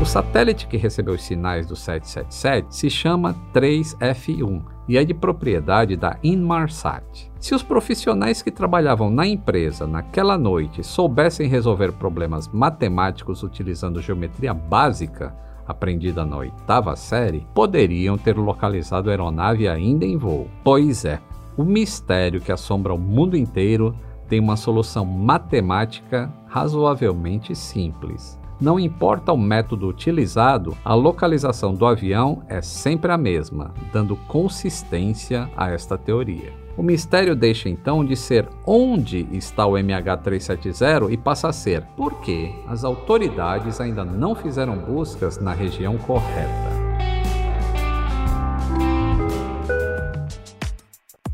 O 0.00 0.06
satélite 0.06 0.66
que 0.66 0.78
recebeu 0.78 1.12
os 1.12 1.22
sinais 1.22 1.66
do 1.66 1.76
777 1.76 2.74
se 2.74 2.88
chama 2.88 3.36
3F1 3.52 4.62
e 4.88 4.96
é 4.96 5.04
de 5.04 5.12
propriedade 5.12 5.94
da 5.94 6.16
Inmarsat. 6.24 7.30
Se 7.38 7.54
os 7.54 7.62
profissionais 7.62 8.40
que 8.40 8.50
trabalhavam 8.50 9.10
na 9.10 9.26
empresa 9.26 9.86
naquela 9.86 10.38
noite 10.38 10.82
soubessem 10.82 11.46
resolver 11.48 11.92
problemas 11.92 12.48
matemáticos 12.48 13.42
utilizando 13.42 14.00
geometria 14.00 14.54
básica, 14.54 15.36
aprendida 15.68 16.24
na 16.24 16.38
oitava 16.38 16.96
série, 16.96 17.46
poderiam 17.54 18.16
ter 18.16 18.38
localizado 18.38 19.10
a 19.10 19.12
aeronave 19.12 19.68
ainda 19.68 20.06
em 20.06 20.16
voo. 20.16 20.48
Pois 20.64 21.04
é, 21.04 21.20
o 21.58 21.62
mistério 21.62 22.40
que 22.40 22.50
assombra 22.50 22.94
o 22.94 22.98
mundo 22.98 23.36
inteiro 23.36 23.94
tem 24.30 24.40
uma 24.40 24.56
solução 24.56 25.04
matemática 25.04 26.32
razoavelmente 26.46 27.54
simples. 27.54 28.39
Não 28.60 28.78
importa 28.78 29.32
o 29.32 29.38
método 29.38 29.88
utilizado, 29.88 30.76
a 30.84 30.92
localização 30.92 31.72
do 31.72 31.86
avião 31.86 32.42
é 32.46 32.60
sempre 32.60 33.10
a 33.10 33.16
mesma, 33.16 33.72
dando 33.90 34.14
consistência 34.14 35.48
a 35.56 35.70
esta 35.70 35.96
teoria. 35.96 36.52
O 36.76 36.82
mistério 36.82 37.34
deixa 37.34 37.70
então 37.70 38.04
de 38.04 38.14
ser 38.14 38.46
onde 38.66 39.26
está 39.32 39.64
o 39.64 39.72
MH370 39.72 41.10
e 41.10 41.16
passa 41.16 41.48
a 41.48 41.52
ser 41.54 41.82
por 41.96 42.20
que 42.20 42.54
as 42.68 42.84
autoridades 42.84 43.80
ainda 43.80 44.04
não 44.04 44.34
fizeram 44.34 44.76
buscas 44.76 45.38
na 45.38 45.54
região 45.54 45.96
correta. 45.96 46.80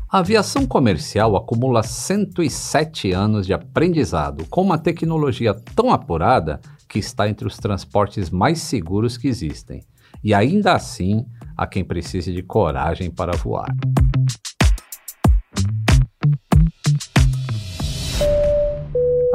A 0.09 0.19
aviação 0.19 0.65
comercial 0.65 1.35
acumula 1.35 1.83
107 1.83 3.11
anos 3.11 3.45
de 3.45 3.53
aprendizado 3.53 4.45
com 4.49 4.61
uma 4.61 4.77
tecnologia 4.77 5.53
tão 5.75 5.91
apurada 5.91 6.61
que 6.87 6.99
está 6.99 7.29
entre 7.29 7.47
os 7.47 7.57
transportes 7.57 8.29
mais 8.29 8.59
seguros 8.59 9.17
que 9.17 9.27
existem. 9.27 9.83
E 10.23 10.33
ainda 10.33 10.73
assim, 10.73 11.25
há 11.55 11.67
quem 11.67 11.83
precise 11.83 12.33
de 12.33 12.41
coragem 12.41 13.11
para 13.11 13.35
voar. 13.35 13.75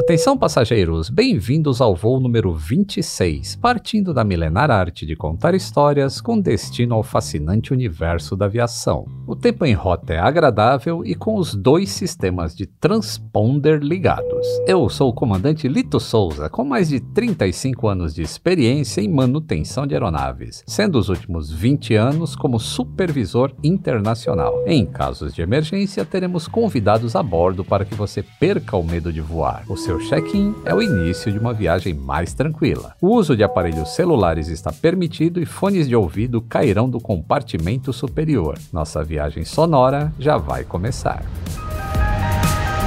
Atenção 0.03 0.37
passageiros, 0.37 1.09
bem-vindos 1.09 1.81
ao 1.81 1.95
voo 1.95 2.19
número 2.19 2.53
26, 2.53 3.55
partindo 3.55 4.13
da 4.13 4.25
milenar 4.25 4.69
arte 4.69 5.07
de 5.07 5.15
contar 5.15 5.55
histórias 5.55 6.21
com 6.21 6.41
destino 6.41 6.97
ao 6.97 7.05
fascinante 7.05 7.73
universo 7.73 8.35
da 8.37 8.47
aviação. 8.47 9.07
O 9.29 9.37
tempo 9.37 9.65
em 9.65 9.75
rota 9.75 10.13
é 10.13 10.19
agradável 10.19 11.05
e 11.05 11.15
com 11.15 11.37
os 11.37 11.55
dois 11.55 11.89
sistemas 11.89 12.53
de 12.53 12.67
transponder 12.67 13.79
ligados. 13.81 14.45
Eu 14.67 14.89
sou 14.89 15.11
o 15.11 15.15
comandante 15.15 15.69
Lito 15.69 16.01
Souza, 16.01 16.51
com 16.51 16.65
mais 16.65 16.89
de 16.89 16.99
35 16.99 17.87
anos 17.87 18.13
de 18.13 18.23
experiência 18.23 19.01
em 19.01 19.09
manutenção 19.09 19.87
de 19.87 19.95
aeronaves, 19.95 20.65
sendo 20.67 20.99
os 20.99 21.11
últimos 21.11 21.49
20 21.49 21.95
anos 21.95 22.35
como 22.35 22.59
supervisor 22.59 23.53
internacional. 23.63 24.65
Em 24.67 24.85
casos 24.85 25.33
de 25.33 25.43
emergência, 25.43 26.05
teremos 26.05 26.49
convidados 26.49 27.15
a 27.15 27.23
bordo 27.23 27.65
para 27.65 27.85
que 27.85 27.95
você 27.95 28.25
perca 28.41 28.77
o 28.77 28.83
medo 28.83 29.13
de 29.13 29.21
voar. 29.21 29.63
O 29.69 29.77
seu 29.77 29.93
check-in 30.09 30.55
é 30.65 30.75
o 30.75 30.83
início 30.83 31.31
de 31.31 31.39
uma 31.39 31.53
viagem 31.53 31.95
mais 31.95 32.35
tranquila. 32.35 32.95
O 33.01 33.09
uso 33.09 33.37
de 33.37 33.43
aparelhos 33.43 33.95
celulares 33.95 34.49
está 34.49 34.73
permitido 34.73 35.41
e 35.41 35.47
fones 35.47 35.89
de 35.89 35.97
ouvido 35.97 36.41
cairão 36.41 36.89
do 36.89 37.01
compartimento 37.01 37.93
superior. 37.93 38.59
Nossa 38.73 39.03
viagem 39.03 39.45
sonora 39.45 40.13
já 40.19 40.37
vai 40.37 40.65
começar. 40.65 41.23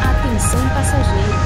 Atenção 0.03 0.69
passageiros. 0.69 1.44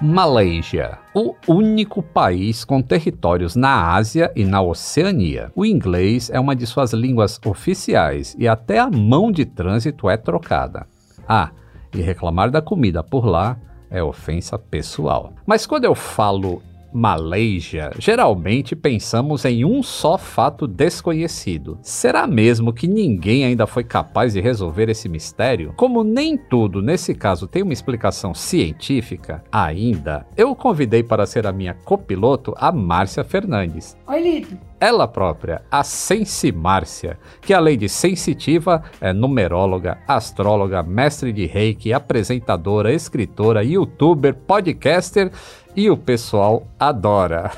Malásia, 0.00 0.98
o 1.14 1.34
único 1.48 2.02
país 2.02 2.66
com 2.66 2.82
territórios 2.82 3.56
na 3.56 3.94
Ásia 3.94 4.30
e 4.36 4.44
na 4.44 4.60
Oceania. 4.60 5.50
O 5.54 5.64
inglês 5.64 6.28
é 6.28 6.38
uma 6.38 6.54
de 6.54 6.66
suas 6.66 6.92
línguas 6.92 7.40
oficiais 7.46 8.36
e 8.38 8.46
até 8.46 8.78
a 8.78 8.90
mão 8.90 9.32
de 9.32 9.46
trânsito 9.46 10.10
é 10.10 10.18
trocada. 10.18 10.86
Ah, 11.26 11.50
e 11.94 12.02
reclamar 12.02 12.50
da 12.50 12.60
comida 12.60 13.02
por 13.02 13.24
lá 13.24 13.56
é 13.90 14.02
ofensa 14.02 14.58
pessoal. 14.58 15.32
Mas 15.46 15.64
quando 15.64 15.84
eu 15.84 15.94
falo 15.94 16.60
Malásia, 16.96 17.90
geralmente 17.98 18.74
pensamos 18.74 19.44
em 19.44 19.66
um 19.66 19.82
só 19.82 20.16
fato 20.16 20.66
desconhecido. 20.66 21.78
Será 21.82 22.26
mesmo 22.26 22.72
que 22.72 22.88
ninguém 22.88 23.44
ainda 23.44 23.66
foi 23.66 23.84
capaz 23.84 24.32
de 24.32 24.40
resolver 24.40 24.88
esse 24.88 25.06
mistério? 25.06 25.74
Como 25.76 26.02
nem 26.02 26.38
tudo 26.38 26.80
nesse 26.80 27.14
caso 27.14 27.46
tem 27.46 27.62
uma 27.62 27.74
explicação 27.74 28.32
científica, 28.32 29.44
ainda, 29.52 30.26
eu 30.38 30.56
convidei 30.56 31.02
para 31.02 31.26
ser 31.26 31.46
a 31.46 31.52
minha 31.52 31.74
copiloto 31.74 32.54
a 32.56 32.72
Márcia 32.72 33.22
Fernandes. 33.22 33.94
Oi, 34.06 34.22
Lito. 34.22 34.56
Ela 34.78 35.08
própria, 35.08 35.62
a 35.70 35.82
Sensi 35.82 36.52
Márcia, 36.52 37.18
que 37.40 37.54
além 37.54 37.78
de 37.78 37.88
sensitiva, 37.88 38.82
é 39.00 39.10
numeróloga, 39.10 39.98
astróloga, 40.06 40.82
mestre 40.82 41.32
de 41.32 41.46
reiki, 41.46 41.94
apresentadora, 41.94 42.92
escritora, 42.92 43.64
youtuber, 43.64 44.34
podcaster 44.34 45.30
e 45.76 45.90
o 45.90 45.96
pessoal 45.96 46.66
adora. 46.78 47.50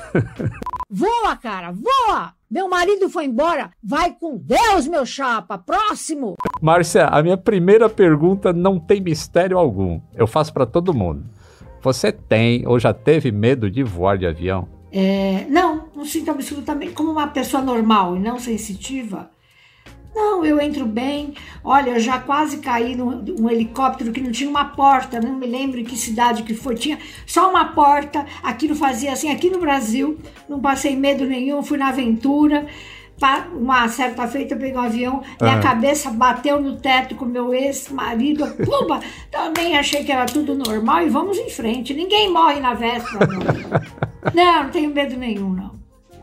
voa, 0.89 1.35
cara, 1.37 1.71
voa! 1.71 2.33
Meu 2.51 2.67
marido 2.67 3.09
foi 3.09 3.25
embora. 3.25 3.71
Vai 3.81 4.11
com 4.11 4.35
Deus, 4.35 4.87
meu 4.87 5.05
chapa. 5.05 5.57
Próximo. 5.57 6.33
Márcia, 6.61 7.05
a 7.05 7.21
minha 7.21 7.37
primeira 7.37 7.87
pergunta 7.87 8.51
não 8.51 8.79
tem 8.79 8.99
mistério 8.99 9.57
algum. 9.57 10.01
Eu 10.15 10.27
faço 10.27 10.51
para 10.51 10.65
todo 10.65 10.93
mundo. 10.93 11.23
Você 11.81 12.11
tem 12.11 12.67
ou 12.67 12.79
já 12.79 12.93
teve 12.93 13.31
medo 13.31 13.69
de 13.69 13.83
voar 13.83 14.17
de 14.17 14.25
avião? 14.25 14.67
É, 14.91 15.45
não, 15.47 15.85
não 15.95 16.03
sinto 16.03 16.31
absolutamente 16.31 16.93
como 16.93 17.11
uma 17.11 17.27
pessoa 17.27 17.61
normal 17.61 18.15
e 18.15 18.19
não 18.19 18.39
sensitiva. 18.39 19.29
Não, 20.19 20.43
eu 20.43 20.59
entro 20.59 20.85
bem. 20.85 21.33
Olha, 21.63 21.91
eu 21.91 21.99
já 21.99 22.19
quase 22.19 22.57
caí 22.57 22.93
num 22.93 23.49
helicóptero 23.49 24.11
que 24.11 24.19
não 24.19 24.33
tinha 24.33 24.49
uma 24.49 24.65
porta, 24.65 25.21
não 25.21 25.33
me 25.33 25.47
lembro 25.47 25.79
em 25.79 25.85
que 25.85 25.95
cidade 25.95 26.43
que 26.43 26.53
foi, 26.53 26.75
tinha 26.75 26.99
só 27.25 27.49
uma 27.49 27.63
porta. 27.71 28.25
Aquilo 28.43 28.75
fazia 28.75 29.13
assim, 29.13 29.31
aqui 29.31 29.49
no 29.49 29.59
Brasil, 29.59 30.19
não 30.49 30.59
passei 30.59 30.93
medo 30.93 31.25
nenhum, 31.25 31.63
fui 31.63 31.77
na 31.77 31.87
aventura. 31.87 32.67
Uma 33.53 33.87
certa 33.87 34.27
feita 34.27 34.55
eu 34.55 34.57
peguei 34.57 34.75
um 34.75 34.81
avião, 34.81 35.23
minha 35.41 35.55
uhum. 35.55 35.61
cabeça 35.61 36.09
bateu 36.09 36.61
no 36.61 36.77
teto 36.77 37.15
com 37.15 37.25
meu 37.25 37.53
ex-marido, 37.53 38.45
pumba! 38.63 39.01
Também 39.29 39.77
achei 39.77 40.05
que 40.05 40.11
era 40.11 40.25
tudo 40.25 40.55
normal 40.55 41.01
e 41.01 41.09
vamos 41.09 41.37
em 41.37 41.49
frente. 41.49 41.93
Ninguém 41.93 42.29
morre 42.31 42.59
na 42.59 42.73
véspera, 42.73 43.25
não. 43.25 43.39
não, 44.33 44.63
não 44.63 44.69
tenho 44.69 44.93
medo 44.93 45.17
nenhum, 45.17 45.49
não. 45.49 45.78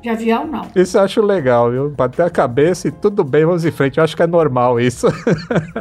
De 0.07 0.11
avião, 0.11 0.47
não. 0.47 0.69
Isso 0.77 0.97
eu 0.97 1.03
acho 1.03 1.21
legal, 1.21 1.69
viu? 1.69 1.91
Bater 1.91 2.25
a 2.25 2.31
cabeça 2.31 2.87
e 2.87 2.93
tudo 2.93 3.25
bem, 3.25 3.45
vamos 3.45 3.65
em 3.65 3.73
frente. 3.73 3.99
Eu 3.99 4.05
acho 4.05 4.15
que 4.15 4.23
é 4.23 4.27
normal 4.27 4.79
isso. 4.79 5.09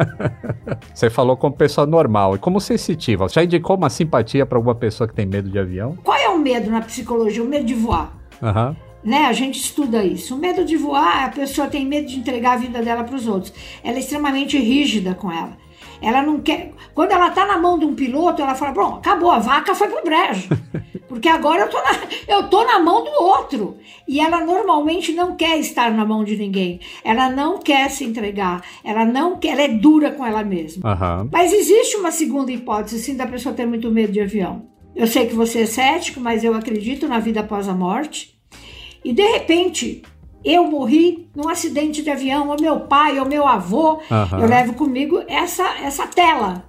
Você 0.91 1.11
falou 1.11 1.37
como 1.37 1.55
pessoa 1.55 1.85
normal. 1.85 2.35
E 2.35 2.39
como 2.39 2.59
sensitiva, 2.59 3.29
já 3.29 3.43
indicou 3.43 3.77
uma 3.77 3.87
simpatia 3.87 4.43
para 4.43 4.57
alguma 4.57 4.73
pessoa 4.73 5.07
que 5.07 5.13
tem 5.13 5.27
medo 5.27 5.47
de 5.47 5.59
avião? 5.59 5.95
Qual 6.03 6.17
é 6.17 6.27
o 6.27 6.39
medo 6.39 6.71
na 6.71 6.81
psicologia? 6.81 7.43
O 7.43 7.47
medo 7.47 7.65
de 7.65 7.75
voar. 7.75 8.17
Aham. 8.41 8.69
Uhum. 8.69 8.75
Né? 9.11 9.25
A 9.25 9.33
gente 9.33 9.59
estuda 9.59 10.03
isso. 10.03 10.33
O 10.33 10.39
medo 10.39 10.65
de 10.65 10.75
voar, 10.75 11.25
a 11.25 11.29
pessoa 11.29 11.67
tem 11.67 11.85
medo 11.85 12.07
de 12.07 12.17
entregar 12.17 12.53
a 12.53 12.57
vida 12.57 12.81
dela 12.81 13.03
para 13.03 13.15
os 13.15 13.27
outros. 13.27 13.53
Ela 13.83 13.97
é 13.97 13.99
extremamente 13.99 14.57
rígida 14.57 15.13
com 15.13 15.31
ela. 15.31 15.55
Ela 16.05 16.21
não 16.21 16.39
quer. 16.39 16.71
Quando 16.93 17.13
ela 17.13 17.31
tá 17.31 17.47
na 17.47 17.57
mão 17.57 17.79
de 17.79 17.85
um 17.85 17.95
piloto, 17.95 18.39
ela 18.39 18.53
fala: 18.53 18.71
Bom, 18.71 18.95
acabou, 18.97 19.31
a 19.31 19.39
vaca 19.39 19.73
foi 19.73 19.87
pro 19.87 20.03
brejo. 20.03 20.49
Porque 21.09 21.27
agora 21.27 21.63
eu 21.63 21.69
tô, 21.69 21.77
na, 21.77 21.91
eu 22.27 22.47
tô 22.47 22.63
na 22.63 22.79
mão 22.79 23.03
do 23.03 23.09
outro. 23.09 23.77
E 24.07 24.19
ela 24.19 24.45
normalmente 24.45 25.13
não 25.13 25.35
quer 25.35 25.57
estar 25.57 25.91
na 25.91 26.05
mão 26.05 26.23
de 26.23 26.37
ninguém. 26.37 26.79
Ela 27.03 27.29
não 27.29 27.57
quer 27.57 27.89
se 27.89 28.03
entregar. 28.03 28.61
Ela 28.83 29.03
não 29.03 29.37
quer, 29.37 29.53
ela 29.53 29.63
é 29.63 29.67
dura 29.67 30.11
com 30.11 30.23
ela 30.23 30.43
mesma. 30.43 30.91
Uhum. 30.91 31.29
Mas 31.31 31.51
existe 31.51 31.97
uma 31.97 32.11
segunda 32.11 32.51
hipótese, 32.51 32.99
sim, 32.99 33.15
da 33.15 33.25
pessoa 33.25 33.55
ter 33.55 33.65
muito 33.65 33.89
medo 33.89 34.13
de 34.13 34.21
avião. 34.21 34.67
Eu 34.95 35.07
sei 35.07 35.25
que 35.25 35.33
você 35.33 35.61
é 35.61 35.65
cético, 35.65 36.19
mas 36.19 36.43
eu 36.43 36.53
acredito 36.53 37.07
na 37.07 37.17
vida 37.17 37.39
após 37.39 37.67
a 37.67 37.73
morte. 37.73 38.37
E 39.03 39.11
de 39.11 39.23
repente, 39.23 40.03
eu 40.45 40.65
morri 40.67 41.27
num 41.35 41.49
acidente 41.49 42.03
de 42.03 42.11
avião, 42.11 42.49
ou 42.49 42.61
meu 42.61 42.81
pai, 42.81 43.19
ou 43.19 43.25
meu 43.25 43.47
avô, 43.47 43.93
uhum. 43.93 44.39
eu 44.39 44.47
levo 44.47 44.73
comigo 44.73 45.23
essa, 45.27 45.63
essa 45.81 46.05
tela. 46.05 46.63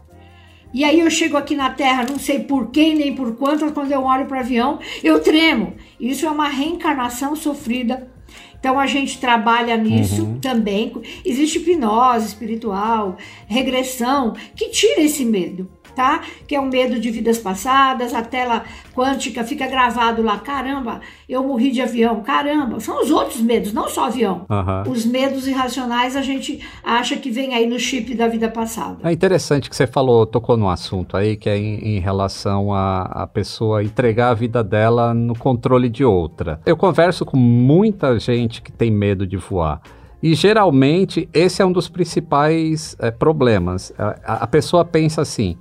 E 0.73 0.85
aí 0.85 1.01
eu 1.01 1.11
chego 1.11 1.37
aqui 1.37 1.55
na 1.55 1.71
Terra, 1.71 2.05
não 2.09 2.19
sei 2.19 2.41
por 2.41 2.71
quem 2.71 2.95
nem 2.95 3.15
por 3.15 3.37
quanto, 3.37 3.71
quando 3.73 3.93
eu 3.93 4.03
olho 4.03 4.27
para 4.27 4.39
o 4.39 4.41
avião, 4.41 4.79
eu 5.05 5.21
tremo. 5.21 5.75
Isso 6.01 6.27
é 6.27 6.31
uma 6.31 6.49
reencarnação 6.49 7.37
sofrida. 7.37 8.11
Então 8.59 8.81
a 8.81 8.87
gente 8.87 9.19
trabalha 9.19 9.77
nisso 9.77 10.25
uhum. 10.25 10.41
também. 10.41 10.93
Existe 11.25 11.59
hipnose 11.59 12.27
espiritual, 12.27 13.17
regressão, 13.47 14.35
que 14.55 14.71
tira 14.71 15.03
esse 15.03 15.25
medo. 15.25 15.71
Tá? 15.97 16.21
Que 16.47 16.55
é 16.55 16.61
o 16.61 16.67
medo 16.67 17.01
de 17.01 17.11
vidas 17.11 17.39
passadas, 17.39 18.13
a 18.13 18.23
tela 18.23 18.63
quântica 18.95 19.43
fica 19.43 19.67
gravado 19.67 20.23
lá, 20.23 20.39
caramba, 20.39 21.01
eu 21.27 21.43
morri 21.43 21.73
de 21.73 21.81
avião, 21.81 22.21
caramba. 22.21 22.79
São 22.79 23.03
os 23.03 23.11
outros 23.11 23.41
medos, 23.41 23.73
não 23.73 23.89
só 23.89 24.05
avião. 24.05 24.45
Uhum. 24.49 24.93
Os 24.93 25.07
medos 25.07 25.49
irracionais 25.49 26.15
a 26.15 26.23
gente 26.23 26.61
acha 26.85 27.17
que 27.17 27.31
vem 27.31 27.55
aí 27.55 27.67
no 27.67 27.81
chip 27.81 28.15
da 28.15 28.29
vida 28.29 28.49
passada. 28.49 29.09
É 29.09 29.13
interessante 29.13 29.71
que 29.71 29.75
você 29.75 29.87
falou, 29.87 30.27
tocou 30.27 30.57
no 30.57 30.69
assunto 30.69 31.17
aí, 31.17 31.37
que 31.37 31.49
é 31.49 31.57
em, 31.57 31.97
em 31.97 31.99
relação 31.99 32.75
a, 32.75 33.03
a 33.03 33.27
pessoa 33.27 33.83
entregar 33.83 34.31
a 34.31 34.35
vida 34.35 34.63
dela 34.63 35.15
no 35.15 35.37
controle 35.37 35.89
de 35.89 36.05
outra. 36.05 36.61
Eu 36.67 36.77
converso 36.77 37.25
com 37.25 37.39
muita 37.39 38.19
gente 38.19 38.61
que 38.61 38.71
tem 38.71 38.91
medo 38.91 39.27
de 39.27 39.39
voar. 39.39 39.81
E 40.23 40.35
geralmente 40.35 41.29
esse 41.33 41.63
é 41.63 41.65
um 41.65 41.73
dos 41.73 41.89
principais 41.89 42.97
é, 42.99 43.11
problemas. 43.11 43.93
A, 43.99 44.45
a, 44.45 44.47
pessoa 44.47 44.85
pensa 44.85 45.23
assim: 45.23 45.57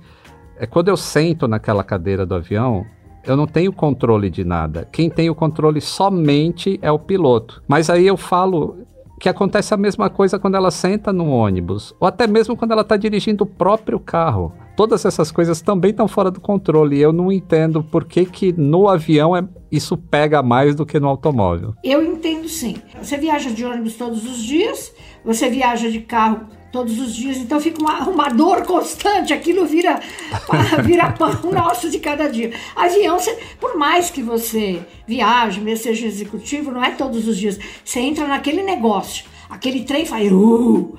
é 0.58 0.66
quando 0.66 0.88
eu 0.88 0.96
sento 0.96 1.46
naquela 1.46 1.84
cadeira 1.84 2.24
do 2.24 2.34
avião, 2.34 2.84
eu 3.24 3.36
não 3.36 3.46
tenho 3.46 3.72
controle 3.72 4.30
de 4.30 4.44
nada. 4.44 4.88
Quem 4.90 5.10
tem 5.10 5.28
o 5.28 5.34
controle 5.34 5.80
somente 5.80 6.78
é 6.80 6.90
o 6.90 6.98
piloto. 6.98 7.62
Mas 7.66 7.90
aí 7.90 8.06
eu 8.06 8.16
falo 8.16 8.86
que 9.20 9.28
acontece 9.28 9.72
a 9.72 9.76
mesma 9.76 10.10
coisa 10.10 10.38
quando 10.38 10.56
ela 10.56 10.70
senta 10.70 11.12
no 11.12 11.30
ônibus, 11.30 11.94
ou 11.98 12.06
até 12.06 12.26
mesmo 12.26 12.56
quando 12.56 12.72
ela 12.72 12.82
está 12.82 12.96
dirigindo 12.96 13.44
o 13.44 13.46
próprio 13.46 13.98
carro. 13.98 14.52
Todas 14.76 15.06
essas 15.06 15.32
coisas 15.32 15.62
também 15.62 15.90
estão 15.90 16.06
fora 16.06 16.30
do 16.30 16.38
controle. 16.38 16.98
E 16.98 17.00
eu 17.00 17.12
não 17.12 17.32
entendo 17.32 17.82
por 17.82 18.04
que, 18.04 18.26
que 18.26 18.52
no 18.52 18.88
avião 18.88 19.34
é, 19.34 19.42
isso 19.72 19.96
pega 19.96 20.42
mais 20.42 20.74
do 20.74 20.84
que 20.84 21.00
no 21.00 21.08
automóvel. 21.08 21.74
Eu 21.82 22.04
entendo 22.04 22.46
sim. 22.46 22.76
Você 23.02 23.16
viaja 23.16 23.50
de 23.50 23.64
ônibus 23.64 23.94
todos 23.94 24.24
os 24.30 24.36
dias, 24.36 24.94
você 25.24 25.48
viaja 25.48 25.90
de 25.90 26.00
carro 26.00 26.46
todos 26.76 26.98
os 26.98 27.16
dias, 27.16 27.38
então 27.38 27.58
fica 27.58 27.80
uma, 27.80 28.06
uma 28.06 28.28
dor 28.28 28.66
constante, 28.66 29.32
aquilo 29.32 29.64
vira, 29.64 29.98
vira 30.84 31.10
pão 31.10 31.50
nosso 31.50 31.88
de 31.88 31.98
cada 31.98 32.28
dia. 32.28 32.52
Avião, 32.76 33.18
você, 33.18 33.34
por 33.58 33.78
mais 33.78 34.10
que 34.10 34.22
você 34.22 34.82
viaje, 35.06 35.58
mesmo 35.58 35.84
seja 35.84 36.06
executivo, 36.06 36.70
não 36.70 36.84
é 36.84 36.90
todos 36.90 37.26
os 37.26 37.38
dias. 37.38 37.58
Você 37.82 38.00
entra 38.00 38.28
naquele 38.28 38.62
negócio, 38.62 39.24
aquele 39.48 39.84
trem 39.84 40.04
faz. 40.04 40.30
Uh, 40.30 40.98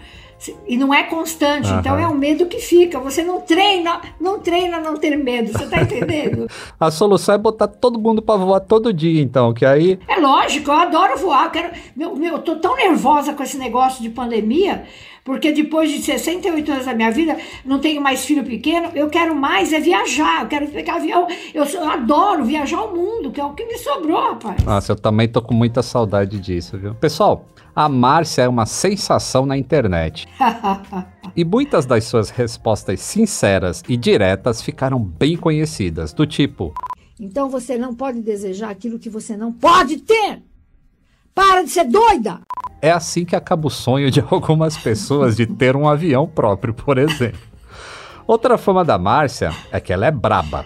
e 0.67 0.77
não 0.77 0.93
é 0.93 1.03
constante, 1.03 1.67
então 1.71 1.97
é 1.97 2.07
um 2.07 2.13
medo 2.13 2.45
que 2.45 2.59
fica. 2.59 2.99
Você 2.99 3.23
não 3.23 3.41
treina, 3.41 4.01
não 4.19 4.39
treina 4.39 4.79
não 4.79 4.95
ter 4.95 5.15
medo, 5.15 5.51
você 5.51 5.65
tá 5.65 5.81
entendendo? 5.81 6.47
a 6.79 6.91
solução 6.91 7.35
é 7.35 7.37
botar 7.37 7.67
todo 7.67 7.99
mundo 7.99 8.21
para 8.21 8.37
voar 8.37 8.59
todo 8.59 8.93
dia, 8.93 9.21
então, 9.21 9.53
que 9.53 9.65
aí. 9.65 9.99
É 10.07 10.19
lógico, 10.19 10.69
eu 10.69 10.75
adoro 10.75 11.17
voar. 11.17 11.45
Eu 11.45 11.51
quero, 11.51 11.69
meu, 11.95 12.15
meu, 12.15 12.33
eu 12.33 12.39
tô 12.39 12.55
tão 12.57 12.75
nervosa 12.75 13.33
com 13.33 13.41
esse 13.41 13.57
negócio 13.57 14.01
de 14.01 14.09
pandemia, 14.09 14.85
porque 15.27 15.51
depois 15.51 15.91
de 15.91 16.01
68 16.01 16.71
anos 16.71 16.85
da 16.85 16.93
minha 16.93 17.11
vida, 17.11 17.35
não 17.65 17.79
tenho 17.79 18.01
mais 18.01 18.23
filho 18.23 18.45
pequeno, 18.45 18.91
eu 18.95 19.09
quero 19.09 19.35
mais 19.35 19.73
é 19.73 19.79
viajar, 19.81 20.43
eu 20.43 20.47
quero 20.47 20.69
pegar 20.69 20.95
avião. 20.95 21.27
Eu, 21.53 21.65
eu 21.65 21.89
adoro 21.89 22.45
viajar 22.45 22.81
o 22.83 22.95
mundo, 22.95 23.29
que 23.29 23.41
é 23.41 23.43
o 23.43 23.53
que 23.53 23.65
me 23.65 23.77
sobrou, 23.77 24.17
rapaz. 24.17 24.63
Nossa, 24.63 24.93
eu 24.93 24.95
também 24.95 25.27
tô 25.27 25.41
com 25.41 25.53
muita 25.53 25.83
saudade 25.83 26.39
disso, 26.39 26.77
viu? 26.77 26.95
Pessoal, 26.95 27.45
a 27.75 27.89
Márcia 27.89 28.43
é 28.43 28.47
uma 28.47 28.65
sensação 28.65 29.45
na 29.45 29.57
internet. 29.57 30.29
e 31.35 31.43
muitas 31.43 31.85
das 31.85 32.05
suas 32.05 32.29
respostas 32.29 33.01
sinceras 33.01 33.83
e 33.89 33.97
diretas 33.97 34.61
ficaram 34.61 34.97
bem 34.97 35.35
conhecidas, 35.35 36.13
do 36.13 36.25
tipo: 36.25 36.73
Então 37.19 37.49
você 37.49 37.77
não 37.77 37.93
pode 37.93 38.21
desejar 38.21 38.69
aquilo 38.69 38.97
que 38.97 39.09
você 39.09 39.35
não 39.35 39.51
pode 39.51 39.97
ter! 39.97 40.41
Para 41.37 41.61
de 41.61 41.69
ser 41.69 41.83
doida! 41.83 42.39
É 42.81 42.89
assim 42.89 43.23
que 43.23 43.35
acaba 43.35 43.67
o 43.67 43.69
sonho 43.69 44.09
de 44.09 44.19
algumas 44.27 44.75
pessoas 44.75 45.37
de 45.37 45.45
ter 45.45 45.75
um 45.75 45.87
avião 45.87 46.25
próprio, 46.27 46.73
por 46.73 46.97
exemplo. 46.97 47.39
Outra 48.25 48.57
fama 48.57 48.83
da 48.83 48.97
Márcia 48.97 49.51
é 49.71 49.79
que 49.79 49.93
ela 49.93 50.07
é 50.07 50.11
braba. 50.11 50.65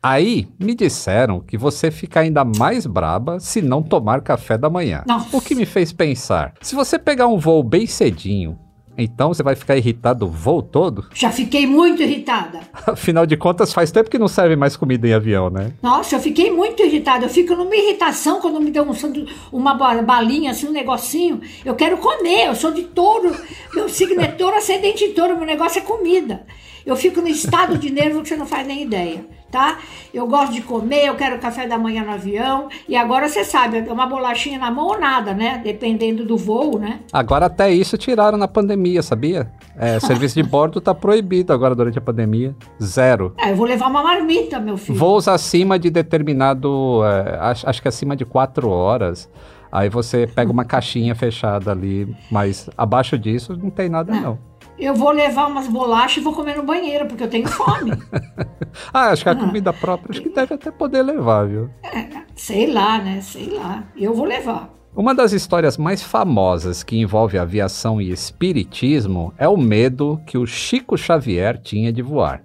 Aí 0.00 0.46
me 0.56 0.72
disseram 0.72 1.40
que 1.40 1.58
você 1.58 1.90
fica 1.90 2.20
ainda 2.20 2.44
mais 2.44 2.86
braba 2.86 3.40
se 3.40 3.60
não 3.60 3.82
tomar 3.82 4.20
café 4.20 4.56
da 4.56 4.70
manhã. 4.70 5.02
Nossa. 5.04 5.36
O 5.36 5.40
que 5.40 5.52
me 5.52 5.66
fez 5.66 5.92
pensar: 5.92 6.54
se 6.60 6.76
você 6.76 6.96
pegar 6.96 7.26
um 7.26 7.36
voo 7.36 7.64
bem 7.64 7.84
cedinho, 7.84 8.56
então 8.96 9.32
você 9.32 9.42
vai 9.42 9.54
ficar 9.54 9.76
irritado 9.76 10.26
o 10.26 10.28
voo 10.28 10.62
todo? 10.62 11.06
Já 11.14 11.30
fiquei 11.30 11.66
muito 11.66 12.02
irritada. 12.02 12.60
Afinal 12.86 13.26
de 13.26 13.36
contas, 13.36 13.72
faz 13.72 13.90
tempo 13.90 14.10
que 14.10 14.18
não 14.18 14.28
serve 14.28 14.56
mais 14.56 14.76
comida 14.76 15.06
em 15.08 15.12
avião, 15.12 15.50
né? 15.50 15.72
Nossa, 15.82 16.16
eu 16.16 16.20
fiquei 16.20 16.50
muito 16.50 16.82
irritada. 16.82 17.26
Eu 17.26 17.30
fico 17.30 17.54
numa 17.54 17.74
irritação 17.74 18.40
quando 18.40 18.60
me 18.60 18.70
dão 18.70 18.88
um, 18.88 19.26
uma 19.58 19.74
balinha, 19.74 20.50
assim, 20.50 20.68
um 20.68 20.72
negocinho. 20.72 21.40
Eu 21.64 21.74
quero 21.74 21.98
comer, 21.98 22.48
eu 22.48 22.54
sou 22.54 22.72
de 22.72 22.84
touro. 22.84 23.34
Meu 23.74 23.88
signo 23.88 24.20
é 24.20 24.28
touro, 24.28 24.56
ascendente 24.56 25.08
de 25.08 25.14
touro, 25.14 25.36
meu 25.36 25.46
negócio 25.46 25.78
é 25.78 25.82
comida. 25.82 26.46
Eu 26.84 26.96
fico 26.96 27.20
no 27.20 27.28
estado 27.28 27.78
de 27.78 27.90
nervo 27.90 28.22
que 28.22 28.28
você 28.28 28.36
não 28.36 28.46
faz 28.46 28.66
nem 28.66 28.82
ideia 28.82 29.24
tá? 29.54 29.78
Eu 30.12 30.26
gosto 30.26 30.52
de 30.52 30.62
comer, 30.62 31.06
eu 31.06 31.14
quero 31.14 31.38
café 31.38 31.64
da 31.64 31.78
manhã 31.78 32.02
no 32.02 32.10
avião. 32.10 32.68
E 32.88 32.96
agora 32.96 33.28
você 33.28 33.44
sabe, 33.44 33.78
é 33.78 33.92
uma 33.92 34.04
bolachinha 34.04 34.58
na 34.58 34.68
mão 34.68 34.88
ou 34.88 34.98
nada, 34.98 35.32
né? 35.32 35.60
Dependendo 35.62 36.24
do 36.24 36.36
voo, 36.36 36.76
né? 36.76 36.98
Agora 37.12 37.46
até 37.46 37.70
isso 37.70 37.96
tiraram 37.96 38.36
na 38.36 38.48
pandemia, 38.48 39.00
sabia? 39.00 39.48
É, 39.78 39.98
serviço 40.00 40.34
de 40.34 40.42
bordo 40.42 40.80
tá 40.80 40.92
proibido 40.92 41.52
agora 41.52 41.72
durante 41.72 41.96
a 41.96 42.00
pandemia. 42.00 42.52
Zero. 42.82 43.32
É, 43.38 43.52
eu 43.52 43.56
vou 43.56 43.64
levar 43.64 43.86
uma 43.86 44.02
marmita, 44.02 44.58
meu 44.58 44.76
filho. 44.76 44.98
Voos 44.98 45.28
acima 45.28 45.78
de 45.78 45.88
determinado. 45.88 47.00
É, 47.04 47.38
acho, 47.38 47.70
acho 47.70 47.80
que 47.80 47.86
acima 47.86 48.16
de 48.16 48.24
quatro 48.24 48.68
horas. 48.68 49.30
Aí 49.70 49.88
você 49.88 50.26
pega 50.26 50.50
uma 50.50 50.64
caixinha 50.66 51.14
fechada 51.14 51.70
ali, 51.70 52.12
mas 52.28 52.68
abaixo 52.76 53.16
disso 53.16 53.56
não 53.56 53.70
tem 53.70 53.88
nada 53.88 54.12
não. 54.12 54.20
não 54.20 54.53
eu 54.78 54.94
vou 54.94 55.10
levar 55.10 55.46
umas 55.46 55.68
bolachas 55.68 56.18
e 56.18 56.20
vou 56.20 56.32
comer 56.32 56.56
no 56.56 56.62
banheiro, 56.62 57.06
porque 57.06 57.24
eu 57.24 57.30
tenho 57.30 57.48
fome. 57.48 57.92
ah, 58.92 59.10
acho 59.10 59.22
que 59.22 59.28
a 59.28 59.32
ah. 59.32 59.36
comida 59.36 59.72
própria 59.72 60.10
acho 60.10 60.22
que 60.22 60.28
deve 60.28 60.54
até 60.54 60.70
poder 60.70 61.02
levar, 61.02 61.46
viu? 61.46 61.70
É, 61.82 62.06
sei 62.34 62.72
lá, 62.72 62.98
né? 62.98 63.20
Sei 63.20 63.50
lá. 63.50 63.84
Eu 63.96 64.14
vou 64.14 64.24
levar. 64.24 64.70
Uma 64.96 65.14
das 65.14 65.32
histórias 65.32 65.76
mais 65.76 66.02
famosas 66.02 66.84
que 66.84 66.96
envolve 66.96 67.36
aviação 67.36 68.00
e 68.00 68.10
espiritismo 68.10 69.34
é 69.36 69.48
o 69.48 69.56
medo 69.56 70.20
que 70.26 70.38
o 70.38 70.46
Chico 70.46 70.96
Xavier 70.96 71.58
tinha 71.60 71.92
de 71.92 72.00
voar. 72.00 72.42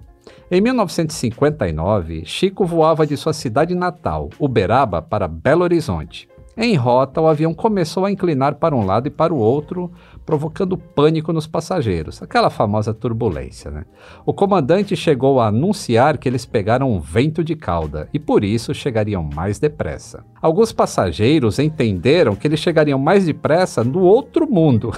Em 0.52 0.60
1959, 0.60 2.26
Chico 2.26 2.66
voava 2.66 3.06
de 3.06 3.16
sua 3.16 3.34
cidade 3.34 3.76
natal, 3.76 4.30
Uberaba, 4.40 5.00
para 5.00 5.28
Belo 5.28 5.64
Horizonte. 5.64 6.28
Em 6.58 6.76
rota, 6.76 7.22
o 7.22 7.28
avião 7.28 7.54
começou 7.54 8.04
a 8.04 8.12
inclinar 8.12 8.56
para 8.56 8.76
um 8.76 8.84
lado 8.84 9.08
e 9.08 9.12
para 9.12 9.32
o 9.32 9.38
outro, 9.38 9.92
provocando 10.30 10.78
pânico 10.78 11.34
nos 11.34 11.48
passageiros, 11.48 12.22
aquela 12.22 12.52
famosa 12.52 12.94
turbulência. 12.94 13.72
Né? 13.72 13.84
O 14.24 14.32
comandante 14.32 14.96
chegou 14.96 15.40
a 15.40 15.48
anunciar 15.48 16.20
que 16.20 16.30
eles 16.30 16.46
pegaram 16.46 16.94
um 16.94 17.00
vento 17.00 17.44
de 17.44 17.56
cauda 17.56 18.08
e 18.14 18.20
por 18.20 18.44
isso 18.44 18.72
chegariam 18.72 19.24
mais 19.24 19.58
depressa. 19.58 20.24
Alguns 20.40 20.72
passageiros 20.72 21.58
entenderam 21.58 22.36
que 22.36 22.48
eles 22.48 22.60
chegariam 22.60 23.00
mais 23.00 23.26
depressa 23.26 23.84
no 23.84 24.02
outro 24.02 24.48
mundo. 24.48 24.94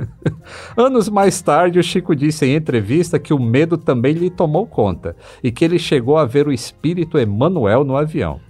Anos 0.74 1.10
mais 1.10 1.42
tarde, 1.42 1.78
o 1.78 1.82
Chico 1.82 2.16
disse 2.16 2.46
em 2.46 2.54
entrevista 2.54 3.18
que 3.18 3.34
o 3.34 3.38
medo 3.38 3.76
também 3.76 4.14
lhe 4.14 4.30
tomou 4.30 4.66
conta 4.66 5.14
e 5.42 5.52
que 5.52 5.62
ele 5.62 5.78
chegou 5.78 6.16
a 6.16 6.24
ver 6.24 6.48
o 6.48 6.52
espírito 6.52 7.18
Emanuel 7.18 7.84
no 7.84 7.98
avião. 7.98 8.40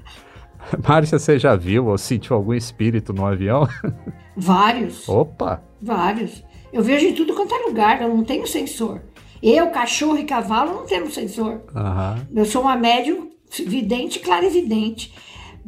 Márcia, 0.87 1.19
você 1.19 1.39
já 1.39 1.57
viu 1.57 1.87
ou 1.87 1.99
sentiu 1.99 2.37
algum 2.37 2.55
espírito 2.55 3.13
no 3.13 3.27
avião? 3.27 3.69
Vários. 4.37 5.09
Opa! 5.09 5.63
Vários. 5.81 6.43
Eu 6.73 6.83
vejo 6.83 7.07
em 7.07 7.15
tudo 7.15 7.35
quanto 7.35 7.55
é 7.55 7.59
lugar, 7.59 8.03
eu 8.03 8.09
não 8.09 8.25
tenho 8.25 8.47
sensor. 8.47 9.01
Eu, 9.43 9.71
cachorro 9.71 10.19
e 10.19 10.25
cavalo 10.25 10.73
não 10.73 10.87
temos 10.87 11.15
sensor. 11.15 11.63
Uhum. 11.75 12.27
Eu 12.35 12.45
sou 12.47 12.63
uma 12.63 12.77
médium 12.77 13.31
vidente, 13.67 14.19
clarividente. 14.19 15.15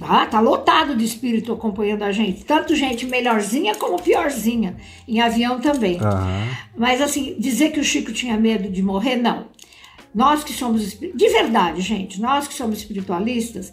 Ah, 0.01 0.27
tá 0.27 0.41
lotado 0.41 0.95
de 0.95 1.05
espírito 1.05 1.53
acompanhando 1.53 2.03
a 2.03 2.13
gente. 2.13 2.45
Tanto 2.45 2.75
gente 2.75 3.07
melhorzinha 3.07 3.75
como 3.75 4.01
piorzinha. 4.01 4.77
Em 5.07 5.21
avião 5.21 5.61
também. 5.61 5.97
Uhum. 5.97 6.55
Mas 6.77 7.01
assim, 7.01 7.37
dizer 7.39 7.71
que 7.71 7.81
o 7.81 7.85
Chico 7.85 8.13
tinha 8.13 8.37
medo 8.37 8.69
de 8.69 8.83
morrer, 8.83 9.17
não. 9.17 9.47
Nós 10.15 10.43
que 10.43 10.53
somos. 10.53 10.99
De 10.99 11.29
verdade, 11.29 11.81
gente, 11.83 12.21
nós 12.21 12.49
que 12.49 12.55
somos 12.55 12.79
espiritualistas, 12.79 13.73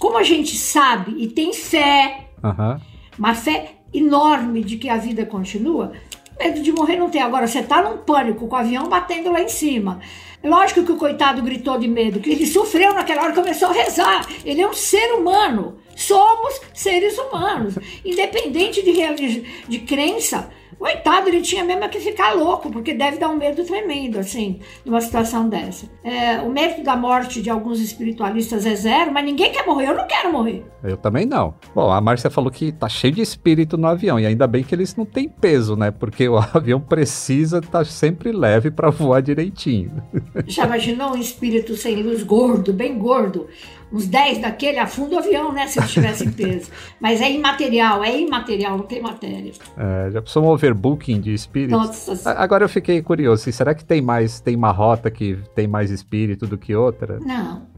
como 0.00 0.16
a 0.16 0.22
gente 0.22 0.56
sabe 0.56 1.14
e 1.22 1.28
tem 1.28 1.52
fé, 1.52 2.28
uhum. 2.42 2.80
uma 3.18 3.34
fé 3.34 3.74
enorme 3.92 4.64
de 4.64 4.78
que 4.78 4.88
a 4.88 4.96
vida 4.96 5.26
continua, 5.26 5.92
medo 6.38 6.62
de 6.62 6.72
morrer 6.72 6.96
não 6.96 7.10
tem. 7.10 7.20
Agora, 7.20 7.46
você 7.46 7.62
tá 7.62 7.82
num 7.82 7.98
pânico 7.98 8.48
com 8.48 8.56
o 8.56 8.58
avião 8.58 8.88
batendo 8.88 9.30
lá 9.30 9.42
em 9.42 9.48
cima. 9.48 10.00
Lógico 10.42 10.84
que 10.84 10.92
o 10.92 10.96
coitado 10.96 11.42
gritou 11.42 11.78
de 11.78 11.86
medo, 11.86 12.18
que 12.18 12.30
ele 12.30 12.46
sofreu 12.46 12.94
naquela 12.94 13.24
hora, 13.24 13.34
começou 13.34 13.68
a 13.68 13.72
rezar. 13.72 14.26
Ele 14.42 14.62
é 14.62 14.66
um 14.66 14.72
ser 14.72 15.12
humano. 15.12 15.76
Somos 15.94 16.62
seres 16.72 17.18
humanos. 17.18 17.74
Independente 18.02 18.82
de, 18.82 19.44
de 19.68 19.78
crença, 19.80 20.50
Coitado, 20.80 21.28
ele 21.28 21.42
tinha 21.42 21.62
mesmo 21.62 21.86
que 21.90 22.00
ficar 22.00 22.32
louco, 22.32 22.70
porque 22.70 22.94
deve 22.94 23.18
dar 23.18 23.28
um 23.28 23.36
medo 23.36 23.62
tremendo, 23.64 24.18
assim, 24.18 24.60
numa 24.82 25.02
situação 25.02 25.46
dessa. 25.46 25.86
É, 26.02 26.40
o 26.40 26.48
mérito 26.48 26.82
da 26.82 26.96
morte 26.96 27.42
de 27.42 27.50
alguns 27.50 27.78
espiritualistas 27.80 28.64
é 28.64 28.74
zero, 28.74 29.12
mas 29.12 29.22
ninguém 29.22 29.52
quer 29.52 29.66
morrer. 29.66 29.88
Eu 29.88 29.94
não 29.94 30.06
quero 30.06 30.32
morrer. 30.32 30.64
Eu 30.82 30.96
também 30.96 31.26
não. 31.26 31.54
Bom, 31.74 31.90
a 31.90 32.00
Márcia 32.00 32.30
falou 32.30 32.50
que 32.50 32.72
tá 32.72 32.88
cheio 32.88 33.12
de 33.12 33.20
espírito 33.20 33.76
no 33.76 33.86
avião, 33.86 34.18
e 34.18 34.24
ainda 34.24 34.46
bem 34.46 34.64
que 34.64 34.74
eles 34.74 34.96
não 34.96 35.04
têm 35.04 35.28
peso, 35.28 35.76
né? 35.76 35.90
Porque 35.90 36.26
o 36.26 36.38
avião 36.54 36.80
precisa 36.80 37.58
estar 37.58 37.80
tá 37.80 37.84
sempre 37.84 38.32
leve 38.32 38.70
para 38.70 38.88
voar 38.88 39.20
direitinho. 39.20 40.02
Já 40.46 40.64
imaginou 40.64 41.10
um 41.10 41.18
espírito 41.18 41.76
sem 41.76 42.02
luz 42.02 42.22
gordo, 42.22 42.72
bem 42.72 42.98
gordo? 42.98 43.48
Uns 43.92 44.06
10 44.06 44.38
daquele 44.38 44.78
afunda 44.78 45.16
o 45.16 45.18
avião, 45.18 45.52
né? 45.52 45.66
Se 45.66 45.78
ele 45.78 45.88
tivesse 45.88 46.30
peso. 46.30 46.70
Mas 47.00 47.20
é 47.20 47.30
imaterial, 47.30 48.04
é 48.04 48.20
imaterial, 48.20 48.78
não 48.78 48.84
tem 48.84 49.00
matéria. 49.00 49.52
É, 49.76 50.10
já 50.10 50.22
precisou 50.22 50.44
um 50.44 50.48
overbooking 50.48 51.20
de 51.20 51.34
espíritos? 51.34 51.78
Nossa. 51.78 52.30
Agora 52.30 52.64
eu 52.64 52.68
fiquei 52.68 53.02
curioso, 53.02 53.50
será 53.52 53.74
que 53.74 53.84
tem 53.84 54.00
mais, 54.00 54.40
tem 54.40 54.54
uma 54.54 54.70
rota 54.70 55.10
que 55.10 55.38
tem 55.54 55.66
mais 55.66 55.90
espírito 55.90 56.46
do 56.46 56.56
que 56.56 56.74
outra? 56.74 57.18
Não. 57.20 57.68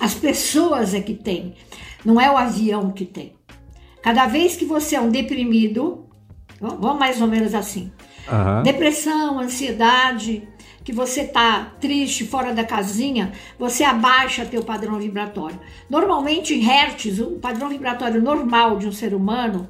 As 0.00 0.14
pessoas 0.14 0.94
é 0.94 1.00
que 1.00 1.14
tem, 1.14 1.54
não 2.04 2.20
é 2.20 2.30
o 2.30 2.36
avião 2.36 2.90
que 2.90 3.04
tem. 3.04 3.34
Cada 4.02 4.26
vez 4.26 4.56
que 4.56 4.64
você 4.64 4.96
é 4.96 5.00
um 5.00 5.10
deprimido, 5.10 6.06
vamos 6.60 6.98
mais 6.98 7.20
ou 7.20 7.26
menos 7.26 7.54
assim, 7.54 7.92
uhum. 8.30 8.62
depressão, 8.62 9.38
ansiedade, 9.38 10.48
que 10.86 10.92
você 10.92 11.24
tá 11.24 11.72
triste, 11.80 12.24
fora 12.24 12.54
da 12.54 12.62
casinha, 12.62 13.32
você 13.58 13.82
abaixa 13.82 14.46
teu 14.46 14.62
padrão 14.62 15.00
vibratório. 15.00 15.58
Normalmente 15.90 16.54
em 16.54 16.60
hertz, 16.60 17.18
o 17.18 17.40
padrão 17.40 17.68
vibratório 17.68 18.22
normal 18.22 18.78
de 18.78 18.86
um 18.86 18.92
ser 18.92 19.12
humano, 19.12 19.68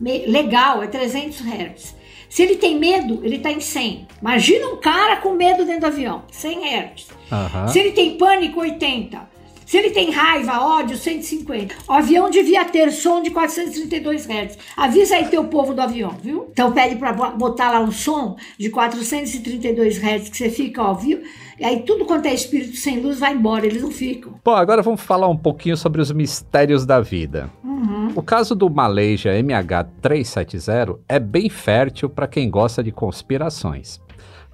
legal, 0.00 0.84
é 0.84 0.86
300 0.86 1.40
hertz. 1.40 1.96
Se 2.30 2.44
ele 2.44 2.54
tem 2.58 2.78
medo, 2.78 3.20
ele 3.24 3.38
está 3.38 3.50
em 3.50 3.58
100. 3.58 4.06
Imagina 4.22 4.68
um 4.68 4.76
cara 4.76 5.16
com 5.16 5.32
medo 5.32 5.64
dentro 5.64 5.80
do 5.80 5.86
avião, 5.88 6.22
100 6.30 6.60
hertz. 6.60 7.08
Uhum. 7.32 7.66
Se 7.66 7.80
ele 7.80 7.90
tem 7.90 8.16
pânico, 8.16 8.60
80. 8.60 9.28
Se 9.66 9.76
ele 9.76 9.90
tem 9.90 10.12
raiva, 10.12 10.60
ódio, 10.60 10.96
150. 10.96 11.74
O 11.88 11.92
avião 11.92 12.30
devia 12.30 12.64
ter 12.64 12.92
som 12.92 13.20
de 13.20 13.30
432 13.30 14.24
Hz. 14.24 14.56
Avisa 14.76 15.16
aí 15.16 15.26
teu 15.26 15.42
povo 15.44 15.74
do 15.74 15.82
avião, 15.82 16.14
viu? 16.22 16.48
Então 16.52 16.70
pede 16.70 16.94
para 16.94 17.12
botar 17.12 17.72
lá 17.72 17.80
um 17.80 17.90
som 17.90 18.36
de 18.56 18.70
432 18.70 19.98
Hz 19.98 20.28
que 20.28 20.36
você 20.36 20.50
fica, 20.50 20.80
ó, 20.80 20.94
viu? 20.94 21.20
E 21.58 21.64
aí 21.64 21.80
tudo 21.80 22.04
quanto 22.04 22.26
é 22.26 22.34
espírito 22.34 22.76
sem 22.76 23.00
luz 23.00 23.18
vai 23.18 23.34
embora, 23.34 23.66
eles 23.66 23.82
não 23.82 23.90
ficam. 23.90 24.34
Bom, 24.44 24.54
agora 24.54 24.82
vamos 24.82 25.00
falar 25.00 25.26
um 25.26 25.36
pouquinho 25.36 25.76
sobre 25.76 26.00
os 26.00 26.12
mistérios 26.12 26.86
da 26.86 27.00
vida. 27.00 27.50
Uhum. 27.64 28.12
O 28.14 28.22
caso 28.22 28.54
do 28.54 28.70
Malaysia 28.70 29.32
MH370 29.32 30.98
é 31.08 31.18
bem 31.18 31.48
fértil 31.48 32.08
para 32.08 32.28
quem 32.28 32.48
gosta 32.48 32.84
de 32.84 32.92
conspirações. 32.92 34.00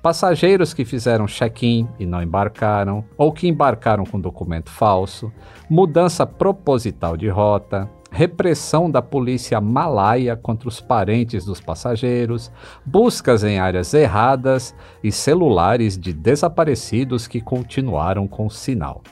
Passageiros 0.02 0.74
que 0.74 0.84
fizeram 0.84 1.26
check-in 1.26 1.88
e 1.96 2.04
não 2.04 2.20
embarcaram, 2.20 3.04
ou 3.16 3.30
que 3.30 3.46
embarcaram 3.46 4.04
com 4.04 4.18
documento 4.18 4.68
falso, 4.68 5.32
mudança 5.70 6.26
proposital 6.26 7.16
de 7.16 7.28
rota, 7.28 7.88
repressão 8.10 8.90
da 8.90 9.00
polícia 9.00 9.60
malaia 9.60 10.34
contra 10.34 10.68
os 10.68 10.80
parentes 10.80 11.44
dos 11.44 11.60
passageiros, 11.60 12.50
buscas 12.84 13.44
em 13.44 13.60
áreas 13.60 13.94
erradas 13.94 14.74
e 15.04 15.12
celulares 15.12 15.96
de 15.96 16.12
desaparecidos 16.12 17.28
que 17.28 17.40
continuaram 17.40 18.26
com 18.26 18.46
o 18.46 18.50
sinal. 18.50 19.02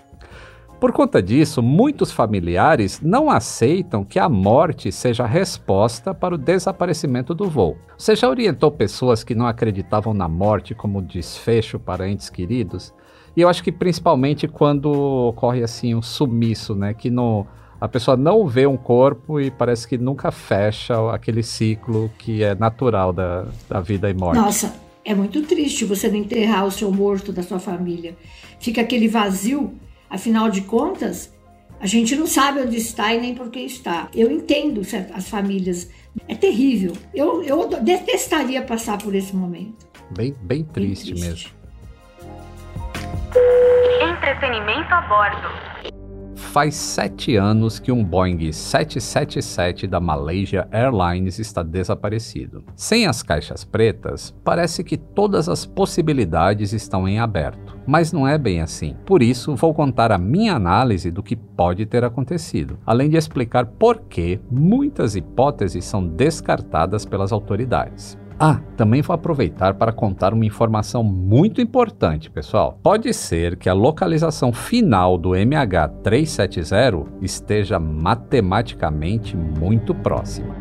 Por 0.80 0.92
conta 0.92 1.22
disso, 1.22 1.62
muitos 1.62 2.10
familiares 2.10 3.02
não 3.02 3.30
aceitam 3.30 4.02
que 4.02 4.18
a 4.18 4.30
morte 4.30 4.90
seja 4.90 5.25
a 5.25 5.26
resposta 5.26 6.14
para 6.14 6.34
o 6.34 6.38
desaparecimento 6.38 7.34
do 7.34 7.50
voo. 7.50 7.76
Você 7.99 8.16
já 8.16 8.26
orientou 8.26 8.70
pessoas 8.70 9.22
que 9.22 9.34
não 9.34 9.46
acreditavam 9.46 10.14
na 10.14 10.26
morte 10.26 10.75
como 10.75 11.02
desfecho 11.02 11.78
para 11.78 12.08
entes 12.08 12.30
queridos? 12.30 12.94
E 13.37 13.42
eu 13.42 13.49
acho 13.50 13.62
que 13.62 13.70
principalmente 13.70 14.49
quando 14.49 14.90
ocorre 14.90 15.62
assim 15.62 15.94
um 15.94 16.00
sumiço, 16.00 16.75
né, 16.75 16.94
que 16.94 17.10
no, 17.10 17.46
a 17.78 17.87
pessoa 17.87 18.16
não 18.16 18.46
vê 18.46 18.66
um 18.66 18.78
corpo 18.78 19.38
e 19.38 19.50
parece 19.50 19.87
que 19.87 19.99
nunca 19.99 20.30
fecha 20.30 20.94
aquele 21.12 21.42
ciclo 21.42 22.10
que 22.18 22.42
é 22.42 22.54
natural 22.54 23.12
da, 23.12 23.44
da 23.68 23.80
vida 23.82 24.08
e 24.08 24.14
morte. 24.14 24.40
Nossa, 24.40 24.75
é 25.04 25.14
muito 25.14 25.42
triste 25.42 25.84
você 25.84 26.08
não 26.08 26.16
enterrar 26.16 26.64
o 26.64 26.70
seu 26.70 26.90
morto 26.90 27.34
da 27.34 27.42
sua 27.42 27.58
família. 27.58 28.16
Fica 28.58 28.80
aquele 28.80 29.08
vazio 29.08 29.75
Afinal 30.10 30.50
de 30.50 30.62
contas, 30.62 31.32
a 31.80 31.86
gente 31.86 32.14
não 32.16 32.26
sabe 32.26 32.60
onde 32.60 32.76
está 32.76 33.14
e 33.14 33.20
nem 33.20 33.34
por 33.34 33.48
que 33.48 33.60
está. 33.60 34.08
Eu 34.14 34.30
entendo 34.30 34.82
as 35.14 35.28
famílias. 35.28 35.88
É 36.28 36.34
terrível. 36.34 36.92
Eu, 37.14 37.42
eu 37.44 37.68
detestaria 37.80 38.60
passar 38.62 38.98
por 38.98 39.14
esse 39.14 39.34
momento. 39.34 39.88
Bem, 40.10 40.34
bem 40.42 40.64
triste, 40.64 41.14
bem 41.14 41.22
triste. 41.22 41.28
mesmo. 41.28 41.60
Entretenimento 44.02 44.92
a 44.92 45.00
bordo. 45.02 46.00
Faz 46.50 46.75
sete 46.75 47.37
anos 47.37 47.78
que 47.78 47.92
um 47.92 48.04
Boeing 48.04 48.50
777 48.50 49.87
da 49.87 50.00
Malaysia 50.00 50.66
Airlines 50.73 51.38
está 51.38 51.62
desaparecido. 51.62 52.64
Sem 52.75 53.07
as 53.07 53.23
caixas 53.23 53.64
pretas, 53.64 54.35
parece 54.42 54.83
que 54.83 54.97
todas 54.97 55.49
as 55.49 55.64
possibilidades 55.64 56.73
estão 56.73 57.07
em 57.07 57.21
aberto, 57.21 57.78
mas 57.87 58.12
não 58.12 58.26
é 58.26 58.37
bem 58.37 58.61
assim. 58.61 58.97
Por 59.07 59.23
isso, 59.23 59.54
vou 59.54 59.73
contar 59.73 60.11
a 60.11 60.19
minha 60.19 60.57
análise 60.57 61.12
do 61.12 61.23
que 61.23 61.37
pode 61.37 61.87
ter 61.87 62.02
acontecido, 62.02 62.80
além 62.85 63.09
de 63.09 63.16
explicar 63.16 63.66
por 63.66 64.00
que 64.09 64.40
muitas 64.50 65.14
hipóteses 65.14 65.85
são 65.85 66.04
descartadas 66.04 67.04
pelas 67.04 67.30
autoridades. 67.30 68.19
Ah, 68.42 68.59
também 68.75 69.02
vou 69.02 69.12
aproveitar 69.12 69.75
para 69.75 69.92
contar 69.92 70.32
uma 70.32 70.47
informação 70.47 71.04
muito 71.04 71.61
importante, 71.61 72.30
pessoal. 72.30 72.80
Pode 72.82 73.12
ser 73.12 73.54
que 73.59 73.68
a 73.68 73.75
localização 73.75 74.50
final 74.50 75.18
do 75.18 75.32
MH370 75.32 77.06
esteja 77.20 77.78
matematicamente 77.78 79.37
muito 79.37 79.94
próxima. 79.94 80.56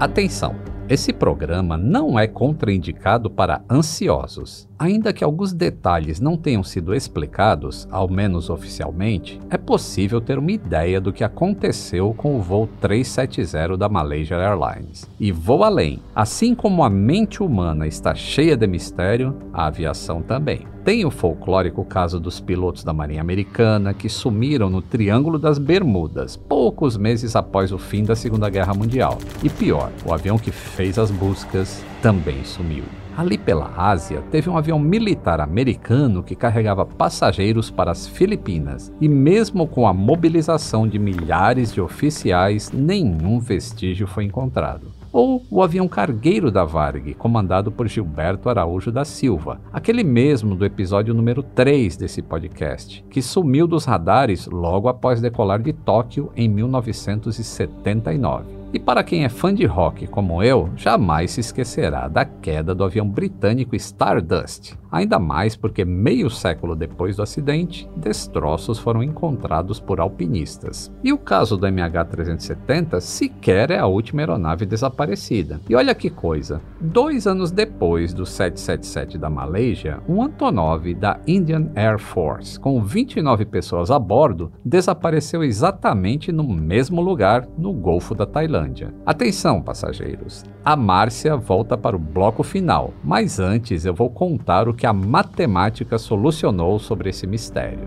Atenção! 0.00 0.56
Esse 0.88 1.12
programa 1.12 1.76
não 1.76 2.18
é 2.18 2.26
contraindicado 2.26 3.30
para 3.30 3.62
ansiosos. 3.70 4.68
Ainda 4.78 5.12
que 5.12 5.22
alguns 5.22 5.52
detalhes 5.52 6.20
não 6.20 6.36
tenham 6.36 6.64
sido 6.64 6.94
explicados, 6.94 7.86
ao 7.90 8.08
menos 8.08 8.50
oficialmente, 8.50 9.40
é 9.48 9.56
possível 9.56 10.20
ter 10.20 10.38
uma 10.38 10.50
ideia 10.50 11.00
do 11.00 11.12
que 11.12 11.22
aconteceu 11.22 12.12
com 12.14 12.36
o 12.36 12.42
voo 12.42 12.68
370 12.80 13.76
da 13.76 13.88
Malaysia 13.88 14.36
Airlines. 14.36 15.08
E 15.18 15.30
vou 15.30 15.62
além: 15.62 16.00
assim 16.14 16.54
como 16.54 16.82
a 16.82 16.90
mente 16.90 17.42
humana 17.42 17.86
está 17.86 18.14
cheia 18.14 18.56
de 18.56 18.66
mistério, 18.66 19.36
a 19.52 19.66
aviação 19.66 20.20
também. 20.20 20.66
Tem 20.84 21.04
o 21.06 21.10
folclórico 21.10 21.82
caso 21.84 22.20
dos 22.20 22.40
pilotos 22.40 22.84
da 22.84 22.92
Marinha 22.92 23.22
Americana 23.22 23.94
que 23.94 24.08
sumiram 24.08 24.68
no 24.68 24.82
Triângulo 24.82 25.38
das 25.38 25.58
Bermudas, 25.58 26.36
poucos 26.36 26.96
meses 26.98 27.34
após 27.34 27.72
o 27.72 27.78
fim 27.78 28.04
da 28.04 28.14
Segunda 28.14 28.50
Guerra 28.50 28.74
Mundial. 28.74 29.18
E 29.42 29.48
pior, 29.48 29.90
o 30.04 30.12
avião 30.12 30.36
que 30.36 30.50
fez 30.50 30.98
as 30.98 31.10
buscas 31.10 31.82
também 32.02 32.44
sumiu. 32.44 32.84
Ali 33.16 33.38
pela 33.38 33.70
Ásia, 33.76 34.24
teve 34.32 34.50
um 34.50 34.56
avião 34.56 34.76
militar 34.76 35.40
americano 35.40 36.20
que 36.20 36.34
carregava 36.34 36.84
passageiros 36.84 37.70
para 37.70 37.92
as 37.92 38.08
Filipinas, 38.08 38.92
e 39.00 39.08
mesmo 39.08 39.68
com 39.68 39.86
a 39.86 39.92
mobilização 39.92 40.88
de 40.88 40.98
milhares 40.98 41.72
de 41.72 41.80
oficiais, 41.80 42.72
nenhum 42.72 43.38
vestígio 43.38 44.08
foi 44.08 44.24
encontrado. 44.24 44.92
Ou 45.12 45.44
o 45.48 45.62
avião 45.62 45.86
cargueiro 45.86 46.50
da 46.50 46.64
Varg, 46.64 47.14
comandado 47.14 47.70
por 47.70 47.86
Gilberto 47.86 48.48
Araújo 48.48 48.90
da 48.90 49.04
Silva, 49.04 49.60
aquele 49.72 50.02
mesmo 50.02 50.56
do 50.56 50.64
episódio 50.64 51.14
número 51.14 51.40
3 51.40 51.96
desse 51.96 52.20
podcast, 52.20 53.04
que 53.08 53.22
sumiu 53.22 53.68
dos 53.68 53.84
radares 53.84 54.48
logo 54.48 54.88
após 54.88 55.20
decolar 55.20 55.62
de 55.62 55.72
Tóquio 55.72 56.32
em 56.34 56.48
1979. 56.48 58.53
E 58.74 58.80
para 58.80 59.04
quem 59.04 59.24
é 59.24 59.28
fã 59.28 59.54
de 59.54 59.64
rock 59.66 60.08
como 60.08 60.42
eu, 60.42 60.68
jamais 60.74 61.30
se 61.30 61.38
esquecerá 61.38 62.08
da 62.08 62.24
queda 62.24 62.74
do 62.74 62.82
avião 62.82 63.08
britânico 63.08 63.76
Stardust, 63.76 64.74
ainda 64.90 65.16
mais 65.16 65.54
porque 65.54 65.84
meio 65.84 66.28
século 66.28 66.74
depois 66.74 67.14
do 67.14 67.22
acidente, 67.22 67.88
destroços 67.96 68.80
foram 68.80 69.00
encontrados 69.00 69.78
por 69.78 70.00
alpinistas. 70.00 70.92
E 71.04 71.12
o 71.12 71.18
caso 71.18 71.56
do 71.56 71.68
MH370 71.68 72.98
sequer 72.98 73.70
é 73.70 73.78
a 73.78 73.86
última 73.86 74.22
aeronave 74.22 74.66
desaparecida. 74.66 75.60
E 75.70 75.76
olha 75.76 75.94
que 75.94 76.10
coisa, 76.10 76.60
dois 76.80 77.28
anos 77.28 77.52
depois 77.52 78.12
do 78.12 78.26
777 78.26 79.18
da 79.18 79.30
Malaysia, 79.30 80.00
um 80.08 80.20
Antonov 80.20 80.92
da 80.94 81.20
Indian 81.28 81.68
Air 81.76 82.00
Force, 82.00 82.58
com 82.58 82.82
29 82.82 83.44
pessoas 83.44 83.88
a 83.88 84.00
bordo, 84.00 84.50
desapareceu 84.64 85.44
exatamente 85.44 86.32
no 86.32 86.42
mesmo 86.42 87.00
lugar 87.00 87.46
no 87.56 87.72
Golfo 87.72 88.16
da 88.16 88.26
Tailândia. 88.26 88.63
Atenção, 89.04 89.60
passageiros! 89.60 90.44
A 90.64 90.76
Márcia 90.76 91.36
volta 91.36 91.76
para 91.76 91.96
o 91.96 91.98
bloco 91.98 92.42
final, 92.42 92.92
mas 93.02 93.38
antes 93.38 93.84
eu 93.84 93.94
vou 93.94 94.10
contar 94.10 94.68
o 94.68 94.74
que 94.74 94.86
a 94.86 94.92
matemática 94.92 95.98
solucionou 95.98 96.78
sobre 96.78 97.10
esse 97.10 97.26
mistério. 97.26 97.86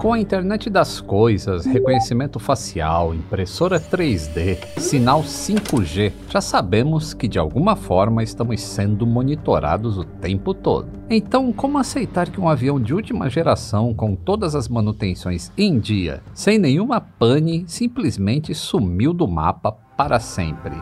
Com 0.00 0.14
a 0.14 0.18
internet 0.18 0.70
das 0.70 0.98
coisas, 0.98 1.66
reconhecimento 1.66 2.38
facial, 2.38 3.14
impressora 3.14 3.78
3D, 3.78 4.56
sinal 4.78 5.20
5G, 5.20 6.10
já 6.26 6.40
sabemos 6.40 7.12
que 7.12 7.28
de 7.28 7.38
alguma 7.38 7.76
forma 7.76 8.22
estamos 8.22 8.62
sendo 8.62 9.06
monitorados 9.06 9.98
o 9.98 10.04
tempo 10.04 10.54
todo. 10.54 10.88
Então, 11.10 11.52
como 11.52 11.76
aceitar 11.76 12.30
que 12.30 12.40
um 12.40 12.48
avião 12.48 12.80
de 12.80 12.94
última 12.94 13.28
geração, 13.28 13.92
com 13.92 14.16
todas 14.16 14.54
as 14.54 14.70
manutenções 14.70 15.52
em 15.54 15.78
dia, 15.78 16.22
sem 16.32 16.58
nenhuma 16.58 16.98
pane, 16.98 17.64
simplesmente 17.66 18.54
sumiu 18.54 19.12
do 19.12 19.28
mapa 19.28 19.70
para 19.98 20.18
sempre? 20.18 20.76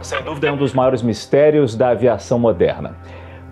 Sem 0.00 0.24
dúvida 0.24 0.46
é 0.48 0.52
um 0.52 0.56
dos 0.56 0.72
maiores 0.72 1.02
mistérios 1.02 1.76
da 1.76 1.90
aviação 1.90 2.38
moderna. 2.38 2.96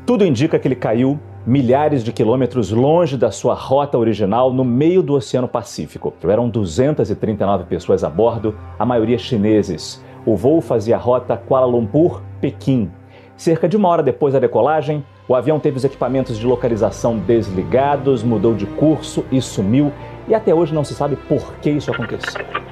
Tudo 0.06 0.25
indica 0.25 0.58
que 0.58 0.66
ele 0.66 0.75
caiu 0.75 1.20
milhares 1.47 2.04
de 2.04 2.12
quilômetros 2.12 2.70
longe 2.70 3.16
da 3.16 3.30
sua 3.30 3.54
rota 3.54 3.97
original 3.97 4.52
no 4.52 4.64
meio 4.64 5.02
do 5.02 5.14
Oceano 5.14 5.49
Pacífico. 5.49 6.12
Eram 6.23 6.49
239 6.49 7.64
pessoas 7.64 8.04
a 8.04 8.11
bordo, 8.11 8.54
a 8.78 8.85
maioria 8.85 9.18
chineses. 9.18 10.04
O 10.26 10.37
voo 10.37 10.61
fazia 10.61 10.97
a 10.97 10.99
rota 10.99 11.37
Kuala 11.37 11.66
Lumpur-Pequim. 11.66 12.90
Cerca 13.37 13.66
de 13.66 13.76
uma 13.76 13.88
hora 13.88 14.02
depois 14.02 14.35
da 14.35 14.40
decolagem, 14.40 15.04
o 15.26 15.35
avião 15.35 15.59
teve 15.59 15.78
os 15.78 15.85
equipamentos 15.85 16.38
de 16.38 16.47
localização 16.47 17.16
desligados, 17.16 18.23
mudou 18.23 18.54
de 18.54 18.66
curso 18.66 19.25
e 19.32 19.40
sumiu, 19.40 19.90
e 20.28 20.35
até 20.35 20.54
hoje 20.54 20.75
não 20.75 20.85
se 20.85 20.94
sabe 20.94 21.16
por 21.16 21.54
que 21.54 21.70
isso 21.70 21.90
aconteceu. 21.90 22.69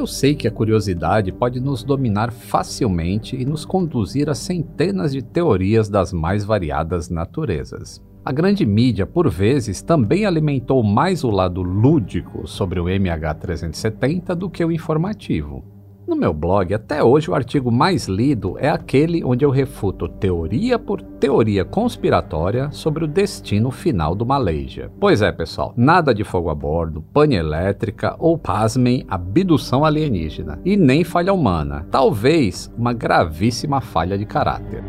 Eu 0.00 0.06
sei 0.06 0.34
que 0.34 0.48
a 0.48 0.50
curiosidade 0.50 1.30
pode 1.30 1.60
nos 1.60 1.84
dominar 1.84 2.32
facilmente 2.32 3.36
e 3.36 3.44
nos 3.44 3.66
conduzir 3.66 4.30
a 4.30 4.34
centenas 4.34 5.12
de 5.12 5.20
teorias 5.20 5.90
das 5.90 6.10
mais 6.10 6.42
variadas 6.42 7.10
naturezas. 7.10 8.02
A 8.24 8.32
grande 8.32 8.64
mídia, 8.64 9.04
por 9.04 9.28
vezes, 9.28 9.82
também 9.82 10.24
alimentou 10.24 10.82
mais 10.82 11.22
o 11.22 11.28
lado 11.28 11.60
lúdico 11.60 12.48
sobre 12.48 12.80
o 12.80 12.84
MH370 12.84 14.34
do 14.34 14.48
que 14.48 14.64
o 14.64 14.72
informativo. 14.72 15.62
No 16.10 16.16
meu 16.16 16.34
blog, 16.34 16.74
até 16.74 17.04
hoje, 17.04 17.30
o 17.30 17.36
artigo 17.36 17.70
mais 17.70 18.08
lido 18.08 18.56
é 18.58 18.68
aquele 18.68 19.22
onde 19.22 19.44
eu 19.44 19.48
refuto 19.48 20.08
teoria 20.08 20.76
por 20.76 21.00
teoria 21.00 21.64
conspiratória 21.64 22.68
sobre 22.72 23.04
o 23.04 23.06
destino 23.06 23.70
final 23.70 24.12
do 24.12 24.26
Malaysia. 24.26 24.90
Pois 24.98 25.22
é, 25.22 25.30
pessoal, 25.30 25.72
nada 25.76 26.12
de 26.12 26.24
fogo 26.24 26.50
a 26.50 26.54
bordo, 26.54 27.00
pane 27.00 27.36
elétrica 27.36 28.16
ou, 28.18 28.36
pasmem, 28.36 29.06
abdução 29.08 29.84
alienígena. 29.84 30.58
E 30.64 30.76
nem 30.76 31.04
falha 31.04 31.32
humana. 31.32 31.86
Talvez 31.92 32.68
uma 32.76 32.92
gravíssima 32.92 33.80
falha 33.80 34.18
de 34.18 34.26
caráter. 34.26 34.82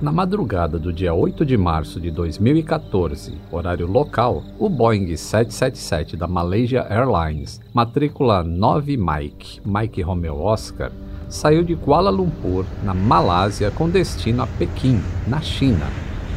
Na 0.00 0.12
madrugada 0.12 0.78
do 0.78 0.92
dia 0.92 1.12
8 1.12 1.44
de 1.44 1.56
março 1.56 2.00
de 2.00 2.08
2014, 2.12 3.34
horário 3.50 3.84
local, 3.84 4.44
o 4.56 4.68
Boeing 4.68 5.16
777 5.16 6.16
da 6.16 6.28
Malaysia 6.28 6.86
Airlines, 6.88 7.60
matrícula 7.74 8.44
9 8.44 8.96
Mike, 8.96 9.60
Mike 9.66 10.00
Romeo 10.00 10.40
Oscar, 10.40 10.92
saiu 11.28 11.64
de 11.64 11.74
Kuala 11.74 12.10
Lumpur, 12.10 12.64
na 12.84 12.94
Malásia, 12.94 13.72
com 13.72 13.90
destino 13.90 14.44
a 14.44 14.46
Pequim, 14.46 15.02
na 15.26 15.40
China, 15.40 15.88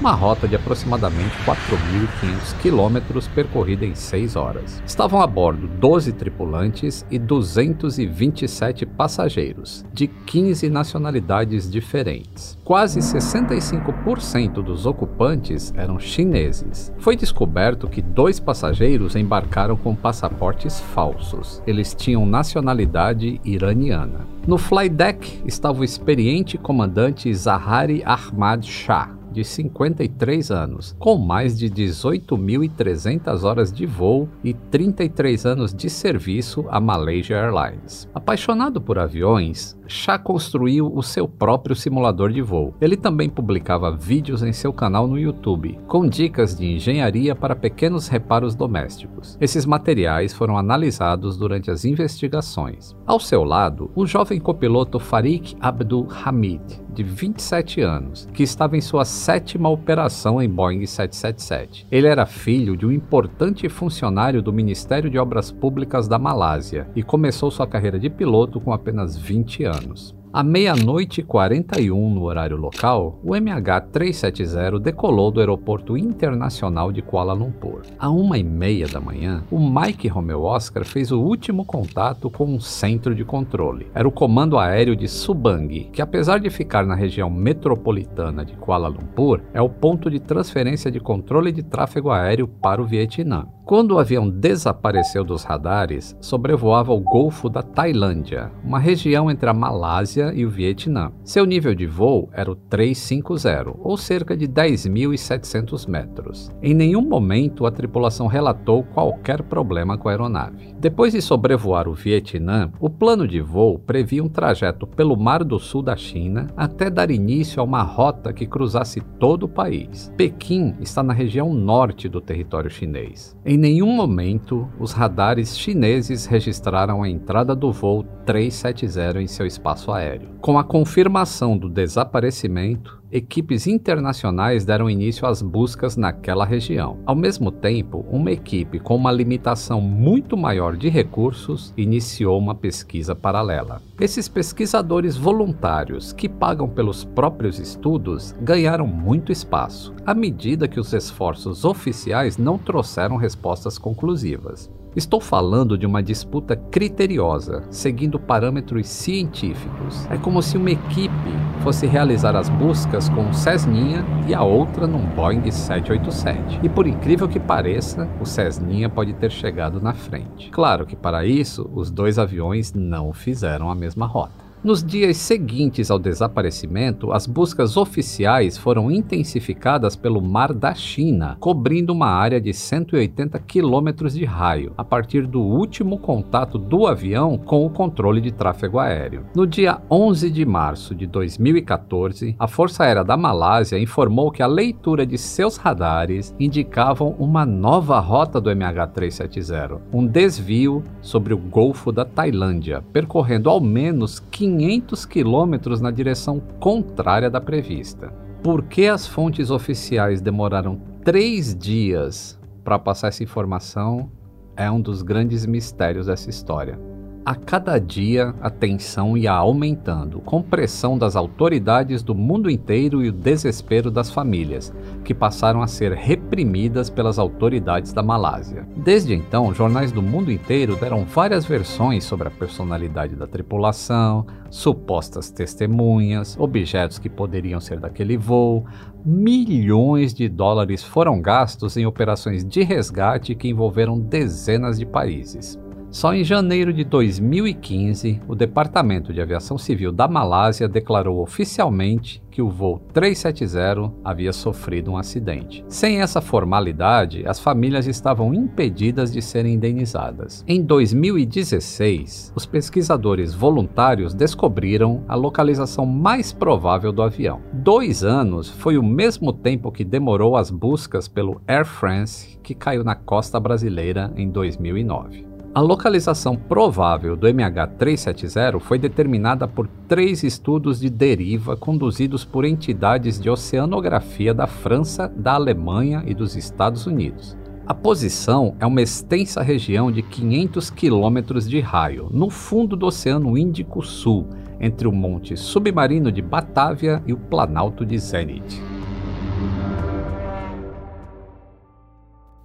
uma 0.02 0.14
rota 0.14 0.48
de 0.48 0.56
aproximadamente 0.56 1.38
4.500 1.46 2.60
quilômetros 2.60 3.28
percorrida 3.28 3.86
em 3.86 3.94
6 3.94 4.36
horas. 4.36 4.82
Estavam 4.84 5.22
a 5.22 5.28
bordo 5.28 5.68
12 5.68 6.14
tripulantes 6.14 7.06
e 7.12 7.20
227 7.20 8.84
passageiros, 8.88 9.86
de 9.94 10.08
15 10.08 10.72
nacionalidades 10.72 11.70
diferentes. 11.70 12.58
Quase 12.64 13.00
65% 13.00 14.64
dos 14.64 14.88
ocupantes 14.88 15.72
eram 15.78 16.00
chineses. 16.00 16.92
Foi 16.98 17.16
descoberto 17.16 17.88
que 17.88 18.02
dois 18.02 18.40
passageiros 18.40 19.16
embarcaram 19.16 19.78
com 19.78 19.94
passaportes 19.94 20.80
falsos. 20.80 21.62
Eles 21.68 21.94
tinham 21.94 22.26
nacionalidade 22.26 23.40
iraniana. 23.46 24.26
No 24.48 24.58
flydeck 24.58 25.44
estava 25.46 25.82
o 25.82 25.84
experiente 25.84 26.58
comandante 26.58 27.32
Zahari 27.32 28.02
Ahmad 28.04 28.66
Shah, 28.66 29.21
de 29.32 29.44
53 29.44 30.52
anos, 30.52 30.96
com 31.00 31.18
mais 31.18 31.58
de 31.58 31.70
18.300 31.70 33.44
horas 33.44 33.72
de 33.72 33.86
voo 33.86 34.28
e 34.44 34.54
33 34.54 35.46
anos 35.46 35.74
de 35.74 35.90
serviço 35.90 36.66
à 36.70 36.80
Malaysia 36.80 37.36
Airlines. 37.36 38.10
Apaixonado 38.14 38.82
por 38.82 39.00
aviões, 39.00 39.78
Shah 39.88 40.18
construiu 40.18 40.92
o 40.94 41.04
seu 41.04 41.28
próprio 41.28 41.76
simulador 41.76 42.32
de 42.32 42.42
voo. 42.42 42.74
Ele 42.80 42.96
também 42.96 43.30
publicava 43.30 43.96
vídeos 43.96 44.42
em 44.42 44.54
seu 44.54 44.72
canal 44.72 45.06
no 45.08 45.20
YouTube, 45.20 45.78
com 45.88 46.08
dicas 46.08 46.56
de 46.56 46.66
engenharia 46.66 47.36
para 47.36 47.56
pequenos 47.56 48.08
reparos 48.08 48.56
domésticos. 48.56 49.38
Esses 49.42 49.66
materiais 49.66 50.34
foram 50.34 50.58
analisados 50.58 51.38
durante 51.38 51.70
as 51.70 51.84
investigações. 51.84 52.96
Ao 53.06 53.20
seu 53.20 53.44
lado, 53.44 53.92
o 53.96 54.06
jovem 54.06 54.40
copiloto 54.40 55.00
Farik 55.00 55.56
Abdul 55.60 56.08
Hamid, 56.24 56.62
de 56.94 57.04
27 57.04 57.82
anos, 57.82 58.30
que 58.34 58.44
estava 58.44 58.78
em 58.78 58.82
sua 58.82 59.06
sétima 59.22 59.70
operação 59.70 60.42
em 60.42 60.50
Boeing 60.50 60.84
777. 60.84 61.86
Ele 61.92 62.08
era 62.08 62.26
filho 62.26 62.76
de 62.76 62.88
um 62.88 62.92
importante 62.92 63.70
funcionário 63.70 64.42
do 64.42 64.52
Ministério 64.52 65.12
de 65.12 65.20
Obras 65.20 65.52
Públicas 65.52 66.08
da 66.08 66.18
Malásia 66.18 66.88
e 66.96 67.04
começou 67.04 67.52
sua 67.52 67.68
carreira 67.68 68.00
de 68.00 68.10
piloto 68.10 68.60
com 68.60 68.74
apenas 68.74 69.16
20 69.16 69.64
anos. 69.64 70.21
À 70.34 70.44
meia-noite 70.44 71.20
e 71.20 71.24
41 71.26 72.10
no 72.10 72.24
horário 72.24 72.56
local, 72.56 73.20
o 73.22 73.32
MH370 73.32 74.80
decolou 74.80 75.30
do 75.30 75.42
Aeroporto 75.42 75.98
Internacional 75.98 76.90
de 76.90 77.02
Kuala 77.02 77.34
Lumpur. 77.34 77.82
À 78.00 78.10
uma 78.10 78.38
e 78.38 78.44
meia 78.44 78.88
da 78.88 79.02
manhã, 79.02 79.44
o 79.52 79.60
Mike 79.60 80.08
Romeo 80.08 80.44
Oscar 80.44 80.86
fez 80.86 81.12
o 81.12 81.20
último 81.20 81.66
contato 81.66 82.30
com 82.30 82.46
um 82.46 82.62
centro 82.62 83.14
de 83.14 83.26
controle. 83.26 83.88
Era 83.94 84.08
o 84.08 84.12
Comando 84.12 84.58
Aéreo 84.58 84.96
de 84.96 85.10
Subang, 85.10 85.90
que 85.92 86.02
apesar 86.02 86.40
de 86.40 86.50
ficar 86.50 86.86
na 86.86 86.96
região 86.96 87.30
metropolitana 87.30 88.46
de 88.46 88.56
Kuala 88.56 88.88
Lumpur, 88.88 89.42
é 89.54 89.62
o 89.62 89.68
ponto 89.68 90.10
de 90.10 90.22
transferência 90.22 90.90
de 90.90 91.02
controle 91.02 91.52
de 91.52 91.62
tráfego 91.62 92.10
aéreo 92.10 92.48
para 92.48 92.82
o 92.82 92.88
Vietnã. 92.88 93.48
Quando 93.66 93.94
o 93.94 94.00
avião 94.00 94.30
desapareceu 94.30 95.24
dos 95.24 95.44
radares, 95.44 96.14
sobrevoava 96.20 96.92
o 96.92 97.00
Golfo 97.00 97.48
da 97.48 97.62
Tailândia, 97.62 98.52
uma 98.66 98.80
região 98.80 99.32
entre 99.32 99.50
a 99.50 99.54
Malásia 99.54 100.21
e 100.34 100.46
o 100.46 100.50
Vietnã. 100.50 101.12
Seu 101.24 101.46
nível 101.46 101.74
de 101.74 101.86
voo 101.86 102.30
era 102.32 102.52
o 102.52 102.56
350, 102.56 103.74
ou 103.80 103.98
cerca 103.98 104.38
de 104.38 104.48
10.700 104.48 105.88
metros. 105.88 106.52
Em 106.62 106.74
nenhum 106.74 107.02
momento 107.02 107.66
a 107.66 107.72
tripulação 107.72 108.28
relatou 108.28 108.84
qualquer 108.84 109.42
problema 109.44 109.98
com 109.98 110.08
a 110.08 110.12
aeronave. 110.12 110.76
Depois 110.80 111.14
de 111.14 111.22
sobrevoar 111.22 111.88
o 111.88 111.94
Vietnã, 111.94 112.72
o 112.80 112.90
plano 112.90 113.28
de 113.28 113.42
voo 113.42 113.80
previa 113.80 114.24
um 114.24 114.30
trajeto 114.30 114.86
pelo 114.86 115.16
Mar 115.18 115.44
do 115.44 115.60
Sul 115.60 115.82
da 115.82 115.96
China 115.96 116.48
até 116.56 116.90
dar 116.90 117.10
início 117.12 117.62
a 117.62 117.64
uma 117.64 117.82
rota 117.82 118.34
que 118.34 118.46
cruzasse 118.46 119.02
todo 119.20 119.44
o 119.44 119.50
país. 119.50 120.12
Pequim 120.18 120.76
está 120.80 121.02
na 121.02 121.14
região 121.14 121.54
norte 121.54 122.10
do 122.10 122.22
território 122.22 122.70
chinês. 122.70 123.36
Em 123.46 123.58
nenhum 123.58 123.92
momento 123.96 124.68
os 124.80 124.92
radares 124.92 125.58
chineses 125.58 126.26
registraram 126.26 127.04
a 127.04 127.10
entrada 127.10 127.56
do 127.56 127.72
voo 127.72 128.04
370 128.26 129.22
em 129.22 129.28
seu 129.28 129.46
espaço 129.46 129.92
aéreo. 129.92 130.11
Com 130.40 130.58
a 130.58 130.64
confirmação 130.64 131.58
do 131.58 131.70
desaparecimento, 131.70 133.00
equipes 133.12 133.68
internacionais 133.68 134.66
deram 134.66 134.90
início 134.90 135.28
às 135.28 135.42
buscas 135.42 135.98
naquela 135.98 136.46
região. 136.46 136.98
Ao 137.06 137.16
mesmo 137.16 137.52
tempo, 137.52 138.06
uma 138.10 138.32
equipe 138.32 138.80
com 138.80 138.96
uma 138.96 139.12
limitação 139.12 139.82
muito 139.82 140.38
maior 140.38 140.76
de 140.76 140.90
recursos 140.90 141.74
iniciou 141.78 142.40
uma 142.40 142.56
pesquisa 142.56 143.14
paralela. 143.14 143.82
Esses 144.00 144.28
pesquisadores 144.28 145.18
voluntários, 145.18 146.14
que 146.14 146.28
pagam 146.28 146.68
pelos 146.68 147.04
próprios 147.04 147.60
estudos, 147.60 148.34
ganharam 148.42 148.88
muito 148.88 149.32
espaço, 149.32 149.94
à 150.06 150.14
medida 150.14 150.68
que 150.68 150.80
os 150.80 150.94
esforços 150.94 151.66
oficiais 151.66 152.38
não 152.38 152.58
trouxeram 152.58 153.16
respostas 153.16 153.78
conclusivas. 153.78 154.70
Estou 154.94 155.22
falando 155.22 155.78
de 155.78 155.86
uma 155.86 156.04
disputa 156.04 156.54
criteriosa, 156.54 157.64
seguindo 157.70 158.20
parâmetros 158.20 158.90
científicos. 158.90 160.06
É 160.12 160.18
como 160.18 160.42
se 160.42 160.58
uma 160.58 160.70
equipe 160.70 161.32
fosse 161.64 161.88
realizar 161.88 162.36
as 162.36 162.50
buscas 162.50 163.08
com 163.08 163.22
um 163.22 163.32
Cessninha 163.32 164.06
e 164.28 164.34
a 164.34 164.44
outra 164.44 164.86
num 164.88 165.06
Boeing 165.16 165.50
787. 165.50 166.60
E 166.62 166.68
por 166.68 166.86
incrível 166.88 167.30
que 167.30 167.40
pareça, 167.40 168.06
o 168.20 168.26
Cessninha 168.26 168.90
pode 168.90 169.14
ter 169.14 169.32
chegado 169.32 169.80
na 169.80 169.94
frente. 169.94 170.50
Claro 170.50 170.86
que 170.86 170.96
para 170.98 171.26
isso, 171.26 171.70
os 171.74 171.90
dois 171.90 172.20
aviões 172.20 172.74
não 172.74 173.14
fizeram 173.14 173.72
a 173.72 173.76
mesma 173.76 174.06
rota. 174.06 174.41
Nos 174.64 174.84
dias 174.84 175.18
seguintes 175.18 175.90
ao 175.90 175.98
desaparecimento, 175.98 177.12
as 177.12 177.26
buscas 177.26 177.78
oficiais 177.78 178.60
foram 178.60 178.92
intensificadas 178.92 179.96
pelo 179.96 180.22
Mar 180.22 180.54
da 180.54 180.76
China, 180.76 181.36
cobrindo 181.40 181.92
uma 181.92 182.06
área 182.06 182.40
de 182.40 182.54
180 182.54 183.40
quilômetros 183.40 184.14
de 184.14 184.24
raio, 184.24 184.72
a 184.78 184.84
partir 184.84 185.26
do 185.26 185.42
último 185.42 185.98
contato 185.98 186.60
do 186.60 186.86
avião 186.86 187.40
com 187.40 187.66
o 187.66 187.72
controle 187.72 188.22
de 188.22 188.32
tráfego 188.32 188.78
aéreo. 188.78 189.26
No 189.34 189.48
dia 189.48 189.82
11 189.90 190.30
de 190.30 190.46
março 190.46 190.94
de 190.94 191.08
2014, 191.08 192.36
a 192.38 192.48
Força 192.48 192.84
Aérea 192.84 193.04
da 193.04 193.18
Malásia 193.18 193.80
informou 193.80 194.30
que 194.30 194.44
a 194.44 194.48
leitura 194.48 195.08
de 195.08 195.18
seus 195.18 195.58
radares 195.58 196.36
indicavam 196.40 197.16
uma 197.18 197.48
nova 197.48 198.00
rota 198.00 198.40
do 198.40 198.52
MH370, 198.52 199.80
um 199.92 200.06
desvio 200.06 200.84
sobre 201.02 201.34
o 201.34 201.38
Golfo 201.40 201.92
da 201.92 202.06
Tailândia, 202.06 202.84
percorrendo 202.94 203.50
ao 203.50 203.60
menos 203.60 204.20
500 204.20 204.51
500 204.58 205.06
quilômetros 205.06 205.80
na 205.80 205.92
direção 205.92 206.42
contrária 206.60 207.30
da 207.30 207.40
prevista. 207.40 208.14
Por 208.44 208.64
que 208.64 208.88
as 208.88 209.08
fontes 209.08 209.50
oficiais 209.50 210.20
demoraram 210.20 210.80
três 211.04 211.56
dias 211.56 212.40
para 212.64 212.78
passar 212.78 213.08
essa 213.08 213.24
informação 213.24 214.12
é 214.56 214.70
um 214.70 214.82
dos 214.82 215.02
grandes 215.02 215.46
mistérios 215.46 216.08
dessa 216.08 216.30
história. 216.30 216.80
A 217.24 217.36
cada 217.36 217.78
dia, 217.78 218.34
a 218.42 218.50
tensão 218.50 219.16
ia 219.16 219.32
aumentando, 219.32 220.20
com 220.22 220.42
pressão 220.42 220.98
das 220.98 221.16
autoridades 221.16 222.02
do 222.02 222.16
mundo 222.16 222.50
inteiro 222.50 223.06
e 223.06 223.10
o 223.10 223.12
desespero 223.12 223.92
das 223.92 224.10
famílias, 224.10 224.74
que 225.04 225.14
passaram 225.14 225.62
a 225.62 225.68
ser 225.68 225.92
reprimidas 225.92 226.90
pelas 226.90 227.20
autoridades 227.20 227.94
da 227.94 228.02
Malásia. 228.02 228.68
Desde 228.76 229.14
então, 229.14 229.54
jornais 229.54 229.92
do 229.92 230.02
mundo 230.02 230.32
inteiro 230.32 230.76
deram 230.76 231.06
várias 231.06 231.46
versões 231.46 232.06
sobre 232.06 232.28
a 232.28 232.32
personalidade 232.32 233.16
da 233.16 233.28
tripulação, 233.28 234.26
supostas 234.50 235.30
testemunhas, 235.30 236.36
objetos 236.40 236.98
que 236.98 237.10
poderiam 237.10 237.60
ser 237.60 237.80
daquele 237.80 238.18
voo. 238.18 238.66
Milhões 239.06 240.12
de 240.12 240.28
dólares 240.28 240.84
foram 240.84 241.22
gastos 241.22 241.78
em 241.78 241.86
operações 241.86 242.44
de 242.44 242.64
resgate 242.64 243.36
que 243.36 243.48
envolveram 243.48 244.00
dezenas 244.00 244.80
de 244.80 244.88
países. 244.88 245.61
Só 245.92 246.14
em 246.14 246.24
janeiro 246.24 246.72
de 246.72 246.86
2015, 246.86 248.22
o 248.26 248.34
Departamento 248.34 249.12
de 249.12 249.20
Aviação 249.20 249.58
Civil 249.58 249.92
da 249.92 250.08
Malásia 250.08 250.66
declarou 250.66 251.22
oficialmente 251.22 252.24
que 252.32 252.42
o 252.42 252.50
voo 252.50 252.80
370 252.94 253.92
havia 254.02 254.32
sofrido 254.32 254.92
um 254.92 254.98
acidente. 254.98 255.66
Sem 255.68 256.00
essa 256.02 256.22
formalidade, 256.22 257.28
as 257.28 257.42
famílias 257.42 257.88
estavam 257.88 258.34
impedidas 258.34 259.12
de 259.12 259.22
serem 259.22 259.56
indenizadas. 259.56 260.46
Em 260.48 260.64
2016, 260.64 262.32
os 262.34 262.46
pesquisadores 262.46 263.34
voluntários 263.34 264.14
descobriram 264.14 265.04
a 265.10 265.16
localização 265.16 265.86
mais 265.86 266.32
provável 266.32 266.94
do 266.94 267.02
avião. 267.02 267.42
Dois 267.52 268.02
anos 268.02 268.50
foi 268.50 268.78
o 268.78 268.84
mesmo 268.84 269.34
tempo 269.34 269.70
que 269.74 269.84
demorou 269.84 270.38
as 270.38 270.50
buscas 270.50 271.10
pelo 271.10 271.42
Air 271.46 271.66
France 271.66 272.40
que 272.42 272.56
caiu 272.56 272.82
na 272.82 272.96
costa 272.96 273.38
brasileira 273.42 274.12
em 274.16 274.30
2009. 274.30 275.31
A 275.54 275.60
localização 275.60 276.38
provável 276.38 277.14
do 277.18 277.28
MH370 277.28 278.58
foi 278.62 278.80
determinada 278.80 279.46
por 279.46 279.68
três 279.86 280.24
estudos 280.24 280.80
de 280.80 280.90
deriva 280.90 281.58
conduzidos 281.58 282.24
por 282.24 282.46
entidades 282.46 283.20
de 283.20 283.30
oceanografia 283.30 284.34
da 284.34 284.48
França, 284.48 285.12
da 285.14 285.34
Alemanha 285.34 286.04
e 286.08 286.14
dos 286.14 286.38
Estados 286.38 286.86
Unidos. 286.86 287.36
A 287.68 287.74
posição 287.74 288.56
é 288.62 288.66
uma 288.66 288.82
extensa 288.82 289.42
região 289.42 289.92
de 289.92 290.02
500 290.02 290.70
quilômetros 290.70 291.50
de 291.50 291.60
raio, 291.60 292.08
no 292.12 292.30
fundo 292.30 292.78
do 292.78 292.86
Oceano 292.86 293.38
Índico 293.38 293.82
Sul, 293.82 294.30
entre 294.58 294.88
o 294.88 294.92
Monte 294.92 295.36
Submarino 295.36 296.14
de 296.14 296.22
Batávia 296.22 297.04
e 297.06 297.12
o 297.12 297.18
Planalto 297.18 297.86
de 297.86 297.98
Zenit. 297.98 298.71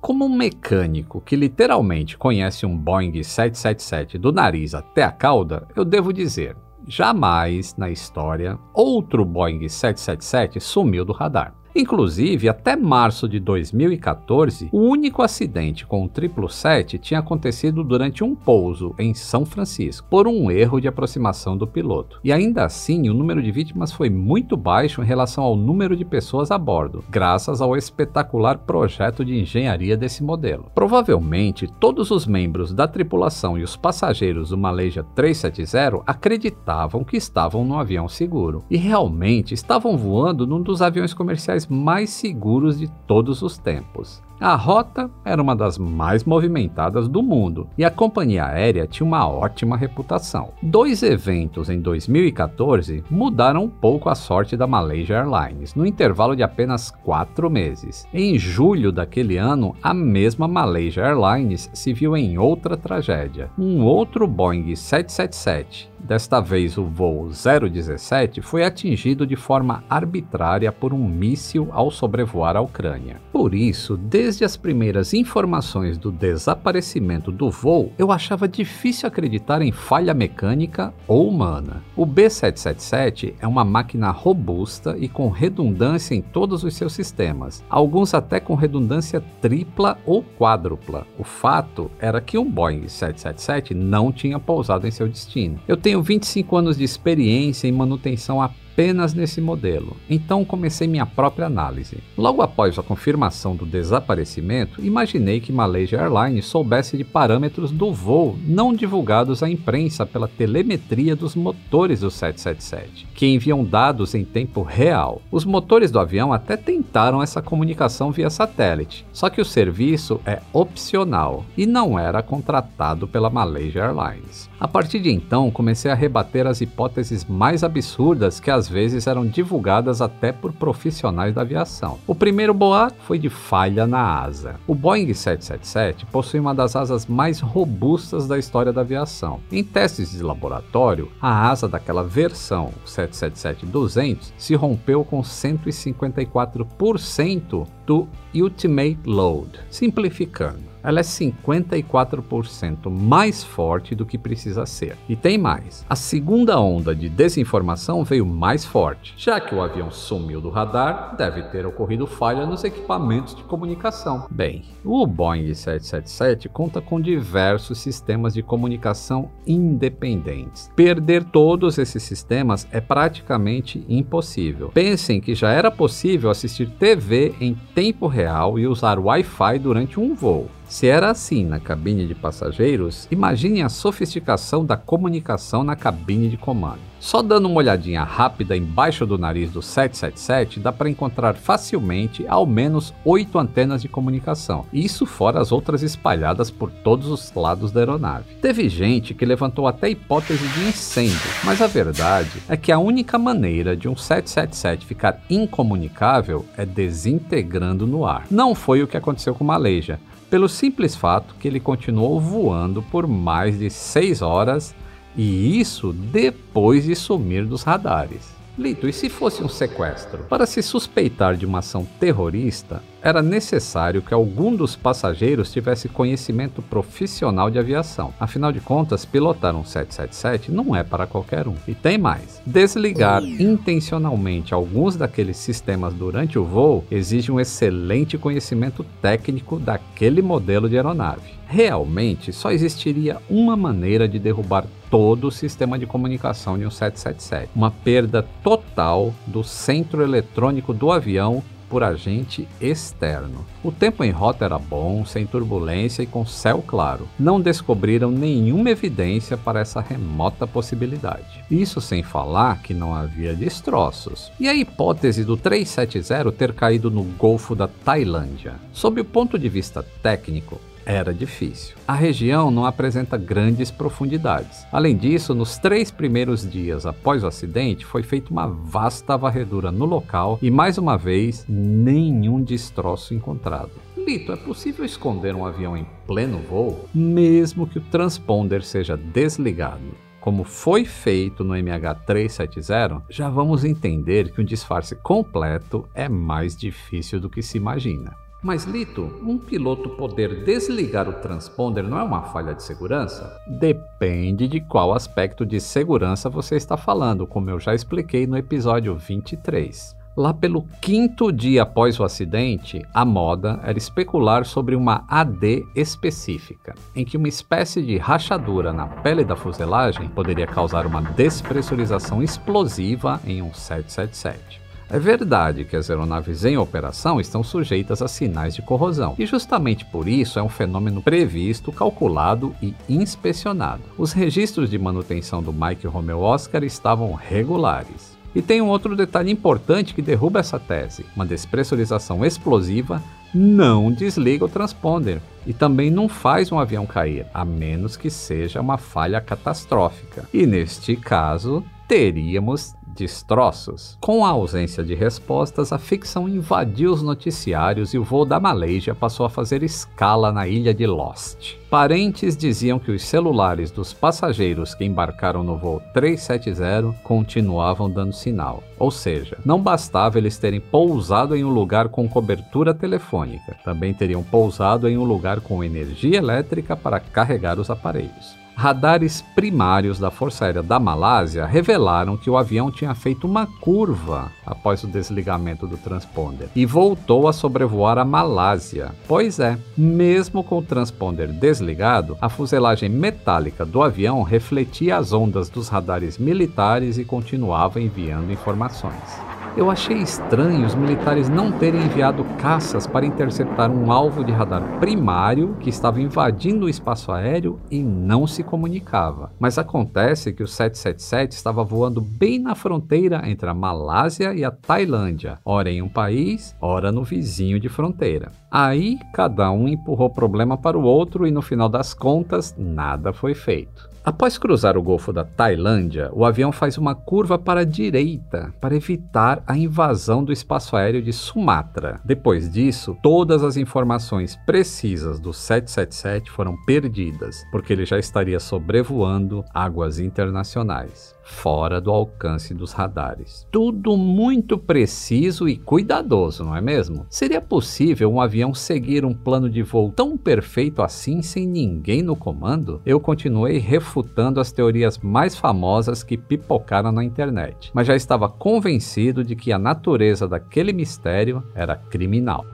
Como 0.07 0.25
um 0.25 0.29
mecânico 0.29 1.21
que 1.21 1.35
literalmente 1.35 2.16
conhece 2.16 2.64
um 2.64 2.79
Boeing 2.79 3.25
777 3.25 4.16
do 4.16 4.31
nariz 4.31 4.73
até 4.73 5.03
a 5.03 5.11
cauda, 5.11 5.66
eu 5.75 5.85
devo 5.85 6.12
dizer: 6.12 6.57
jamais 6.87 7.75
na 7.77 7.90
história 7.90 8.57
outro 8.73 9.25
Boeing 9.25 9.69
777 9.69 10.61
sumiu 10.61 11.05
do 11.05 11.12
radar. 11.12 11.57
Inclusive, 11.79 12.49
até 12.49 12.75
março 12.75 13.29
de 13.29 13.39
2014, 13.39 14.71
o 14.73 14.79
único 14.79 15.21
acidente 15.21 15.85
com 15.85 16.03
o 16.03 16.09
777 16.09 16.97
tinha 16.99 17.21
acontecido 17.21 17.85
durante 17.85 18.25
um 18.25 18.35
pouso 18.35 18.95
em 18.99 19.12
São 19.12 19.45
Francisco, 19.45 20.09
por 20.09 20.27
um 20.27 20.51
erro 20.51 20.81
de 20.81 20.89
aproximação 20.89 21.55
do 21.55 21.67
piloto. 21.67 22.19
E 22.25 22.33
ainda 22.33 22.65
assim, 22.65 23.11
o 23.11 23.15
número 23.15 23.43
de 23.43 23.51
vítimas 23.51 23.93
foi 23.93 24.09
muito 24.09 24.57
baixo 24.57 25.03
em 25.03 25.05
relação 25.05 25.45
ao 25.45 25.55
número 25.55 25.95
de 25.95 26.03
pessoas 26.03 26.51
a 26.51 26.57
bordo, 26.57 27.05
graças 27.11 27.61
ao 27.61 27.77
espetacular 27.77 28.57
projeto 28.57 29.23
de 29.23 29.39
engenharia 29.39 29.99
desse 29.99 30.25
modelo. 30.25 30.71
Provavelmente, 30.75 31.71
todos 31.79 32.11
os 32.11 32.27
membros 32.27 32.73
da 32.73 32.89
tripulação 32.89 33.59
e 33.59 33.62
os 33.62 33.77
passageiros 33.77 34.49
do 34.49 34.57
Malaysia 34.57 35.05
370 35.15 36.03
acreditavam 36.07 37.05
que 37.05 37.19
estavam 37.19 37.67
no 37.67 37.79
avião 37.79 38.09
seguro 38.09 38.65
e 38.71 38.79
realmente 38.79 39.53
estavam 39.53 39.95
voando 39.95 40.47
num 40.47 40.62
dos 40.62 40.81
aviões 40.81 41.12
comerciais 41.12 41.65
mais 41.68 42.11
seguros 42.11 42.79
de 42.79 42.88
todos 43.07 43.42
os 43.42 43.59
tempos. 43.59 44.22
A 44.38 44.55
rota 44.55 45.11
era 45.24 45.40
uma 45.40 45.57
das 45.57 45.79
mais 45.79 46.24
movimentadas 46.24 47.09
do 47.09 47.22
mundo 47.22 47.66
e 47.79 47.85
a 47.87 47.90
companhia 47.90 48.44
aérea 48.44 48.87
tinha 48.87 49.07
uma 49.07 49.26
ótima 49.26 49.79
reputação. 49.79 50.50
Dois 50.62 51.02
eventos 51.02 51.70
em 51.70 51.81
2014 51.81 53.02
mudaram 53.11 53.64
um 53.64 53.68
pouco 53.68 54.11
a 54.11 54.14
sorte 54.14 54.55
da 54.55 54.66
Malaysia 54.66 55.16
Airlines, 55.16 55.74
no 55.74 55.87
intervalo 55.87 56.37
de 56.37 56.42
apenas 56.42 56.90
quatro 56.90 57.48
meses. 57.48 58.07
Em 58.12 58.38
julho 58.38 58.92
daquele 58.92 59.38
ano, 59.38 59.74
a 59.83 59.94
mesma 59.94 60.46
Malaysia 60.46 61.02
Airlines 61.02 61.70
se 61.72 61.94
viu 61.94 62.14
em 62.14 62.37
outra 62.37 62.76
tragédia. 62.76 63.50
Um 63.59 63.83
outro 63.83 64.26
Boeing 64.26 64.76
777 64.76 65.95
Desta 66.07 66.40
vez, 66.40 66.79
o 66.79 66.85
voo 66.85 67.29
017 67.29 68.40
foi 68.40 68.62
atingido 68.62 69.27
de 69.27 69.35
forma 69.35 69.83
arbitrária 69.90 70.71
por 70.71 70.95
um 70.95 71.09
míssil 71.09 71.69
ao 71.73 71.90
sobrevoar 71.90 72.57
a 72.57 72.61
Ucrânia. 72.61 73.21
Por 73.33 73.53
isso, 73.53 73.97
desde 73.97 74.45
as 74.45 74.57
primeiras 74.57 75.12
informações 75.12 75.99
do 75.99 76.12
desaparecimento 76.12 77.33
do 77.33 77.51
voo, 77.51 77.92
eu 77.99 78.12
achava 78.12 78.47
difícil 78.47 79.09
acreditar 79.09 79.61
em 79.62 79.73
falha 79.73 80.14
mecânica 80.14 80.95
ou 81.09 81.29
humana. 81.29 81.83
O 81.97 82.07
B777 82.07 83.35
é 83.40 83.47
uma 83.47 83.64
máquina 83.64 84.12
robusta 84.12 84.97
e 84.97 85.09
com 85.09 85.29
redundância 85.29 86.14
em 86.14 86.23
todos 86.23 86.62
os 86.62 86.77
seus 86.77 86.92
sistemas, 86.92 87.64
alguns 87.69 88.14
até 88.14 88.38
com 88.38 88.55
redundância 88.55 89.21
tripla 89.40 89.99
ou 90.07 90.23
quádrupla. 90.38 91.05
O 91.19 91.25
fato 91.25 91.90
era 91.99 92.21
que 92.21 92.38
um 92.38 92.49
Boeing 92.49 92.87
777 92.87 93.75
não 93.75 94.12
tinha 94.12 94.38
pousado 94.38 94.87
em 94.87 94.90
seu 94.92 95.09
destino. 95.09 95.59
Eu 95.66 95.77
tenho 95.77 95.95
tenho 95.96 96.02
25 96.02 96.56
anos 96.56 96.76
de 96.76 96.85
experiência 96.85 97.66
em 97.66 97.72
manutenção 97.72 98.42
a 98.42 98.50
apenas 98.77 99.15
nesse 99.15 99.41
modelo, 99.41 99.97
então 100.09 100.45
comecei 100.45 100.87
minha 100.87 101.07
própria 101.07 101.47
análise. 101.47 101.97
Logo 102.15 102.43
após 102.43 102.79
a 102.79 102.83
confirmação 102.83 103.57
do 103.57 103.65
desaparecimento, 103.65 104.85
imaginei 104.85 105.41
que 105.41 105.51
Malaysia 105.51 105.99
Airlines 105.99 106.45
soubesse 106.45 106.95
de 106.95 107.03
parâmetros 107.03 107.71
do 107.71 107.91
voo 107.91 108.39
não 108.45 108.75
divulgados 108.75 109.43
à 109.43 109.49
imprensa 109.49 110.05
pela 110.05 110.29
telemetria 110.29 111.17
dos 111.17 111.35
motores 111.35 112.01
do 112.01 112.11
777, 112.11 113.09
que 113.15 113.27
enviam 113.27 113.65
dados 113.65 114.15
em 114.15 114.27
tempo 114.27 114.61
real. 114.61 115.23
Os 115.33 115.47
motores 115.47 115.91
do 115.91 115.99
avião 115.99 116.31
até 116.31 116.55
tentaram 116.55 117.23
essa 117.23 117.41
comunicação 117.41 118.12
via 118.12 118.29
satélite, 118.29 119.07
só 119.11 119.31
que 119.31 119.41
o 119.41 119.45
serviço 119.45 120.21
é 120.27 120.43
opcional 120.53 121.47
e 121.57 121.65
não 121.65 121.99
era 121.99 122.23
contratado 122.23 123.09
pela 123.09 123.31
Malaysia 123.31 123.83
Airlines. 123.83 124.51
A 124.61 124.69
partir 124.69 125.01
de 125.01 125.11
então, 125.11 125.51
comecei 125.51 125.91
a 125.91 125.95
rebater 125.95 126.47
as 126.47 126.61
hipóteses 126.61 127.25
mais 127.25 127.65
absurdas 127.65 128.39
que 128.39 128.51
as 128.51 128.65
às 128.66 128.68
vezes 128.68 129.07
eram 129.07 129.24
divulgadas 129.24 130.02
até 130.02 130.33
por 130.33 130.52
profissionais 130.52 131.33
da 131.33 131.42
aviação. 131.42 132.00
O 132.05 132.16
primeiro 132.16 132.52
boato 132.52 132.96
foi 133.02 133.16
de 133.16 133.31
falha 133.31 133.87
na 133.87 134.22
asa. 134.22 134.57
O 134.66 134.74
Boeing 134.74 135.14
777 135.14 136.05
possui 136.07 136.40
uma 136.40 136.52
das 136.52 136.74
asas 136.74 137.07
mais 137.07 137.38
robustas 137.38 138.26
da 138.26 138.37
história 138.37 138.72
da 138.72 138.81
aviação. 138.81 139.38
Em 139.52 139.62
testes 139.62 140.11
de 140.11 140.20
laboratório, 140.20 141.12
a 141.22 141.48
asa 141.48 141.68
daquela 141.68 142.02
versão 142.02 142.72
777-200 142.85 144.33
se 144.37 144.57
rompeu 144.57 145.05
com 145.05 145.22
154% 145.22 147.68
do 147.87 148.09
Ultimate 148.35 148.98
Load. 149.07 149.61
Simplificando, 149.70 150.64
ela 150.87 151.01
é 151.01 151.03
54% 151.03 152.88
mais 152.88 153.42
forte 153.42 153.92
do 153.92 154.07
que 154.07 154.16
precisa 154.16 154.64
ser. 154.64 154.96
E 155.09 155.16
tem 155.16 155.37
mais: 155.37 155.85
a 155.90 155.96
segunda 155.96 156.61
onda 156.61 156.94
de 156.94 157.09
desinformação 157.09 158.05
veio 158.05 158.25
mais 158.25 158.64
forte. 158.64 159.12
Já 159.16 159.40
que 159.40 159.53
o 159.53 159.61
avião 159.61 159.90
sumiu 159.90 160.40
do 160.40 160.49
radar, 160.49 161.16
deve 161.16 161.42
ter 161.42 161.66
ocorrido 161.66 162.07
falha 162.07 162.46
nos 162.46 162.62
equipamentos 162.62 163.35
de 163.35 163.42
comunicação. 163.42 164.29
Bem, 164.31 164.62
o 164.85 165.05
Boeing 165.05 165.53
777 165.53 166.49
conta 166.49 166.81
com 166.81 167.01
diversos 167.01 167.79
sistemas 167.79 168.33
de 168.33 168.42
comunicação 168.42 169.29
independentes. 169.44 170.70
Perder 170.77 171.25
todos 171.25 171.79
esses 171.79 172.05
sistemas 172.05 172.68
é 172.70 172.81
praticamente 172.81 173.85
impossível. 173.88 174.70
Pensem 174.72 175.20
que 175.20 175.35
já 175.35 175.51
era 175.51 175.68
possível 175.68 176.31
assistir 176.31 176.70
TV 176.70 177.35
em 177.40 177.55
tempo 177.75 178.07
real 178.07 178.57
e 178.57 178.68
usar 178.68 179.01
Wi-Fi 179.01 179.59
durante 179.59 179.99
um 179.99 180.14
voo. 180.14 180.49
Se 180.68 180.88
era 180.88 181.11
assim 181.11 181.44
na 181.44 181.61
cabine 181.61 182.07
de 182.07 182.14
passageiros, 182.14 183.07
imagine 183.11 183.62
a 183.62 183.68
sofisticação 183.68 184.64
da 184.64 184.76
comunicação 184.76 185.62
na 185.62 185.76
cabine 185.76 186.29
de 186.29 186.37
comando. 186.37 186.81
Só 186.98 187.22
dando 187.22 187.46
uma 187.46 187.59
olhadinha 187.59 188.02
rápida 188.02 188.57
embaixo 188.57 189.07
do 189.07 189.16
nariz 189.16 189.52
do 189.52 189.62
777 189.62 190.59
dá 190.59 190.72
para 190.72 190.90
encontrar 190.90 191.35
facilmente 191.35 192.26
ao 192.26 192.44
menos 192.44 192.92
oito 193.05 193.38
antenas 193.38 193.81
de 193.81 193.88
comunicação, 193.88 194.64
isso 194.72 195.07
fora 195.07 195.40
as 195.40 195.52
outras 195.52 195.83
espalhadas 195.83 196.50
por 196.50 196.68
todos 196.68 197.07
os 197.07 197.33
lados 197.33 197.70
da 197.70 197.81
aeronave. 197.81 198.35
Teve 198.42 198.68
gente 198.68 199.14
que 199.14 199.24
levantou 199.24 199.68
até 199.68 199.87
a 199.87 199.90
hipótese 199.90 200.48
de 200.48 200.68
incêndio, 200.68 201.31
mas 201.44 201.62
a 201.62 201.68
verdade 201.68 202.42
é 202.48 202.57
que 202.57 202.72
a 202.72 202.79
única 202.79 203.18
maneira 203.18 203.76
de 203.76 203.88
um 203.88 203.94
777 203.94 204.85
ficar 204.85 205.20
incomunicável 205.31 206.44
é 206.57 206.66
desintegrando 206.66 207.87
no 207.87 208.05
ar. 208.05 208.26
Não 208.31 208.52
foi 208.52 208.83
o 208.83 208.88
que 208.88 208.96
aconteceu 208.96 209.35
com 209.35 209.44
Maleja 209.44 210.00
pelo 210.37 210.51
simples 210.51 210.94
fato 210.94 211.35
que 211.40 211.49
ele 211.49 211.59
continuou 211.59 212.20
voando 212.20 212.83
por 212.83 213.07
mais 213.07 213.59
de 213.59 213.70
6 213.70 214.20
horas 214.20 214.75
e 215.16 215.59
isso 215.59 215.94
depois 215.94 216.85
de 216.85 216.94
sumir 216.94 217.46
dos 217.46 217.62
radares. 217.62 218.36
Lito, 218.59 218.88
e 218.88 218.92
se 218.92 219.11
fosse 219.11 219.45
um 219.45 219.49
sequestro? 219.49 220.25
Para 220.25 220.47
se 220.47 220.62
suspeitar 220.62 221.37
de 221.37 221.45
uma 221.45 221.59
ação 221.59 221.87
terrorista, 222.01 222.83
era 223.03 223.23
necessário 223.23 224.01
que 224.01 224.14
algum 224.14 224.57
dos 224.57 224.75
passageiros 224.75 225.53
tivesse 225.53 225.88
conhecimento 225.88 226.62
profissional 226.62 227.51
de 227.51 227.59
aviação. 227.59 228.14
Afinal 228.19 228.51
de 228.51 228.61
contas, 228.61 229.05
pilotar 229.05 229.55
um 229.55 229.62
777 229.62 230.51
não 230.51 230.75
é 230.75 230.83
para 230.83 231.07
qualquer 231.07 231.47
um. 231.47 231.55
E 231.69 231.75
tem 231.75 231.99
mais: 231.99 232.40
desligar 232.47 233.23
intencionalmente 233.23 234.55
alguns 234.55 234.97
daqueles 234.97 235.37
sistemas 235.37 235.92
durante 235.92 236.38
o 236.38 236.45
voo 236.45 236.85
exige 236.90 237.31
um 237.31 237.38
excelente 237.38 238.16
conhecimento 238.16 238.85
técnico 239.03 239.59
daquele 239.59 240.23
modelo 240.23 240.69
de 240.69 240.77
aeronave. 240.77 241.37
Realmente, 241.47 242.33
só 242.33 242.51
existiria 242.51 243.19
uma 243.31 243.55
maneira 243.55 244.09
de 244.09 244.19
derrubar 244.19 244.66
todo 244.90 245.29
o 245.29 245.33
sistema 245.33 245.79
de 245.79 245.87
comunicação 245.87 246.59
de 246.59 246.66
um 246.66 246.70
777: 246.70 247.51
uma 247.55 247.70
perda 247.70 248.27
total 248.42 249.14
do 249.27 249.42
centro 249.42 250.03
eletrônico 250.03 250.72
do 250.72 250.90
avião 250.90 251.42
por 251.68 251.83
agente 251.83 252.49
externo. 252.61 253.44
O 253.62 253.72
tempo 253.72 254.05
em 254.05 254.11
rota 254.11 254.44
era 254.44 254.59
bom, 254.59 255.05
sem 255.05 255.27
turbulência 255.27 256.03
e 256.03 256.07
com 256.07 256.25
céu 256.25 256.62
claro. 256.66 257.09
Não 257.18 257.40
descobriram 257.40 258.11
nenhuma 258.11 258.70
evidência 258.70 259.37
para 259.37 259.61
essa 259.61 259.81
remota 259.81 260.46
possibilidade. 260.46 261.44
Isso 261.51 261.81
sem 261.81 262.03
falar 262.03 262.62
que 262.62 262.72
não 262.72 262.94
havia 262.94 263.35
destroços. 263.35 264.31
E 264.38 264.49
a 264.49 264.55
hipótese 264.55 265.25
do 265.25 265.37
370 265.37 266.33
ter 266.33 266.53
caído 266.53 266.90
no 266.90 267.03
Golfo 267.03 267.55
da 267.55 267.68
Tailândia? 267.68 268.55
Sob 268.72 269.01
o 269.01 269.05
ponto 269.05 269.38
de 269.38 269.49
vista 269.49 269.85
técnico, 270.03 270.61
era 270.87 271.12
difícil. 271.12 271.77
A 271.87 271.92
região 271.92 272.51
não 272.51 272.64
apresenta 272.64 273.18
grandes 273.18 273.70
profundidades. 273.70 274.64
Além 274.70 274.96
disso, 274.96 275.35
nos 275.35 275.59
três 275.59 275.90
primeiros 275.90 276.49
dias 276.49 276.87
após 276.87 277.25
o 277.25 277.27
acidente, 277.27 277.85
foi 277.85 278.05
feita 278.05 278.31
uma 278.31 278.46
vasta 278.46 279.16
varredura 279.16 279.72
no 279.72 279.85
local 279.85 280.38
e, 280.40 280.51
mais 280.51 280.79
uma 280.79 280.96
vez, 280.96 281.44
nenhum 281.49 282.40
destroço 282.40 283.12
encontrado. 283.12 283.72
Lito, 283.96 284.31
é 284.31 284.37
possível 284.37 284.85
esconder 284.85 285.35
um 285.35 285.44
avião 285.44 285.77
em 285.77 285.85
pleno 286.07 286.38
voo, 286.38 286.88
mesmo 286.94 287.66
que 287.66 287.79
o 287.79 287.83
transponder 287.83 288.62
seja 288.62 288.96
desligado? 288.96 290.07
como 290.27 290.42
foi 290.42 290.85
feito 290.85 291.44
no 291.44 291.55
MH370, 291.55 293.05
já 293.09 293.31
vamos 293.31 293.64
entender 293.64 294.33
que 294.33 294.40
um 294.40 294.44
disfarce 294.44 294.96
completo 294.96 295.88
é 295.94 296.09
mais 296.09 296.57
difícil 296.57 297.20
do 297.20 297.31
que 297.31 297.40
se 297.40 297.57
imagina. 297.57 298.12
Mas, 298.42 298.64
Lito, 298.64 299.03
um 299.22 299.38
piloto 299.38 299.90
poder 299.90 300.44
desligar 300.44 301.09
o 301.09 301.14
transponder 301.14 301.83
não 301.83 301.99
é 301.99 302.03
uma 302.03 302.22
falha 302.22 302.55
de 302.55 302.62
segurança? 302.62 303.40
Depende 303.46 304.46
de 304.46 304.61
qual 304.61 304.92
aspecto 304.92 305.44
de 305.44 305.61
segurança 305.61 306.29
você 306.29 306.57
está 306.57 306.77
falando, 306.77 307.27
como 307.27 307.51
eu 307.51 307.59
já 307.59 307.75
expliquei 307.75 308.27
no 308.27 308.37
episódio 308.37 308.94
23. 308.94 309.96
Lá 310.16 310.33
pelo 310.33 310.62
quinto 310.81 311.31
dia 311.31 311.62
após 311.62 312.01
o 312.01 312.05
acidente, 312.05 312.83
a 312.94 313.05
moda 313.05 313.61
era 313.62 313.77
especular 313.77 314.46
sobre 314.46 314.75
uma 314.75 315.05
AD 315.09 315.62
específica, 315.75 316.75
em 316.94 317.05
que 317.05 317.18
uma 317.18 317.29
espécie 317.29 317.83
de 317.83 317.99
rachadura 317.99 318.72
na 318.72 318.87
pele 318.87 319.25
da 319.25 319.37
fuselagem 319.37 320.09
poderia 320.09 320.46
causar 320.46 320.87
uma 320.87 321.03
despressurização 321.03 322.22
explosiva 322.22 323.20
em 323.27 323.42
um 323.42 323.53
777. 323.53 324.65
É 324.88 325.01
verdade 325.01 325.64
que 325.64 325.75
as 325.75 325.90
aeronaves 325.90 326.44
em 326.44 326.57
operação 326.57 327.20
estão 327.20 327.42
sujeitas 327.42 328.01
a 328.01 328.07
sinais 328.07 328.55
de 328.55 328.62
corrosão, 328.62 329.16
e 329.18 329.27
justamente 329.27 329.85
por 329.85 330.07
isso 330.07 330.38
é 330.38 330.42
um 330.42 330.49
fenômeno 330.49 331.03
previsto, 331.03 331.72
calculado 331.72 332.55
e 332.62 332.72
inspecionado. 332.88 333.83
Os 333.99 334.12
registros 334.12 334.70
de 334.70 334.79
manutenção 334.79 335.42
do 335.42 335.53
Mike 335.53 335.88
Romeo 335.88 336.20
Oscar 336.20 336.62
estavam 336.62 337.12
regulares. 337.14 338.16
E 338.33 338.40
tem 338.40 338.61
um 338.61 338.68
outro 338.68 338.94
detalhe 338.94 339.33
importante 339.33 339.92
que 339.94 340.03
derruba 340.03 340.38
essa 340.38 340.59
tese: 340.59 341.05
uma 341.16 341.27
despressurização 341.27 342.25
explosiva 342.25 343.03
não 343.35 343.90
desliga 343.90 344.44
o 344.44 344.49
transponder 344.49 345.20
e 345.46 345.53
também 345.53 345.90
não 345.90 346.09
faz 346.09 346.53
um 346.53 346.59
avião 346.59 346.87
cair, 346.87 347.27
a 347.35 347.44
menos 347.44 347.96
que 347.96 348.09
seja 348.09 348.61
uma 348.61 348.79
falha 348.79 349.20
catastrófica. 349.20 350.29
E 350.33 350.46
neste 350.46 350.96
caso, 350.96 351.64
teríamos 351.88 352.76
destroços. 352.96 353.96
Com 354.00 354.24
a 354.24 354.30
ausência 354.30 354.82
de 354.82 354.94
respostas, 354.94 355.72
a 355.72 355.78
ficção 355.78 356.28
invadiu 356.28 356.92
os 356.92 357.02
noticiários 357.02 357.92
e 357.92 357.98
o 357.98 358.04
voo 358.04 358.24
da 358.24 358.40
Malaysia 358.40 358.94
passou 358.94 359.26
a 359.26 359.30
fazer 359.30 359.62
escala 359.62 360.32
na 360.32 360.48
ilha 360.48 360.72
de 360.72 360.87
Lost. 360.87 361.56
Parentes 361.70 362.37
diziam 362.37 362.78
que 362.78 362.90
os 362.90 363.04
celulares 363.04 363.70
dos 363.70 363.92
passageiros 363.92 364.74
que 364.74 364.85
embarcaram 364.85 365.42
no 365.42 365.56
voo 365.56 365.82
370 365.92 366.92
continuavam 367.02 367.90
dando 367.90 368.12
sinal. 368.12 368.62
Ou 368.78 368.90
seja, 368.90 369.38
não 369.44 369.61
bastava 369.61 370.18
eles 370.18 370.38
terem 370.38 370.61
pousado 370.61 371.37
em 371.37 371.44
um 371.44 371.50
lugar 371.50 371.88
com 371.88 372.09
cobertura 372.09 372.72
telefônica, 372.72 373.56
também 373.64 373.92
teriam 373.92 374.22
pousado 374.22 374.88
em 374.88 374.96
um 374.96 375.04
lugar 375.04 375.40
com 375.40 375.62
energia 375.62 376.16
elétrica 376.16 376.76
para 376.76 377.00
carregar 377.00 377.59
os 377.59 377.68
aparelhos. 377.68 378.45
Radares 378.57 379.21
primários 379.35 379.99
da 379.99 380.11
Força 380.11 380.47
Aérea 380.47 380.62
da 380.62 380.81
Malásia 380.81 381.45
revelaram 381.45 382.16
que 382.16 382.31
o 382.31 382.38
avião 382.38 382.71
tinha 382.71 382.95
feito 382.95 383.27
uma 383.27 383.47
curva 383.47 384.33
após 384.47 384.83
o 384.83 384.87
desligamento 384.87 385.66
do 385.66 385.77
transponder 385.77 386.49
e 386.57 386.64
voltou 386.64 387.29
a 387.29 387.35
sobrevoar 387.35 387.99
a 387.99 388.05
Malásia. 388.05 388.95
Pois 389.07 389.38
é, 389.38 389.59
mesmo 389.77 390.42
com 390.42 390.57
o 390.57 390.62
transponder 390.62 391.31
desligado, 391.31 392.16
a 392.19 392.31
fuselagem 392.31 392.88
metálica 392.88 393.62
do 393.66 393.83
avião 393.83 394.23
refletia 394.23 394.97
as 394.97 395.12
ondas 395.12 395.51
dos 395.51 395.69
radares 395.69 396.16
militares 396.16 396.97
e 396.97 397.05
continuava 397.05 397.79
enviando 397.79 398.33
informações. 398.33 399.21
Eu 399.57 399.71
achei 399.71 399.97
estranho 399.97 400.66
os 400.66 400.75
militares 400.75 401.31
não 401.31 401.51
terem 401.51 401.81
enviado 401.81 402.23
caças 402.37 402.87
para 402.87 403.07
interceptar 403.07 403.71
um 403.71 403.90
alvo 403.90 404.23
de 404.23 404.31
radar 404.31 404.79
primário 404.79 405.57
que 405.59 405.71
estava 405.71 405.99
invadindo 405.99 406.66
o 406.66 406.69
espaço 406.69 407.11
aéreo 407.11 407.59
e 407.71 407.83
não 407.83 408.27
se 408.27 408.42
comunicava. 408.42 409.33
Mas 409.40 409.57
acontece 409.57 410.35
que 410.35 410.42
o 410.42 410.47
777 410.47 411.33
estava 411.33 411.64
voando 411.64 412.03
bem 412.03 412.38
na 412.38 412.55
fronteira 412.55 413.23
entre 413.25 413.49
a 413.49 413.55
Malásia 413.55 414.35
e 414.35 414.45
a 414.45 414.51
Tailândia, 414.51 415.38
ora 415.42 415.71
em 415.71 415.81
um 415.81 415.88
país, 415.88 416.55
ora 416.61 416.92
no 416.92 417.03
vizinho 417.03 417.59
de 417.59 417.71
fronteira. 417.71 418.31
Aí 418.51 418.99
cada 419.14 419.51
um 419.51 419.66
empurrou 419.66 420.09
o 420.09 420.12
problema 420.12 420.59
para 420.59 420.79
o 420.79 420.83
outro 420.83 421.27
e 421.27 421.31
no 421.31 421.40
final 421.40 421.71
das 421.71 421.95
contas 421.95 422.55
nada 422.59 423.11
foi 423.11 423.33
feito. 423.35 423.95
Após 424.07 424.38
cruzar 424.38 424.79
o 424.79 424.83
Golfo 424.85 425.12
da 425.12 425.25
Tailândia, 425.25 426.11
o 426.12 426.25
avião 426.25 426.53
faz 426.53 426.79
uma 426.79 426.95
curva 426.95 427.37
para 427.37 427.62
a 427.62 427.64
direita 427.64 428.55
para 428.61 428.77
evitar 428.77 429.42
a 429.45 429.59
invasão 429.59 430.23
do 430.23 430.33
espaço 430.33 430.77
aéreo 430.77 431.03
de 431.03 431.12
Sumatra. 431.12 432.01
Depois 432.05 432.49
disso, 432.49 432.97
todas 433.03 433.42
as 433.42 433.57
informações 433.57 434.37
precisas 434.47 435.19
do 435.19 435.33
777 435.33 436.31
foram 436.31 436.55
perdidas, 436.64 437.45
porque 437.51 437.73
ele 437.73 437.85
já 437.85 437.99
estaria 437.99 438.38
sobrevoando 438.38 439.45
águas 439.53 439.99
internacionais. 439.99 441.15
Fora 441.27 441.81
do 441.81 441.91
alcance 441.91 442.55
dos 442.55 442.73
radares. 442.73 443.47
Tudo 443.51 443.97
muito 443.97 444.57
preciso 444.57 445.49
e 445.49 445.57
cuidadoso, 445.57 446.45
não 446.45 446.57
é 446.57 446.61
mesmo? 446.61 447.05
Seria 447.11 447.41
possível 447.41 448.11
um 448.12 448.21
avião 448.21 448.55
seguir 448.55 449.05
um 449.05 449.12
plano 449.12 449.51
de 449.51 449.62
voo 449.62 449.93
tão 449.95 450.17
perfeito 450.17 450.83
assim 450.83 451.21
sem 451.23 451.47
ninguém 451.47 452.01
no 452.01 452.15
comando? 452.15 452.81
Eu 452.87 453.01
continuei 453.01 453.59
refutando 453.59 454.41
as 454.41 454.53
teorias 454.53 454.99
mais 454.99 455.37
famosas 455.37 456.05
que 456.05 456.17
pipocaram 456.17 456.93
na 456.93 457.03
internet, 457.03 457.73
mas 457.75 457.89
já 457.89 457.97
estava 457.97 458.29
convencido 458.29 459.25
de 459.25 459.35
que 459.35 459.53
a 459.53 459.59
natureza 459.59 460.29
daquele 460.29 460.73
mistério 460.73 461.43
era 461.55 461.75
criminal. 461.75 462.47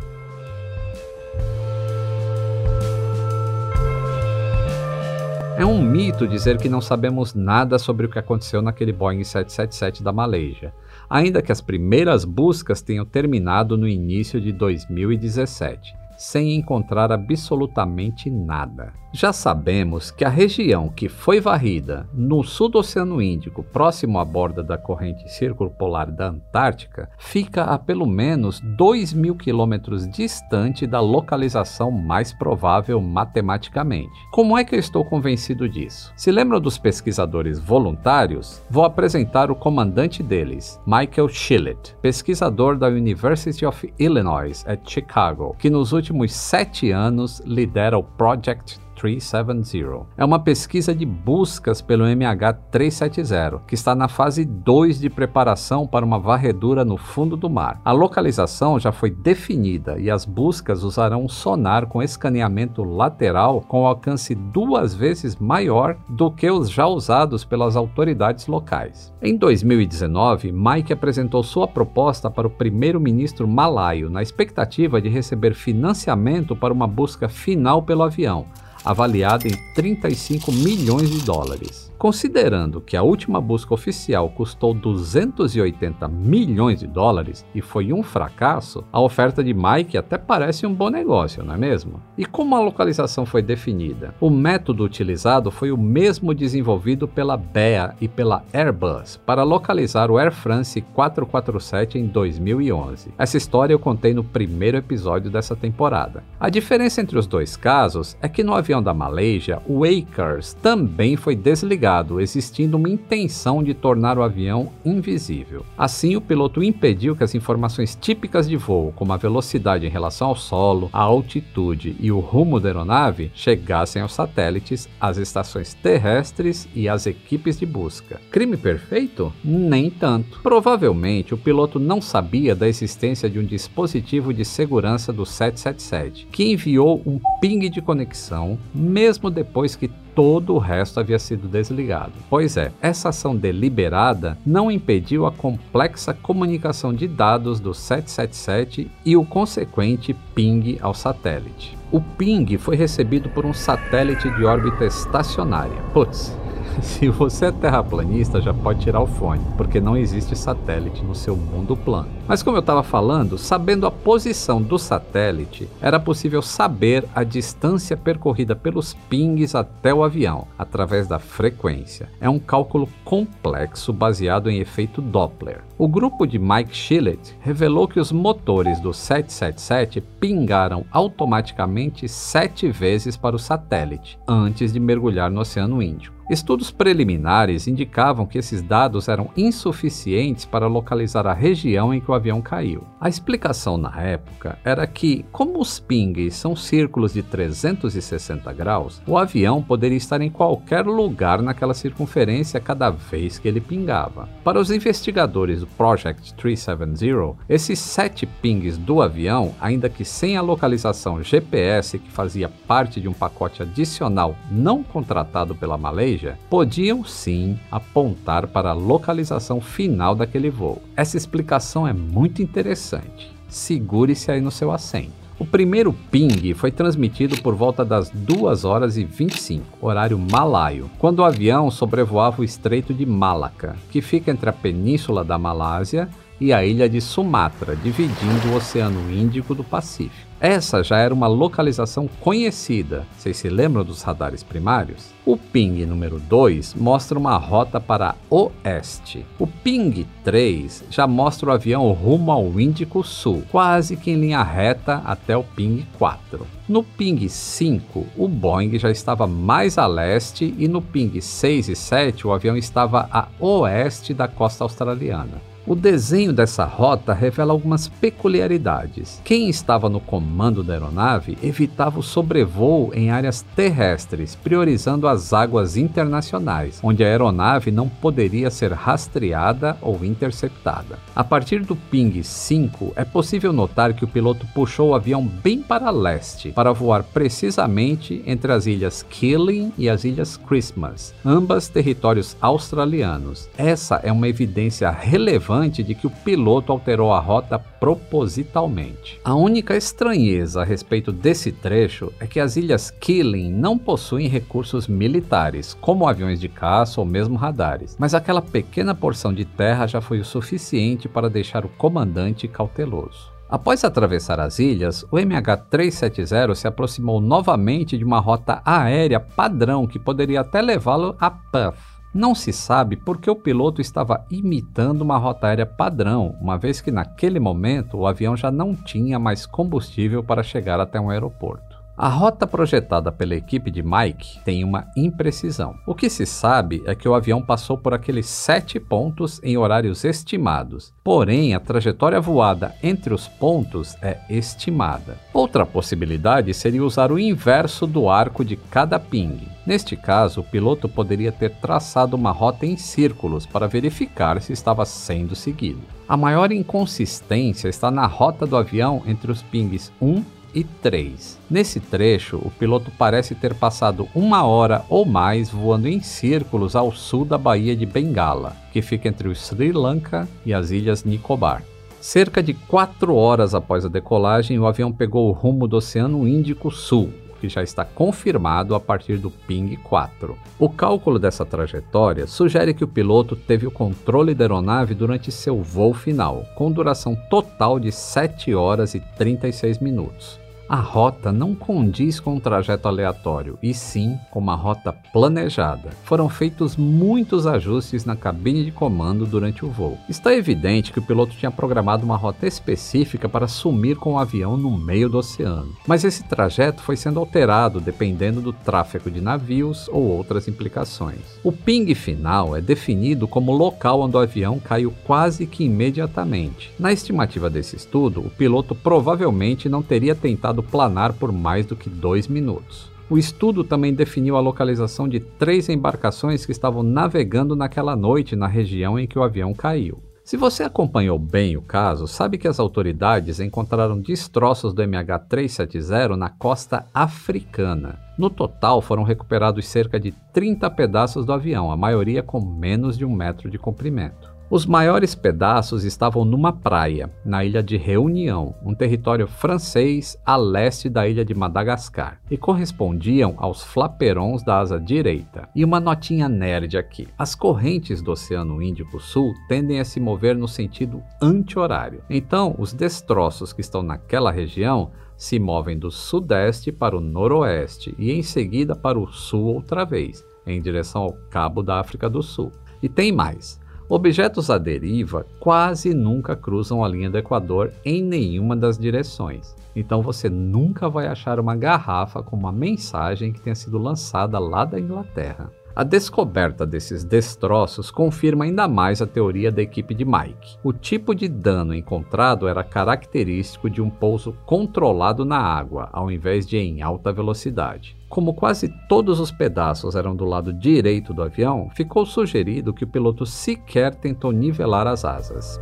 É 5.55 5.67
um 5.67 5.83
mito 5.83 6.27
dizer 6.27 6.57
que 6.57 6.69
não 6.69 6.81
sabemos 6.81 7.35
nada 7.35 7.79
sobre 7.79 8.07
o 8.07 8.09
que 8.09 8.19
aconteceu 8.19 8.63
naquele 8.63 8.91
Boeing 8.91 9.23
777 9.23 10.03
da 10.03 10.11
Malaysia, 10.11 10.73
ainda 11.09 11.43
que 11.43 11.53
as 11.53 11.61
primeiras 11.61 12.25
buscas 12.25 12.81
tenham 12.81 13.05
terminado 13.05 13.77
no 13.77 13.87
início 13.87 14.41
de 14.41 14.51
2017, 14.51 15.95
sem 16.23 16.55
encontrar 16.55 17.11
absolutamente 17.11 18.31
nada. 18.31 18.93
Já 19.15 19.31
sabemos 19.31 20.11
que 20.11 20.25
a 20.25 20.29
região 20.31 20.89
que 20.89 21.07
foi 21.07 21.39
varrida 21.39 22.09
no 22.15 22.43
sul 22.43 22.71
do 22.71 22.79
Oceano 22.79 23.21
Índico, 23.21 23.63
próximo 23.63 24.19
à 24.19 24.25
borda 24.25 24.63
da 24.63 24.79
corrente 24.79 25.31
circumpolar 25.31 26.11
da 26.11 26.29
Antártica, 26.29 27.11
fica 27.19 27.65
a 27.65 27.79
pelo 27.79 28.07
menos 28.07 28.59
2 28.61 29.13
mil 29.13 29.37
quilômetros 29.37 30.09
distante 30.09 30.87
da 30.87 30.99
localização 30.99 31.91
mais 31.91 32.33
provável 32.33 33.03
matematicamente. 33.03 34.13
Como 34.31 34.57
é 34.57 34.65
que 34.65 34.75
eu 34.75 34.79
estou 34.79 35.05
convencido 35.05 35.69
disso? 35.69 36.11
Se 36.17 36.31
lembram 36.31 36.59
dos 36.59 36.79
pesquisadores 36.79 37.59
voluntários? 37.59 38.63
Vou 38.71 38.85
apresentar 38.85 39.51
o 39.51 39.55
comandante 39.55 40.23
deles, 40.23 40.81
Michael 40.87 41.29
Schillett, 41.29 41.95
pesquisador 42.01 42.79
da 42.79 42.89
University 42.89 43.67
of 43.67 43.93
Illinois 43.99 44.65
at 44.67 44.81
Chicago, 44.87 45.55
que 45.59 45.69
nos 45.69 45.93
últimos 45.93 46.12
sete 46.29 46.93
anos 46.93 47.41
lidera 47.45 47.99
o 47.99 48.03
Project 48.03 48.79
370. 49.03 50.07
É 50.17 50.25
uma 50.25 50.39
pesquisa 50.39 50.95
de 50.95 51.05
buscas 51.05 51.83
pelo 51.83 52.05
MH370, 52.05 53.63
que 53.67 53.75
está 53.75 53.97
na 53.97 54.07
fase 54.07 54.45
2 54.45 55.01
de 55.01 55.11
preparação 55.11 55.89
para 55.89 56.05
uma 56.05 56.21
varredura 56.21 56.85
no 56.85 56.97
fundo 56.97 57.37
do 57.37 57.51
mar. 57.51 57.81
A 57.85 57.91
localização 57.91 58.79
já 58.79 58.93
foi 58.93 59.11
definida 59.11 59.99
e 59.99 60.09
as 60.09 60.25
buscas 60.25 60.85
usarão 60.85 61.25
um 61.25 61.29
sonar 61.29 61.87
com 61.87 62.01
escaneamento 62.01 62.85
lateral 62.85 63.61
com 63.63 63.87
alcance 63.87 64.37
duas 64.37 64.95
vezes 64.95 65.35
maior 65.37 65.97
do 66.09 66.31
que 66.31 66.49
os 66.49 66.71
já 66.71 66.87
usados 66.87 67.45
pelas 67.45 67.75
autoridades 67.75 68.47
locais. 68.47 69.13
Em 69.21 69.37
2019, 69.37 70.53
Mike 70.53 70.93
apresentou 70.93 71.43
sua 71.43 71.67
proposta 71.67 72.31
para 72.31 72.47
o 72.47 72.51
primeiro-ministro 72.51 73.49
malaio 73.49 74.09
na 74.09 74.23
expectativa 74.23 75.01
de 75.01 75.09
receber 75.09 75.55
financiamento 75.55 76.55
para 76.55 76.73
uma 76.73 76.87
busca 76.87 77.29
final 77.29 77.83
pelo 77.83 78.03
avião, 78.03 78.47
avaliada 78.85 79.47
em 79.47 79.57
35 79.75 80.51
milhões 80.53 81.11
de 81.11 81.19
dólares. 81.21 81.92
Considerando 82.03 82.81
que 82.81 82.97
a 82.97 83.03
última 83.05 83.41
busca 83.41 83.73
oficial 83.73 84.29
custou 84.29 84.75
280 84.75 86.09
milhões 86.09 86.81
de 86.81 86.87
dólares 86.89 87.47
e 87.55 87.63
foi 87.63 87.93
um 87.93 88.03
fracasso, 88.03 88.83
a 88.91 89.01
oferta 89.01 89.45
de 89.45 89.55
Mike 89.55 89.97
até 89.97 90.19
parece 90.19 90.67
um 90.67 90.75
bom 90.75 90.91
negócio, 90.91 91.45
não 91.45 91.55
é 91.55 91.57
mesmo? 91.57 92.03
E 92.19 92.25
como 92.25 92.57
a 92.57 92.61
localização 92.61 93.25
foi 93.25 93.41
definida? 93.41 94.17
O 94.21 94.31
método 94.31 94.83
utilizado 94.83 95.53
foi 95.53 95.71
o 95.71 95.79
mesmo 95.79 96.35
desenvolvido 96.35 97.07
pela 97.07 97.37
BEA 97.37 97.95
e 98.01 98.09
pela 98.09 98.43
Airbus 98.53 99.21
para 99.25 99.45
localizar 99.45 100.11
o 100.11 100.19
Air 100.19 100.33
France 100.33 100.81
447 100.81 102.01
em 102.01 102.07
2011. 102.07 103.15
Essa 103.17 103.37
história 103.37 103.75
eu 103.75 103.79
contei 103.79 104.13
no 104.13 104.25
primeiro 104.25 104.77
episódio 104.77 105.31
dessa 105.31 105.55
temporada. 105.55 106.25
A 106.41 106.51
diferença 106.51 107.01
entre 107.01 107.17
os 107.17 107.29
dois 107.29 107.57
casos 107.57 108.17
é 108.21 108.29
que 108.29 108.43
no 108.43 108.55
avião 108.55 108.83
da 108.83 108.93
Malaysia, 108.93 109.63
o 109.69 109.85
Akers 109.85 110.53
também 110.55 111.15
foi 111.15 111.37
desligado 111.37 111.92
existindo 112.21 112.77
uma 112.77 112.89
intenção 112.89 113.63
de 113.63 113.75
tornar 113.75 114.19
o 114.19 114.23
avião 114.23 114.71
invisível. 114.85 115.65
Assim, 115.77 116.17
o 116.17 116.21
piloto 116.21 116.63
impediu 116.63 117.15
que 117.17 117.25
as 117.25 117.35
informações 117.35 117.97
típicas 118.01 118.49
de 118.49 118.57
voo, 118.57 118.93
como 118.95 119.13
a 119.13 119.17
velocidade 119.17 119.87
em 119.87 119.91
relação 119.91 120.29
ao 120.29 120.37
solo, 120.37 120.89
a 120.93 121.01
altitude 121.01 121.97
e 122.01 122.11
o 122.11 122.21
rumo 122.21 122.59
da 122.59 122.69
aeronave, 122.69 123.31
chegassem 123.35 124.01
aos 124.01 124.13
satélites, 124.13 124.89
às 125.01 125.17
estações 125.17 125.75
terrestres 125.75 126.69
e 126.75 126.89
às 126.89 127.07
equipes 127.07 127.59
de 127.59 127.67
busca. 127.67 128.21
Crime 128.31 128.57
perfeito? 128.57 129.33
Nem 129.45 129.91
tanto. 129.91 130.41
Provavelmente 130.43 131.35
o 131.35 131.39
piloto 131.39 131.79
não 131.79 132.01
sabia 132.01 132.55
da 132.55 132.69
existência 132.69 133.29
de 133.29 133.39
um 133.39 133.45
dispositivo 133.45 134.33
de 134.33 134.45
segurança 134.45 135.13
do 135.13 135.27
777, 135.27 136.27
que 136.31 136.53
enviou 136.53 137.03
um 137.07 137.21
ping 137.41 137.69
de 137.69 137.81
conexão 137.81 138.59
mesmo 138.75 139.31
depois 139.31 139.77
que 139.77 139.91
todo 140.15 140.55
o 140.55 140.59
resto 140.59 141.01
havia 141.01 141.19
sido 141.19 141.49
desligado. 141.49 142.13
Pois 142.29 142.57
é, 142.57 142.73
essa 142.81 143.09
ação 143.09 143.37
deliberada 143.37 144.39
não 144.45 144.71
impediu 144.71 145.27
a 145.27 145.33
complexa 145.33 146.15
comunicação 146.15 146.93
de 146.93 147.09
dados 147.09 147.61
do 147.61 147.75
777 147.75 148.91
e 149.05 149.17
o 149.17 149.25
consequente 149.25 150.15
ping 150.35 150.79
ao 150.81 150.95
satélite. 150.95 151.77
O 151.91 152.01
ping 152.01 152.57
foi 152.59 152.77
recebido 152.77 153.29
por 153.29 153.45
um 153.45 153.53
satélite 153.53 154.31
de 154.31 154.45
órbita 154.45 154.85
estacionária. 154.85 155.83
Putz, 155.93 156.35
Se 156.81 157.09
você 157.09 157.47
é 157.47 157.53
terraplanista, 157.53 158.41
já 158.41 158.55
pode 158.55 158.81
tirar 158.81 159.01
o 159.01 159.07
fone, 159.07 159.43
porque 159.57 159.81
não 159.81 159.97
existe 159.97 160.37
satélite 160.37 161.05
no 161.05 161.15
seu 161.15 161.37
mundo 161.37 161.77
plano. 161.77 162.09
Mas 162.27 162.43
como 162.43 162.57
eu 162.57 162.61
estava 162.61 162.83
falando, 162.83 163.37
sabendo 163.37 163.87
a 163.87 163.91
posição 163.91 164.63
do 164.63 164.79
satélite, 164.79 165.69
era 165.81 165.99
possível 165.99 166.41
saber 166.41 167.05
a 167.15 167.25
distância 167.25 167.97
percorrida 167.97 168.55
pelos 168.55 168.95
pings 169.09 169.55
até 169.55 169.93
o 169.93 170.05
avião, 170.05 170.47
através 170.59 171.09
da 171.09 171.19
frequência. 171.19 172.09
É 172.21 172.29
um 172.29 172.39
cálculo 172.39 172.89
complexo 173.05 173.93
baseado 173.93 174.49
em 174.49 174.61
efeito 174.61 175.03
Doppler. 175.03 175.63
O 175.77 175.89
grupo 175.89 176.27
de 176.27 176.39
Mike 176.39 176.77
Shillett 176.77 177.37
revelou 177.41 177.89
que 177.89 177.99
os 177.99 178.13
motores 178.13 178.79
do 178.79 178.93
777 178.93 180.01
pingaram 180.21 180.85
automaticamente 180.93 182.09
sete 182.09 182.71
vezes 182.71 183.17
para 183.17 183.35
o 183.35 183.39
satélite, 183.39 184.19
antes 184.29 184.73
de 184.73 184.79
mergulhar 184.79 185.31
no 185.31 185.41
Oceano 185.41 185.83
Índico. 185.83 186.23
Estudos 186.31 186.71
preliminares 186.71 187.67
indicavam 187.67 188.25
que 188.25 188.39
esses 188.39 188.63
dados 188.63 189.09
eram 189.09 189.29
insuficientes 189.37 190.45
para 190.45 190.67
localizar 190.67 191.27
a 191.27 191.35
região 191.35 191.93
em 191.93 192.01
que 192.01 192.11
o 192.13 192.15
avião 192.15 192.41
caiu. 192.41 192.85
A 193.01 193.09
explicação 193.09 193.77
na 193.77 194.01
época 194.01 194.59
era 194.65 194.87
que, 194.87 195.25
como 195.33 195.59
os 195.59 195.81
pings 195.81 196.35
são 196.35 196.55
círculos 196.55 197.15
de 197.15 197.23
360 197.23 198.53
graus, 198.53 199.03
o 199.07 199.17
avião 199.17 199.63
poderia 199.63 199.97
estar 199.97 200.21
em 200.21 200.31
qualquer 200.31 200.87
lugar 200.87 201.43
naquela 201.43 201.75
circunferência 201.75 202.61
cada 202.61 202.91
vez 202.91 203.39
que 203.39 203.49
ele 203.49 203.61
pingava. 203.61 204.29
Para 204.45 204.61
os 204.61 204.71
investigadores 204.71 205.61
do 205.61 205.67
Project 205.67 206.35
370, 206.35 207.37
esses 207.49 207.79
sete 207.79 208.27
pings 208.27 208.77
do 208.77 209.01
avião, 209.01 209.55
ainda 209.61 209.89
que 209.89 210.05
sem 210.05 210.37
a 210.37 210.43
localização 210.43 211.23
GPS 211.23 211.99
que 211.99 212.11
fazia 212.11 212.49
parte 212.67 213.01
de 213.01 213.09
um 213.09 213.13
pacote 213.13 213.63
adicional 213.63 214.37
não 214.51 214.83
contratado 214.83 215.55
pela 215.55 215.79
Malaysia, 215.79 216.39
podiam 216.51 217.05
sim 217.05 217.59
apontar 217.71 218.47
para 218.47 218.71
a 218.71 218.75
localização 218.75 219.61
final 219.61 220.15
daquele 220.15 220.51
voo. 220.51 220.83
Essa 220.97 221.17
explicação 221.17 221.87
é 221.87 221.93
muito 222.03 222.43
interessante. 222.43 223.33
Segure-se 223.49 224.31
aí 224.31 224.41
no 224.41 224.51
seu 224.51 224.73
assento. 224.73 225.23
O 225.39 225.47
primeiro 225.47 225.93
ping 226.11 226.55
foi 226.55 226.71
transmitido 226.71 227.41
por 227.43 227.55
volta 227.55 227.85
das 227.85 228.11
2 228.11 228.65
horas 228.65 228.97
e 228.97 229.05
25, 229.05 229.65
horário 229.81 230.19
malaio, 230.19 230.91
quando 230.99 231.19
o 231.19 231.25
avião 231.25 231.71
sobrevoava 231.71 232.43
o 232.43 232.45
Estreito 232.45 232.95
de 232.95 233.05
Malacca, 233.05 233.75
que 233.91 234.01
fica 234.01 234.31
entre 234.31 234.49
a 234.51 234.53
península 234.53 235.25
da 235.25 235.39
Malásia 235.39 236.09
e 236.43 236.53
a 236.53 236.65
ilha 236.65 236.89
de 236.89 237.01
Sumatra, 237.01 237.77
dividindo 237.77 238.49
o 238.49 238.57
Oceano 238.57 239.09
Índico 239.13 239.55
do 239.55 239.63
Pacífico. 239.63 240.33
Essa 240.41 240.83
já 240.83 240.99
era 240.99 241.15
uma 241.15 241.29
localização 241.29 242.09
conhecida. 242.19 243.07
Vocês 243.17 243.37
se 243.37 243.49
lembram 243.49 243.85
dos 243.85 244.03
radares 244.03 244.43
primários? 244.43 245.13
O 245.25 245.37
ping 245.37 245.87
número 245.87 246.19
2 246.19 246.75
mostra 246.75 247.17
uma 247.17 247.37
rota 247.37 247.79
para 247.79 248.17
oeste. 248.29 249.25
O 249.39 249.47
ping 249.47 250.05
3 250.25 250.83
já 250.91 251.07
mostra 251.07 251.49
o 251.49 251.53
avião 251.53 251.93
rumo 251.93 252.33
ao 252.33 252.59
Índico 252.59 253.05
Sul, 253.05 253.45
quase 253.53 253.97
que 253.97 254.11
em 254.11 254.17
linha 254.17 254.43
reta 254.43 255.01
até 255.05 255.37
o 255.37 255.45
ping 255.45 255.87
4. 255.97 256.45
No 256.69 256.83
ping 256.83 257.29
5, 257.29 258.05
o 258.17 258.27
Boeing 258.27 258.77
já 258.81 258.91
estava 258.91 259.29
mais 259.29 259.79
a 259.79 259.87
leste 259.87 260.53
e 260.59 260.67
no 260.67 260.83
ping 260.83 261.21
6 261.21 261.69
e 261.69 261.77
7 261.77 262.27
o 262.27 262.33
avião 262.33 262.57
estava 262.57 263.09
a 263.13 263.29
oeste 263.39 264.13
da 264.13 264.27
costa 264.27 264.65
australiana. 264.65 265.52
O 265.65 265.77
desenho 265.77 266.33
dessa 266.33 266.65
rota 266.65 267.15
revela 267.15 267.53
algumas 267.53 267.87
peculiaridades. 267.87 269.21
Quem 269.25 269.49
estava 269.49 269.89
no 269.89 270.01
comando 270.01 270.61
da 270.61 270.73
aeronave 270.73 271.39
evitava 271.41 272.01
o 272.01 272.03
sobrevoo 272.03 272.91
em 272.93 273.13
áreas 273.13 273.43
terrestres, 273.55 274.35
priorizando 274.35 275.07
as 275.07 275.33
águas 275.33 275.77
internacionais, 275.77 276.81
onde 276.83 277.05
a 277.05 277.07
aeronave 277.07 277.71
não 277.71 277.89
poderia 277.89 278.51
ser 278.51 278.73
rastreada 278.73 279.77
ou 279.81 280.05
interceptada. 280.05 280.99
A 281.15 281.23
partir 281.23 281.61
do 281.61 281.77
ping 281.77 282.21
5, 282.21 282.95
é 282.97 283.05
possível 283.05 283.53
notar 283.53 283.95
que 283.95 284.05
o 284.05 284.09
piloto 284.09 284.45
puxou 284.53 284.91
o 284.91 284.95
avião 284.97 285.25
bem 285.25 285.63
para 285.63 285.91
leste, 285.91 286.51
para 286.51 286.73
voar 286.73 287.05
precisamente 287.05 288.21
entre 288.27 288.51
as 288.51 288.67
ilhas 288.67 289.07
Killing 289.09 289.73
e 289.79 289.89
as 289.89 290.03
ilhas 290.03 290.37
Christmas, 290.37 291.15
ambas 291.25 291.69
territórios 291.69 292.37
australianos. 292.41 293.49
Essa 293.57 294.01
é 294.03 294.11
uma 294.11 294.27
evidência 294.27 294.91
relevante 294.91 295.52
de 295.83 295.95
que 295.95 296.07
o 296.07 296.11
piloto 296.11 296.73
alterou 296.73 297.13
a 297.13 297.21
rota 297.21 297.59
propositalmente. 297.59 299.21
A 299.25 299.35
única 299.35 299.77
estranheza 299.77 300.63
a 300.63 300.65
respeito 300.65 301.13
desse 301.13 301.53
trecho 301.53 302.13
é 302.19 302.27
que 302.27 302.41
as 302.41 302.57
ilhas 302.57 302.91
Killing 302.91 303.53
não 303.53 303.77
possuem 303.77 304.29
recursos 304.29 304.89
militares, 304.89 305.75
como 305.81 306.09
aviões 306.09 306.41
de 306.41 306.49
caça 306.49 307.01
ou 307.01 307.07
mesmo 307.07 307.37
radares, 307.37 307.97
mas 307.99 308.15
aquela 308.15 308.41
pequena 308.41 308.95
porção 308.95 309.33
de 309.33 309.45
terra 309.45 309.87
já 309.87 310.01
foi 310.01 310.21
o 310.21 310.25
suficiente 310.25 311.09
para 311.09 311.29
deixar 311.29 311.65
o 311.65 311.69
comandante 311.69 312.49
cauteloso. 312.49 313.33
Após 313.53 313.85
atravessar 313.85 314.41
as 314.41 314.59
ilhas, 314.59 315.03
o 315.11 315.17
MH370 315.17 316.55
se 316.55 316.67
aproximou 316.67 317.21
novamente 317.21 317.99
de 317.99 318.05
uma 318.05 318.19
rota 318.19 318.63
aérea 318.65 319.21
padrão 319.21 319.87
que 319.87 319.99
poderia 319.99 320.41
até 320.41 320.63
levá-lo 320.63 321.15
a 321.21 321.31
Perth. 321.31 321.92
Não 322.15 322.35
se 322.35 322.53
sabe 322.53 322.95
porque 322.95 323.31
o 323.31 323.35
piloto 323.35 323.81
estava 323.81 324.27
imitando 324.31 325.01
uma 325.01 325.17
rota 325.17 325.47
aérea 325.47 325.65
padrão, 325.65 326.37
uma 326.43 326.59
vez 326.59 326.79
que 326.79 326.91
naquele 326.91 327.41
momento 327.41 327.97
o 327.97 328.07
avião 328.07 328.37
já 328.37 328.51
não 328.51 328.75
tinha 328.75 329.19
mais 329.19 329.47
combustível 329.47 330.23
para 330.23 330.43
chegar 330.43 330.79
até 330.79 331.01
um 331.01 331.09
aeroporto. 331.09 331.72
A 331.97 332.09
rota 332.09 332.47
projetada 332.47 333.13
pela 333.13 333.35
equipe 333.35 333.71
de 333.71 333.83
Mike 333.83 334.41
tem 334.45 334.65
uma 334.65 334.87
imprecisão. 334.97 335.77
O 335.87 335.95
que 335.95 336.09
se 336.09 336.25
sabe 336.25 336.83
é 336.87 336.95
que 336.95 337.07
o 337.07 337.15
avião 337.15 337.43
passou 337.43 337.77
por 337.77 337.93
aqueles 337.93 338.27
sete 338.27 338.81
pontos 338.81 339.39
em 339.45 339.59
horários 339.59 340.03
estimados, 340.03 340.91
porém 341.05 341.55
a 341.55 341.61
trajetória 341.61 342.19
voada 342.19 342.75
entre 342.83 343.13
os 343.13 343.29
pontos 343.29 343.95
é 344.01 344.19
estimada. 344.31 345.19
Outra 345.35 345.67
possibilidade 345.67 346.55
seria 346.55 346.83
usar 346.83 347.13
o 347.13 347.19
inverso 347.19 347.87
do 347.87 348.09
arco 348.09 348.43
de 348.43 348.57
cada 348.57 348.99
ping. 348.99 349.47
Neste 349.67 349.95
caso, 349.95 350.41
o 350.41 350.45
piloto 350.45 350.89
poderia 350.89 351.31
ter 351.31 351.51
traçado 351.57 352.17
uma 352.17 352.33
rota 352.33 352.65
em 352.65 352.77
círculos 352.77 353.45
para 353.45 353.69
verificar 353.69 354.41
se 354.41 354.53
estava 354.53 354.87
sendo 354.87 355.37
seguido. 355.37 355.83
A 356.09 356.17
maior 356.17 356.51
inconsistência 356.53 357.69
está 357.69 357.91
na 357.91 358.07
rota 358.07 358.47
do 358.47 358.57
avião 358.57 359.03
entre 359.07 359.31
os 359.31 359.43
pings 359.43 359.93
1 360.01 360.25
e 360.55 360.65
3. 360.65 361.39
Nesse 361.51 361.81
trecho, 361.81 362.37
o 362.37 362.51
piloto 362.51 362.91
parece 362.99 363.35
ter 363.35 363.55
passado 363.55 364.09
uma 364.15 364.45
hora 364.45 364.85
ou 364.89 365.05
mais 365.05 365.51
voando 365.51 365.89
em 365.89 366.01
círculos 366.01 366.77
ao 366.77 366.93
sul 366.93 367.25
da 367.25 367.39
Baía 367.39 367.77
de 367.77 367.87
Bengala, 367.87 368.57
que 368.73 368.83
fica 368.83 369.09
entre 369.09 369.29
o 369.29 369.35
Sri 369.35 369.73
Lanka 369.73 370.29
e 370.45 370.53
as 370.53 370.71
Ilhas 370.71 371.05
Nicobar. 371.05 371.63
Cerca 372.01 372.43
de 372.43 372.53
quatro 372.53 373.15
horas 373.15 373.55
após 373.55 373.85
a 373.85 373.89
decolagem, 373.89 374.59
o 374.59 374.67
avião 374.67 374.93
pegou 374.93 375.29
o 375.29 375.33
rumo 375.33 375.69
do 375.69 375.77
Oceano 375.77 376.27
Índico 376.27 376.71
Sul, 376.71 377.13
que 377.41 377.49
já 377.49 377.63
está 377.63 377.85
confirmado 377.85 378.75
a 378.75 378.81
partir 378.81 379.19
do 379.19 379.31
ping 379.31 379.77
4. 379.77 380.37
O 380.59 380.69
cálculo 380.69 381.19
dessa 381.19 381.45
trajetória 381.45 382.27
sugere 382.27 382.75
que 382.75 382.85
o 382.85 382.89
piloto 382.89 383.37
teve 383.37 383.67
o 383.67 383.71
controle 383.71 384.35
da 384.35 384.45
aeronave 384.45 384.95
durante 384.95 385.31
seu 385.31 385.63
voo 385.63 385.95
final, 385.95 386.45
com 386.57 386.73
duração 386.73 387.17
total 387.29 387.79
de 387.79 387.93
7 387.93 388.55
horas 388.55 388.95
e 388.95 389.01
36 389.17 389.79
minutos 389.79 390.42
a 390.73 390.77
rota 390.77 391.31
não 391.31 391.55
condiz 391.55 392.19
com 392.19 392.37
um 392.37 392.41
trajeto 392.41 392.89
aleatório, 392.89 393.59
e 393.63 393.75
sim 393.75 394.19
com 394.31 394.39
uma 394.39 394.55
rota 394.55 394.91
planejada. 394.91 395.91
Foram 396.05 396.31
feitos 396.31 396.79
muitos 396.79 397.47
ajustes 397.47 398.07
na 398.07 398.17
cabine 398.17 398.65
de 398.65 398.73
comando 398.73 399.27
durante 399.27 399.67
o 399.67 399.71
voo. 399.71 399.99
Está 400.09 400.35
evidente 400.35 400.91
que 400.91 400.99
o 400.99 401.03
piloto 401.03 401.37
tinha 401.37 401.51
programado 401.51 402.07
uma 402.07 402.17
rota 402.17 402.47
específica 402.47 403.29
para 403.29 403.47
sumir 403.47 403.97
com 403.97 404.15
o 404.15 404.19
avião 404.19 404.57
no 404.57 404.71
meio 404.71 405.11
do 405.11 405.19
oceano, 405.19 405.77
mas 405.87 406.05
esse 406.05 406.25
trajeto 406.25 406.81
foi 406.81 406.97
sendo 406.97 407.21
alterado 407.21 407.79
dependendo 407.79 408.41
do 408.41 408.55
tráfego 408.55 409.11
de 409.11 409.21
navios 409.21 409.89
ou 409.89 410.03
outras 410.05 410.49
implicações. 410.49 411.21
O 411.45 411.53
ping 411.53 411.95
final 411.95 412.57
é 412.57 412.63
definido 412.63 413.29
como 413.29 413.53
local 413.53 414.01
onde 414.01 414.17
o 414.17 414.21
avião 414.21 414.59
caiu 414.59 414.95
quase 415.05 415.47
que 415.47 415.65
imediatamente. 415.65 416.73
Na 416.79 416.91
estimativa 416.95 417.51
desse 417.51 417.77
estudo, 417.77 418.21
o 418.21 418.31
piloto 418.31 418.75
provavelmente 418.75 419.69
não 419.69 419.83
teria 419.83 420.15
tentado 420.15 420.62
planar 420.63 421.13
por 421.13 421.33
mais 421.33 421.67
do 421.67 421.77
que 421.77 421.91
dois 421.91 422.29
minutos. 422.29 422.91
O 423.11 423.19
estudo 423.19 423.63
também 423.63 423.93
definiu 423.93 424.37
a 424.37 424.41
localização 424.41 425.07
de 425.07 425.21
três 425.21 425.69
embarcações 425.69 426.47
que 426.47 426.53
estavam 426.53 426.83
navegando 426.83 427.55
naquela 427.55 427.95
noite 427.95 428.35
na 428.35 428.47
região 428.47 428.99
em 428.99 429.07
que 429.07 429.19
o 429.19 429.23
avião 429.23 429.53
caiu. 429.53 430.03
Se 430.25 430.37
você 430.37 430.63
acompanhou 430.63 431.19
bem 431.19 431.57
o 431.57 431.63
caso, 431.63 432.07
sabe 432.07 432.39
que 432.39 432.47
as 432.47 432.61
autoridades 432.61 433.41
encontraram 433.41 434.01
destroços 434.01 434.73
do 434.73 434.81
MH370 434.81 436.15
na 436.17 436.31
costa 436.31 436.87
africana. 436.95 437.99
No 438.17 438.31
total, 438.31 438.81
foram 438.81 439.03
recuperados 439.03 439.67
cerca 439.67 439.99
de 439.99 440.13
30 440.33 440.71
pedaços 440.71 441.27
do 441.27 441.33
avião, 441.33 441.73
a 441.73 441.77
maioria 441.77 442.23
com 442.23 442.41
menos 442.41 442.97
de 442.97 443.05
um 443.05 443.13
metro 443.13 443.51
de 443.51 443.59
comprimento. 443.59 444.32
Os 444.53 444.67
maiores 444.67 445.15
pedaços 445.15 445.83
estavam 445.83 446.27
numa 446.27 446.53
praia, 446.53 447.11
na 447.25 447.43
ilha 447.43 447.63
de 447.63 447.79
Reunião, 447.79 448.55
um 448.63 448.75
território 448.75 449.27
francês 449.27 450.15
a 450.27 450.37
leste 450.37 450.91
da 450.91 451.09
ilha 451.09 451.25
de 451.25 451.33
Madagascar, 451.33 452.21
e 452.31 452.37
correspondiam 452.37 453.35
aos 453.39 453.63
flaperons 453.63 454.45
da 454.45 454.59
asa 454.59 454.79
direita. 454.79 455.49
E 455.57 455.65
uma 455.65 455.81
notinha 455.81 456.29
nerd 456.29 456.77
aqui: 456.77 457.09
as 457.17 457.35
correntes 457.35 458.03
do 458.03 458.13
Oceano 458.13 458.63
Índico 458.63 459.01
Sul 459.01 459.33
tendem 459.49 459.81
a 459.81 459.87
se 459.87 459.99
mover 459.99 460.37
no 460.37 460.47
sentido 460.47 461.03
anti-horário. 461.23 462.03
Então, 462.11 462.55
os 462.59 462.75
destroços 462.75 463.55
que 463.55 463.63
estão 463.63 463.83
naquela 463.83 464.31
região 464.31 464.91
se 465.17 465.39
movem 465.39 465.79
do 465.79 465.91
sudeste 465.91 466.71
para 466.71 466.95
o 466.95 467.01
noroeste 467.01 467.95
e 467.99 468.13
em 468.13 468.23
seguida 468.23 468.77
para 468.77 468.99
o 468.99 469.11
sul 469.11 469.47
outra 469.47 469.87
vez, 469.87 470.23
em 470.47 470.61
direção 470.61 471.05
ao 471.05 471.13
Cabo 471.31 471.63
da 471.63 471.81
África 471.81 472.11
do 472.11 472.23
Sul. 472.23 472.53
E 472.83 472.89
tem 472.89 473.13
mais. 473.13 473.62
Objetos 473.95 474.49
à 474.49 474.57
deriva 474.57 475.27
quase 475.39 475.93
nunca 475.93 476.35
cruzam 476.35 476.83
a 476.83 476.89
linha 476.89 477.11
do 477.11 477.19
Equador 477.19 477.75
em 477.85 478.03
nenhuma 478.03 478.57
das 478.57 478.79
direções. 478.79 479.55
Então 479.77 480.01
você 480.01 480.31
nunca 480.31 480.89
vai 480.89 481.07
achar 481.09 481.39
uma 481.39 481.55
garrafa 481.55 482.23
com 482.23 482.35
uma 482.35 482.51
mensagem 482.51 483.35
que 483.35 483.41
tenha 483.43 483.55
sido 483.55 483.77
lançada 483.77 484.39
lá 484.39 484.65
da 484.65 484.81
Inglaterra. 484.81 485.53
A 485.77 485.85
descoberta 485.85 486.65
desses 486.65 487.05
destroços 487.05 487.91
confirma 487.91 488.45
ainda 488.45 488.67
mais 488.67 489.03
a 489.03 489.07
teoria 489.07 489.53
da 489.53 489.61
equipe 489.61 489.95
de 489.95 490.07
Mike. 490.07 490.57
O 490.65 490.73
tipo 490.73 491.15
de 491.15 491.29
dano 491.29 491.75
encontrado 491.75 492.49
era 492.49 492.65
característico 492.65 493.69
de 493.69 493.83
um 493.83 493.91
pouso 493.91 494.35
controlado 494.47 495.23
na 495.23 495.39
água, 495.39 495.91
ao 495.93 496.11
invés 496.11 496.47
de 496.47 496.57
em 496.57 496.81
alta 496.81 497.13
velocidade. 497.13 497.95
Como 498.13 498.35
quase 498.35 498.69
todos 498.91 499.19
os 499.19 499.31
pedaços 499.33 499.95
eram 499.95 500.15
do 500.15 500.27
lado 500.27 500.53
direito 500.53 501.15
do 501.15 501.23
avião, 501.23 501.71
ficou 501.71 502.05
sugerido 502.05 502.75
que 502.75 502.85
o 502.85 502.87
piloto 502.87 503.25
sequer 503.25 503.95
tentou 503.95 504.31
nivelar 504.31 504.87
as 504.87 505.03
asas. 505.03 505.59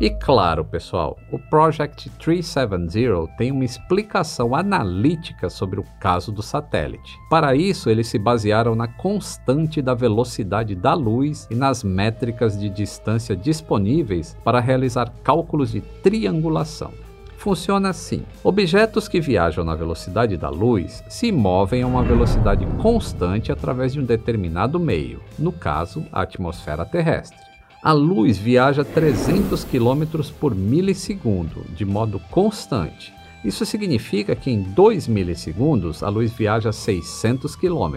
E 0.00 0.08
claro, 0.08 0.64
pessoal, 0.64 1.18
o 1.30 1.38
Project 1.38 2.08
370 2.18 3.36
tem 3.36 3.52
uma 3.52 3.66
explicação 3.66 4.54
analítica 4.54 5.50
sobre 5.50 5.78
o 5.78 5.84
caso 6.00 6.32
do 6.32 6.42
satélite. 6.42 7.18
Para 7.28 7.54
isso, 7.54 7.90
eles 7.90 8.06
se 8.06 8.18
basearam 8.18 8.74
na 8.74 8.88
constante 8.88 9.82
da 9.82 9.92
velocidade 9.92 10.74
da 10.74 10.94
luz 10.94 11.46
e 11.50 11.54
nas 11.54 11.84
métricas 11.84 12.58
de 12.58 12.70
distância 12.70 13.36
disponíveis 13.36 14.34
para 14.42 14.58
realizar 14.58 15.12
cálculos 15.22 15.70
de 15.70 15.82
triangulação 15.82 16.92
funciona 17.36 17.88
assim: 17.88 18.22
objetos 18.44 19.08
que 19.08 19.18
viajam 19.18 19.64
na 19.64 19.74
velocidade 19.74 20.36
da 20.36 20.50
luz 20.50 21.02
se 21.08 21.32
movem 21.32 21.82
a 21.82 21.86
uma 21.86 22.02
velocidade 22.02 22.66
constante 22.82 23.50
através 23.50 23.94
de 23.94 24.00
um 24.00 24.04
determinado 24.04 24.78
meio, 24.78 25.22
no 25.38 25.50
caso, 25.50 26.04
a 26.12 26.20
atmosfera 26.20 26.84
terrestre. 26.84 27.49
A 27.82 27.92
luz 27.92 28.36
viaja 28.36 28.84
300 28.84 29.64
km 29.64 30.22
por 30.38 30.54
milissegundo, 30.54 31.64
de 31.74 31.86
modo 31.86 32.20
constante. 32.30 33.10
Isso 33.42 33.64
significa 33.64 34.36
que 34.36 34.50
em 34.50 34.60
2 34.60 35.08
milissegundos 35.08 36.02
a 36.02 36.10
luz 36.10 36.30
viaja 36.30 36.72
600 36.72 37.56
km, 37.56 37.96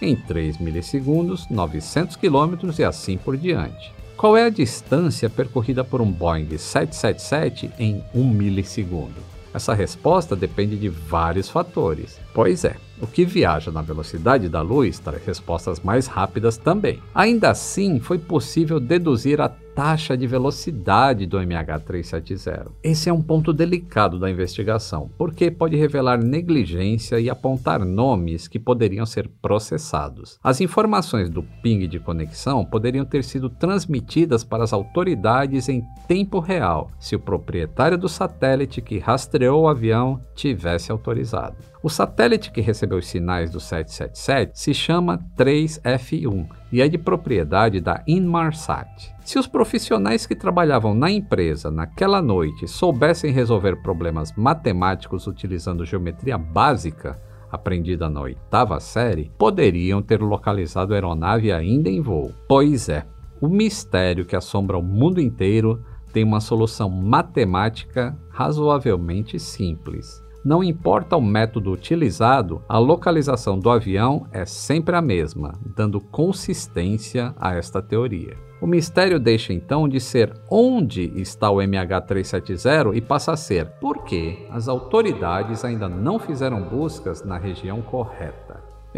em 0.00 0.14
3 0.14 0.58
milissegundos 0.58 1.48
900 1.50 2.14
km 2.14 2.78
e 2.78 2.84
assim 2.84 3.16
por 3.16 3.36
diante. 3.36 3.92
Qual 4.16 4.36
é 4.36 4.44
a 4.44 4.50
distância 4.50 5.28
percorrida 5.28 5.82
por 5.82 6.00
um 6.00 6.12
Boeing 6.12 6.56
777 6.56 7.72
em 7.76 8.04
1 8.14 8.24
milissegundo? 8.24 9.20
Essa 9.52 9.74
resposta 9.74 10.36
depende 10.36 10.76
de 10.76 10.88
vários 10.88 11.48
fatores. 11.48 12.20
Pois 12.32 12.64
é, 12.64 12.76
O 13.00 13.06
que 13.06 13.24
viaja 13.24 13.70
na 13.70 13.82
velocidade 13.82 14.48
da 14.48 14.60
luz 14.60 14.98
traz 14.98 15.24
respostas 15.24 15.80
mais 15.80 16.06
rápidas 16.06 16.56
também. 16.56 17.00
Ainda 17.14 17.50
assim, 17.50 18.00
foi 18.00 18.18
possível 18.18 18.80
deduzir 18.80 19.40
a 19.40 19.48
taxa 19.78 20.16
de 20.16 20.26
velocidade 20.26 21.24
do 21.24 21.38
MH370. 21.38 22.66
Esse 22.82 23.08
é 23.08 23.12
um 23.12 23.22
ponto 23.22 23.52
delicado 23.52 24.18
da 24.18 24.28
investigação, 24.28 25.08
porque 25.16 25.52
pode 25.52 25.76
revelar 25.76 26.18
negligência 26.18 27.20
e 27.20 27.30
apontar 27.30 27.84
nomes 27.84 28.48
que 28.48 28.58
poderiam 28.58 29.06
ser 29.06 29.28
processados. 29.40 30.36
As 30.42 30.60
informações 30.60 31.30
do 31.30 31.44
ping 31.62 31.86
de 31.86 32.00
conexão 32.00 32.64
poderiam 32.64 33.04
ter 33.04 33.22
sido 33.22 33.48
transmitidas 33.48 34.42
para 34.42 34.64
as 34.64 34.72
autoridades 34.72 35.68
em 35.68 35.84
tempo 36.08 36.40
real, 36.40 36.90
se 36.98 37.14
o 37.14 37.20
proprietário 37.20 37.96
do 37.96 38.08
satélite 38.08 38.82
que 38.82 38.98
rastreou 38.98 39.62
o 39.62 39.68
avião 39.68 40.20
tivesse 40.34 40.90
autorizado. 40.90 41.56
O 41.80 41.88
satélite 41.88 42.50
que 42.50 42.60
recebeu 42.60 42.98
os 42.98 43.06
sinais 43.06 43.50
do 43.50 43.60
777 43.60 44.58
se 44.58 44.74
chama 44.74 45.18
3F1 45.36 46.48
e 46.72 46.82
é 46.82 46.88
de 46.88 46.98
propriedade 46.98 47.80
da 47.80 48.02
Inmarsat. 48.06 49.14
Se 49.24 49.38
os 49.38 49.46
profissionais 49.46 50.26
que 50.26 50.34
trabalhavam 50.34 50.92
na 50.92 51.08
empresa 51.08 51.70
naquela 51.70 52.20
noite 52.20 52.66
soubessem 52.66 53.30
resolver 53.30 53.80
problemas 53.80 54.32
matemáticos 54.36 55.28
utilizando 55.28 55.84
geometria 55.84 56.36
básica, 56.36 57.20
aprendida 57.50 58.10
na 58.10 58.22
oitava 58.22 58.80
série, 58.80 59.30
poderiam 59.38 60.02
ter 60.02 60.20
localizado 60.20 60.92
a 60.92 60.96
aeronave 60.96 61.52
ainda 61.52 61.88
em 61.88 62.00
voo. 62.00 62.34
Pois 62.48 62.88
é, 62.88 63.06
o 63.40 63.48
mistério 63.48 64.26
que 64.26 64.34
assombra 64.34 64.76
o 64.76 64.82
mundo 64.82 65.20
inteiro 65.20 65.80
tem 66.12 66.24
uma 66.24 66.40
solução 66.40 66.90
matemática 66.90 68.18
razoavelmente 68.30 69.38
simples. 69.38 70.26
Não 70.48 70.64
importa 70.64 71.14
o 71.14 71.20
método 71.20 71.70
utilizado, 71.70 72.62
a 72.66 72.78
localização 72.78 73.58
do 73.58 73.68
avião 73.68 74.26
é 74.32 74.46
sempre 74.46 74.96
a 74.96 75.02
mesma, 75.02 75.52
dando 75.76 76.00
consistência 76.00 77.34
a 77.38 77.54
esta 77.54 77.82
teoria. 77.82 78.34
O 78.58 78.66
mistério 78.66 79.20
deixa 79.20 79.52
então 79.52 79.86
de 79.86 80.00
ser 80.00 80.32
onde 80.50 81.12
está 81.20 81.50
o 81.50 81.56
MH370 81.58 82.96
e 82.96 83.00
passa 83.02 83.32
a 83.32 83.36
ser 83.36 83.66
por 83.78 84.04
que 84.04 84.46
as 84.50 84.68
autoridades 84.68 85.66
ainda 85.66 85.86
não 85.86 86.18
fizeram 86.18 86.62
buscas 86.62 87.22
na 87.22 87.36
região 87.36 87.82
correta. 87.82 88.47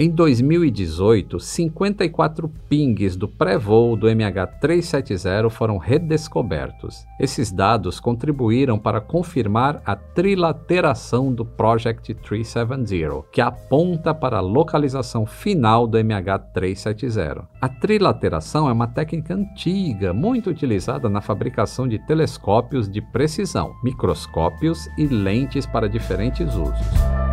Em 0.03 0.09
2018, 0.09 1.39
54 1.39 2.51
pings 2.71 3.17
do 3.17 3.29
pré-voo 3.29 3.95
do 3.95 4.07
MH370 4.07 5.51
foram 5.51 5.77
redescobertos. 5.77 7.05
Esses 7.21 7.53
dados 7.53 8.01
contribuíram 8.01 8.79
para 8.79 8.99
confirmar 8.99 9.83
a 9.85 9.95
trilateração 9.95 11.31
do 11.31 11.45
Project 11.45 12.15
370, 12.15 13.27
que 13.31 13.43
aponta 13.43 14.15
para 14.15 14.39
a 14.39 14.41
localização 14.41 15.27
final 15.27 15.87
do 15.87 15.99
MH370. 15.99 17.47
A 17.61 17.69
trilateração 17.69 18.71
é 18.71 18.73
uma 18.73 18.87
técnica 18.87 19.35
antiga, 19.35 20.15
muito 20.15 20.49
utilizada 20.49 21.11
na 21.11 21.21
fabricação 21.21 21.87
de 21.87 21.99
telescópios 22.07 22.89
de 22.89 23.03
precisão, 23.03 23.75
microscópios 23.85 24.89
e 24.97 25.07
lentes 25.07 25.67
para 25.67 25.91
diferentes 25.91 26.55
usos. 26.55 27.30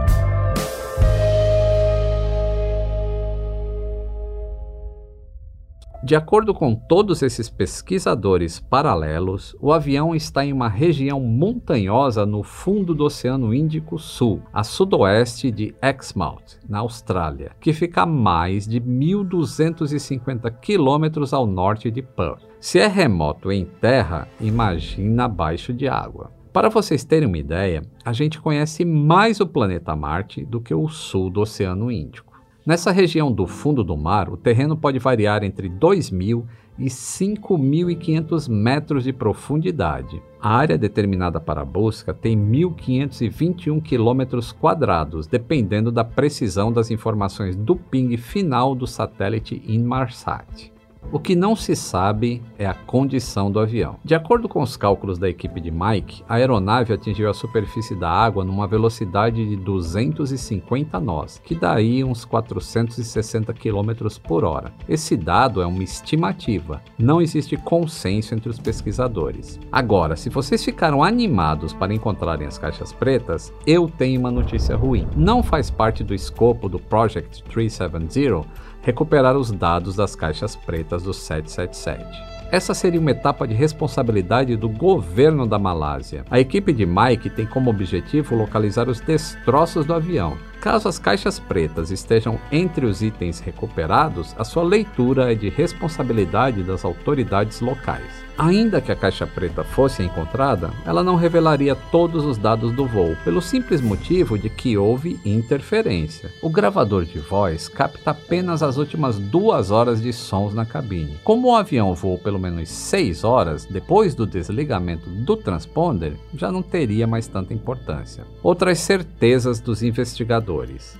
De 6.04 6.16
acordo 6.16 6.54
com 6.54 6.76
todos 6.76 7.24
esses 7.24 7.50
pesquisadores 7.50 8.60
paralelos, 8.60 9.56
o 9.60 9.74
avião 9.74 10.14
está 10.14 10.45
em 10.45 10.54
uma 10.54 10.70
região 10.70 11.20
montanhosa 11.20 12.24
no 12.24 12.43
fundo 12.43 12.93
do 12.93 13.06
Oceano 13.06 13.54
Índico 13.54 13.98
Sul, 13.98 14.41
a 14.54 14.64
sudoeste 14.64 15.50
de 15.50 15.74
Exmouth, 15.82 16.60
na 16.70 16.80
Austrália, 16.80 17.52
que 17.60 17.74
fica 17.74 18.04
a 18.04 18.06
mais 18.06 18.68
de 18.68 18.80
1.250 18.80 20.52
quilômetros 20.62 21.34
ao 21.34 21.48
norte 21.48 21.89
de 21.89 22.04
Perth. 22.04 22.43
Se 22.60 22.80
é 22.80 22.88
remoto 22.88 23.52
em 23.52 23.66
terra, 23.66 24.28
imagina 24.39 25.26
abaixo 25.26 25.74
de 25.74 25.88
água. 25.88 26.32
Para 26.54 26.70
vocês 26.70 27.04
terem 27.04 27.28
uma 27.28 27.38
ideia, 27.38 27.84
a 28.04 28.14
gente 28.14 28.39
conhece 28.39 28.86
mais 28.86 29.39
o 29.39 29.48
planeta 29.48 29.95
Marte 29.95 30.45
do 30.45 30.62
que 30.62 30.74
o 30.74 30.88
sul 30.88 31.30
do 31.30 31.41
Oceano 31.41 31.91
Índico. 31.91 32.26
Nessa 32.68 32.91
região 32.91 33.32
do 33.32 33.47
fundo 33.47 33.82
do 33.82 33.95
mar, 33.95 34.28
o 34.30 34.36
terreno 34.36 34.76
pode 34.76 34.99
variar 34.99 35.41
entre 35.41 35.70
2.000 35.70 36.43
e 36.78 36.88
5.500 36.88 38.49
metros 38.49 39.05
de 39.05 39.13
profundidade. 39.13 40.22
A 40.38 40.53
área 40.53 40.78
determinada 40.78 41.39
para 41.39 41.61
a 41.61 41.65
busca 41.65 42.13
tem 42.13 42.38
1.521 42.38 43.82
quilômetros 43.82 44.51
quadrados, 44.51 45.28
dependendo 45.28 45.93
da 45.93 46.03
precisão 46.03 46.70
das 46.70 46.91
informações 46.91 47.55
do 47.55 47.74
ping 47.74 48.18
final 48.18 48.76
do 48.76 48.86
satélite 48.86 49.63
Inmarsat. 49.65 50.74
O 51.10 51.20
que 51.20 51.38
não 51.38 51.55
se 51.55 51.74
sabe 51.74 52.41
é 52.60 52.66
a 52.66 52.74
condição 52.74 53.49
do 53.49 53.62
avião. 53.62 53.95
De 54.03 54.14
acordo 54.14 54.49
com 54.49 54.62
os 54.62 54.76
cálculos 54.76 55.18
da 55.18 55.30
equipe 55.30 55.62
de 55.62 55.72
Mike, 55.72 56.22
a 56.28 56.36
aeronave 56.36 56.91
atingiu 56.91 57.30
a 57.30 57.34
superfície 57.34 57.95
da 57.95 58.10
água 58.10 58.43
numa 58.43 58.68
velocidade 58.68 59.47
de 59.47 59.55
250 59.55 60.99
nós, 60.99 61.41
que 61.41 61.55
daí 61.55 62.03
uns 62.03 62.26
460 62.26 63.53
km 63.53 64.10
por 64.22 64.43
hora. 64.43 64.74
Esse 64.88 65.16
dado 65.16 65.62
é 65.62 65.66
uma 65.66 65.82
estimativa, 65.82 66.82
não 66.99 67.22
existe 67.22 67.55
consenso 67.55 68.36
entre 68.36 68.49
os 68.49 68.60
pesquisadores. 68.60 69.58
Agora, 69.72 70.18
se 70.18 70.30
vocês 70.30 70.64
ficaram 70.64 71.01
animados 71.01 71.72
para 71.72 71.93
encontrarem 71.93 72.45
as 72.45 72.58
caixas 72.58 72.91
pretas, 72.91 73.53
eu 73.66 73.88
tenho 73.88 74.20
uma 74.20 74.30
notícia 74.30 74.76
ruim. 74.76 75.08
Não 75.16 75.41
faz 75.41 75.70
parte 75.70 76.03
do 76.03 76.14
escopo 76.14 76.68
do 76.68 76.80
Project 76.80 77.43
370 77.45 78.45
recuperar 78.88 79.36
os 79.36 79.52
dados 79.52 79.98
das 79.98 80.16
caixas 80.16 80.56
pretas 80.56 81.04
do 81.04 81.14
777. 81.14 82.06
Essa 82.50 82.74
seria 82.74 83.02
uma 83.02 83.12
etapa 83.12 83.46
de 83.46 83.54
responsabilidade 83.54 84.56
do 84.56 84.70
governo 84.70 85.46
da 85.46 85.60
Malásia. 85.60 86.24
A 86.32 86.40
equipe 86.40 86.72
de 86.72 86.86
Mike 86.86 87.30
tem 87.30 87.46
como 87.46 87.70
objetivo 87.70 88.34
localizar 88.34 88.88
os 88.88 89.02
destroços 89.02 89.86
do 89.86 89.94
avião. 89.94 90.38
Caso 90.62 90.89
as 90.89 90.97
caixas 90.97 91.39
pretas 91.39 91.91
estejam 91.91 92.39
entre 92.51 92.86
os 92.86 93.01
itens 93.01 93.39
recuperados, 93.39 94.36
a 94.38 94.43
sua 94.43 94.64
leitura 94.64 95.32
é 95.32 95.36
de 95.36 95.49
responsabilidade 95.49 96.64
das 96.64 96.84
autoridades 96.84 97.62
locais. 97.62 98.28
Ainda 98.38 98.80
que 98.80 98.91
a 98.91 98.95
caixa 98.95 99.26
preta 99.26 99.64
fosse 99.64 100.03
encontrada, 100.03 100.72
ela 100.86 101.03
não 101.03 101.16
revelaria 101.16 101.76
todos 101.76 102.24
os 102.24 102.38
dados 102.38 102.72
do 102.72 102.86
voo, 102.86 103.18
pelo 103.26 103.41
simples 103.41 103.82
motivo 103.82 104.38
de 104.38 104.47
que 104.47 104.78
houve 104.78 105.20
interferência. 105.26 106.30
O 106.39 106.49
gravador 106.49 107.03
de 107.03 107.18
voz 107.18 107.68
capta 107.68 108.12
apenas 108.12 108.62
as 108.62 108.78
últimas 108.78 109.18
duas 109.18 109.72
horas 109.72 109.99
de 109.99 110.14
sons 110.14 110.53
na 110.53 110.68
cabine. 110.68 111.18
Como 111.24 111.47
o 111.47 111.55
avião 111.55 111.95
voou 111.95 112.20
pelo 112.20 112.38
menos 112.38 112.70
seis 112.70 113.24
horas 113.24 113.66
depois 113.66 114.14
do 114.14 114.28
desligamento 114.28 115.10
do 115.10 115.36
transponder, 115.36 116.14
já 116.36 116.51
não 116.51 116.62
teria 116.62 117.08
mais 117.08 117.28
tanta 117.28 117.55
importância. 117.55 118.24
Outras 118.43 118.78
certezas 118.78 119.60
dos 119.60 119.82
investigadores: 119.82 120.47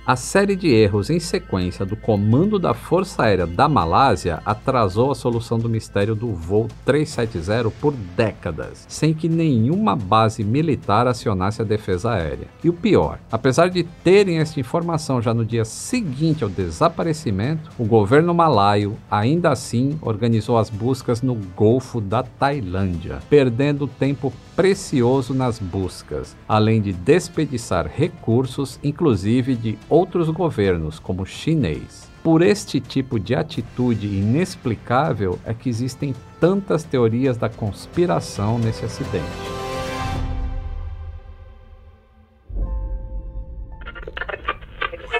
a 0.06 0.14
série 0.16 0.54
de 0.54 0.68
erros 0.68 1.08
em 1.08 1.18
sequência 1.18 1.86
do 1.86 1.96
comando 1.96 2.58
da 2.58 2.74
Força 2.74 3.22
Aérea 3.22 3.46
da 3.46 3.68
Malásia 3.68 4.42
atrasou 4.44 5.10
a 5.10 5.14
solução 5.14 5.58
do 5.58 5.68
mistério 5.68 6.14
do 6.14 6.32
voo 6.34 6.68
37 6.84 7.38
770 7.38 7.70
por 7.80 7.94
décadas, 8.16 8.84
sem 8.88 9.14
que 9.14 9.28
nenhuma 9.28 9.96
base 9.96 10.44
militar 10.44 11.06
acionasse 11.06 11.62
a 11.62 11.64
defesa 11.64 12.12
aérea. 12.12 12.48
E 12.62 12.68
o 12.68 12.72
pior, 12.72 13.18
apesar 13.30 13.68
de 13.68 13.84
terem 13.84 14.38
esta 14.38 14.60
informação 14.60 15.22
já 15.22 15.32
no 15.32 15.44
dia 15.44 15.64
seguinte 15.64 16.44
ao 16.44 16.50
desaparecimento, 16.50 17.70
o 17.78 17.84
governo 17.84 18.34
malaio 18.34 18.96
ainda 19.10 19.50
assim 19.50 19.98
organizou 20.02 20.58
as 20.58 20.68
buscas 20.68 21.22
no 21.22 21.34
Golfo 21.34 22.00
da 22.00 22.22
Tailândia, 22.22 23.18
perdendo 23.30 23.86
tempo 23.86 24.32
precioso 24.58 25.32
nas 25.32 25.60
buscas, 25.60 26.36
além 26.48 26.80
de 26.82 26.92
desperdiçar 26.92 27.86
recursos, 27.86 28.76
inclusive 28.82 29.54
de 29.54 29.78
outros 29.88 30.28
governos, 30.30 30.98
como 30.98 31.22
o 31.22 31.24
chinês. 31.24 32.10
Por 32.24 32.42
este 32.42 32.80
tipo 32.80 33.20
de 33.20 33.36
atitude 33.36 34.08
inexplicável 34.08 35.38
é 35.44 35.54
que 35.54 35.68
existem 35.68 36.12
tantas 36.40 36.82
teorias 36.82 37.36
da 37.36 37.48
conspiração 37.48 38.58
nesse 38.58 38.84
acidente. 38.84 39.67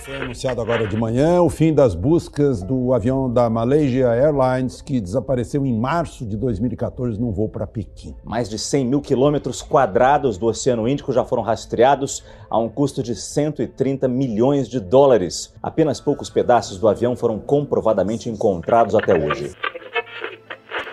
Foi 0.08 0.16
anunciado 0.16 0.62
agora 0.62 0.88
de 0.88 0.96
manhã 0.96 1.42
o 1.42 1.50
fim 1.50 1.74
das 1.74 1.94
buscas 1.94 2.62
do 2.62 2.94
avião 2.94 3.30
da 3.30 3.50
Malaysia 3.50 4.06
Airlines, 4.06 4.80
que 4.80 5.02
desapareceu 5.02 5.66
em 5.66 5.78
março 5.78 6.24
de 6.24 6.34
2014 6.34 7.20
num 7.20 7.30
voo 7.30 7.46
para 7.46 7.66
Pequim. 7.66 8.16
Mais 8.24 8.48
de 8.48 8.58
100 8.58 8.86
mil 8.86 9.02
quilômetros 9.02 9.60
quadrados 9.60 10.38
do 10.38 10.46
Oceano 10.46 10.88
Índico 10.88 11.12
já 11.12 11.26
foram 11.26 11.42
rastreados 11.42 12.24
a 12.48 12.58
um 12.58 12.70
custo 12.70 13.02
de 13.02 13.14
130 13.14 14.08
milhões 14.08 14.66
de 14.66 14.80
dólares. 14.80 15.52
Apenas 15.62 16.00
poucos 16.00 16.30
pedaços 16.30 16.78
do 16.78 16.88
avião 16.88 17.14
foram 17.14 17.38
comprovadamente 17.38 18.30
encontrados 18.30 18.94
até 18.94 19.12
hoje. 19.12 19.54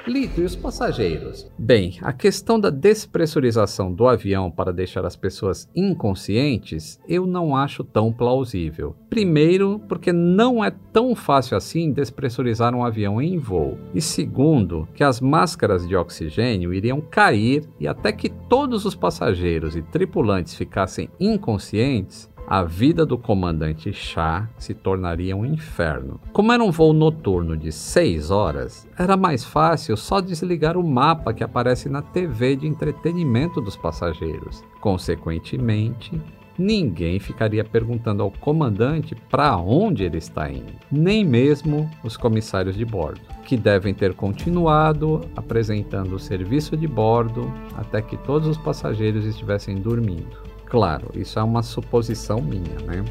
Lito, 0.07 0.39
e 0.39 0.43
os 0.43 0.55
passageiros? 0.55 1.49
Bem, 1.57 1.97
a 2.01 2.13
questão 2.13 2.59
da 2.59 2.69
despressurização 2.69 3.91
do 3.91 4.07
avião 4.07 4.51
para 4.51 4.71
deixar 4.71 5.03
as 5.03 5.15
pessoas 5.15 5.67
inconscientes, 5.75 6.99
eu 7.07 7.25
não 7.25 7.55
acho 7.55 7.83
tão 7.83 8.13
plausível. 8.13 8.95
Primeiro, 9.09 9.81
porque 9.89 10.13
não 10.13 10.63
é 10.63 10.71
tão 10.93 11.15
fácil 11.15 11.57
assim 11.57 11.91
despressurizar 11.91 12.75
um 12.75 12.85
avião 12.85 13.19
em 13.19 13.37
voo. 13.37 13.79
E 13.95 14.01
segundo, 14.01 14.87
que 14.93 15.03
as 15.03 15.19
máscaras 15.19 15.87
de 15.87 15.95
oxigênio 15.95 16.73
iriam 16.73 17.01
cair 17.01 17.63
e 17.79 17.87
até 17.87 18.11
que 18.11 18.29
todos 18.29 18.85
os 18.85 18.93
passageiros 18.93 19.75
e 19.75 19.81
tripulantes 19.81 20.53
ficassem 20.53 21.09
inconscientes, 21.19 22.29
a 22.47 22.63
vida 22.63 23.05
do 23.05 23.17
comandante 23.17 23.91
Shah 23.91 24.47
se 24.57 24.73
tornaria 24.73 25.35
um 25.35 25.45
inferno. 25.45 26.19
Como 26.31 26.51
era 26.51 26.63
um 26.63 26.71
voo 26.71 26.93
noturno 26.93 27.57
de 27.57 27.71
6 27.71 28.29
horas, 28.29 28.87
era 28.97 29.17
mais 29.17 29.43
fácil 29.43 29.97
só 29.97 30.21
desligar 30.21 30.77
o 30.77 30.87
mapa 30.87 31.33
que 31.33 31.43
aparece 31.43 31.89
na 31.89 32.01
TV 32.01 32.55
de 32.55 32.67
entretenimento 32.67 33.59
dos 33.59 33.75
passageiros. 33.75 34.63
Consequentemente, 34.79 36.21
ninguém 36.57 37.19
ficaria 37.19 37.63
perguntando 37.63 38.21
ao 38.21 38.31
comandante 38.31 39.15
para 39.29 39.57
onde 39.57 40.03
ele 40.03 40.17
está 40.17 40.49
indo, 40.49 40.73
nem 40.91 41.25
mesmo 41.25 41.89
os 42.03 42.15
comissários 42.15 42.75
de 42.75 42.85
bordo, 42.85 43.21
que 43.45 43.57
devem 43.57 43.93
ter 43.93 44.13
continuado 44.13 45.21
apresentando 45.35 46.15
o 46.15 46.19
serviço 46.19 46.77
de 46.77 46.87
bordo 46.87 47.51
até 47.75 48.01
que 48.01 48.17
todos 48.17 48.47
os 48.47 48.57
passageiros 48.57 49.25
estivessem 49.25 49.75
dormindo. 49.77 50.54
Claro, 50.65 51.11
isso 51.13 51.39
é 51.39 51.43
uma 51.43 51.63
suposição 51.63 52.41
minha, 52.41 52.79
né? 52.85 53.03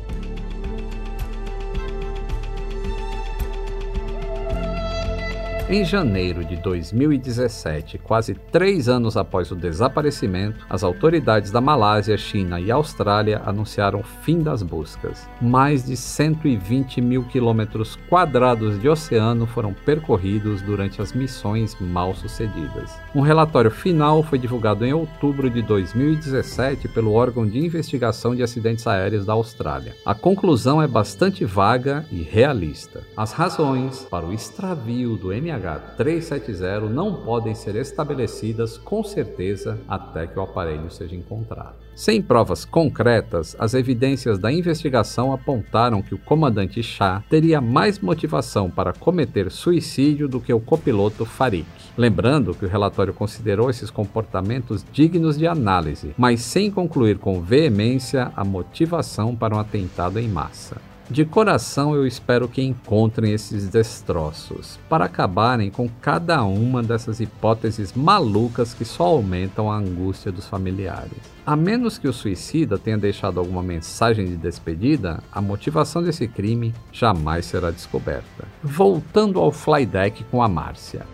Em 5.67 5.83
janeiro 5.83 6.45
de 6.45 6.57
2017, 6.57 7.97
quase 7.97 8.35
três 8.35 8.87
anos 8.87 9.17
após 9.17 9.51
o 9.51 9.57
desaparecimento, 9.57 10.67
as 10.69 10.85
autoridades 10.85 11.51
da 11.51 11.59
Malásia, 11.59 12.19
China 12.19 12.61
e 12.61 12.71
Austrália 12.71 13.41
anunciaram 13.47 14.01
o 14.01 14.03
fim 14.03 14.41
das 14.41 14.63
buscas. 14.63 15.27
Mais 15.41 15.83
de 15.83 15.97
120 15.97 17.01
mil 17.01 17.25
quilômetros 17.25 17.97
quadrados 18.11 18.79
de 18.79 18.91
oceano 18.91 19.47
foram 19.47 19.73
percorridos 19.73 20.61
durante 20.61 21.01
as 21.01 21.15
missões 21.15 21.75
mal 21.81 22.15
sucedidas. 22.15 23.01
Um 23.15 23.23
relatório 23.23 23.71
final 23.71 24.23
foi 24.23 24.39
divulgado 24.39 24.85
em 24.85 24.93
outubro 24.93 25.49
de 25.49 25.63
2017 25.63 26.89
pelo 26.89 27.15
órgão 27.15 27.47
de 27.47 27.59
investigação 27.59 28.37
de 28.37 28.43
acidentes 28.43 28.87
aéreos 28.87 29.25
da 29.25 29.33
Austrália. 29.33 29.97
A 30.05 30.15
conclusão 30.15 30.83
é 30.83 30.87
bastante 30.87 31.43
vaga 31.43 32.05
e 32.13 32.21
realista. 32.21 33.03
As 33.17 33.33
razões 33.33 34.07
para 34.11 34.27
o 34.27 34.33
extravio 34.33 35.17
do 35.17 35.33
MH 35.33 35.54
NH370 35.59 36.89
não 36.89 37.23
podem 37.23 37.55
ser 37.55 37.77
estabelecidas 37.77 38.77
com 38.79 39.03
certeza 39.03 39.79
até 39.89 40.27
que 40.27 40.39
o 40.39 40.43
aparelho 40.43 40.91
seja 40.91 41.15
encontrado. 41.15 41.85
Sem 41.95 42.21
provas 42.21 42.65
concretas, 42.65 43.55
as 43.57 43.73
evidências 43.73 44.37
da 44.37 44.51
investigação 44.51 45.33
apontaram 45.33 46.03
que 46.03 46.15
o 46.15 46.19
comandante 46.19 46.83
Shah 46.83 47.23
teria 47.31 47.61
mais 47.61 48.01
motivação 48.01 48.69
para 48.69 48.93
cometer 48.93 49.51
suicídio 49.51 50.27
do 50.27 50.41
que 50.41 50.53
o 50.53 50.59
copiloto 50.59 51.25
Farik. 51.25 51.67
Lembrando 51.97 52.53
que 52.53 52.65
o 52.65 52.69
relatório 52.69 53.15
considerou 53.15 53.71
esses 53.71 53.91
comportamentos 53.91 54.85
dignos 54.93 55.39
de 55.39 55.47
análise, 55.47 56.13
mas 56.19 56.41
sem 56.41 56.69
concluir 56.69 57.19
com 57.19 57.41
veemência 57.41 58.33
a 58.35 58.45
motivação 58.45 59.37
para 59.37 59.55
um 59.55 59.61
atentado 59.61 60.19
em 60.19 60.29
massa. 60.29 60.94
De 61.11 61.25
coração 61.25 61.95
eu 61.95 62.07
espero 62.07 62.49
que 62.49 62.63
encontrem 62.63 63.33
esses 63.33 63.69
destroços, 63.69 64.79
para 64.89 65.05
acabarem 65.05 65.71
com 65.71 65.87
cada 66.01 66.43
uma 66.45 66.83
dessas 66.83 67.21
hipóteses 67.21 67.93
malucas 67.93 68.73
que 68.73 68.87
só 68.87 69.05
aumentam 69.05 69.71
a 69.71 69.77
angústia 69.77 70.33
dos 70.33 70.47
familiares. 70.47 71.35
A 71.45 71.55
menos 71.55 71.99
que 71.99 72.09
o 72.09 72.13
suicida 72.13 72.79
tenha 72.79 72.97
deixado 72.97 73.39
alguma 73.39 73.63
mensagem 73.63 74.25
de 74.25 74.37
despedida, 74.37 75.23
a 75.31 75.43
motivação 75.43 76.03
desse 76.03 76.27
crime 76.27 76.73
jamais 76.91 77.45
será 77.45 77.71
descoberta. 77.71 78.49
Voltando 78.63 79.39
ao 79.39 79.53
flydeck 79.53 80.25
com 80.25 80.43
a 80.43 80.49
Márcia. 80.49 81.07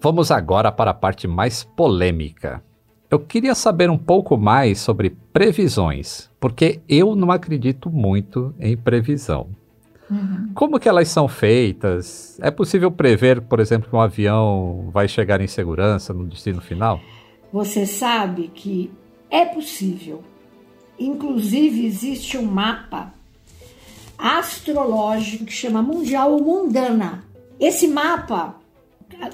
Vamos 0.00 0.30
agora 0.30 0.70
para 0.70 0.92
a 0.92 0.94
parte 0.94 1.26
mais 1.26 1.64
polêmica. 1.64 2.62
Eu 3.10 3.18
queria 3.18 3.54
saber 3.54 3.90
um 3.90 3.98
pouco 3.98 4.36
mais 4.36 4.78
sobre 4.78 5.16
previsões, 5.32 6.30
porque 6.38 6.80
eu 6.88 7.16
não 7.16 7.30
acredito 7.30 7.90
muito 7.90 8.54
em 8.60 8.76
previsão. 8.76 9.48
Uhum. 10.10 10.50
Como 10.54 10.78
que 10.78 10.88
elas 10.88 11.08
são 11.08 11.26
feitas? 11.26 12.38
É 12.40 12.50
possível 12.50 12.90
prever, 12.90 13.40
por 13.40 13.60
exemplo, 13.60 13.88
que 13.88 13.96
um 13.96 14.00
avião 14.00 14.88
vai 14.92 15.08
chegar 15.08 15.40
em 15.40 15.46
segurança 15.46 16.14
no 16.14 16.26
destino 16.26 16.60
final? 16.60 17.00
Você 17.52 17.84
sabe 17.84 18.48
que 18.54 18.92
é 19.30 19.44
possível. 19.44 20.22
Inclusive 20.98 21.86
existe 21.86 22.38
um 22.38 22.44
mapa 22.44 23.12
astrológico 24.16 25.44
que 25.44 25.52
chama 25.52 25.82
Mundial 25.82 26.38
Mundana. 26.38 27.24
Esse 27.58 27.88
mapa 27.88 28.57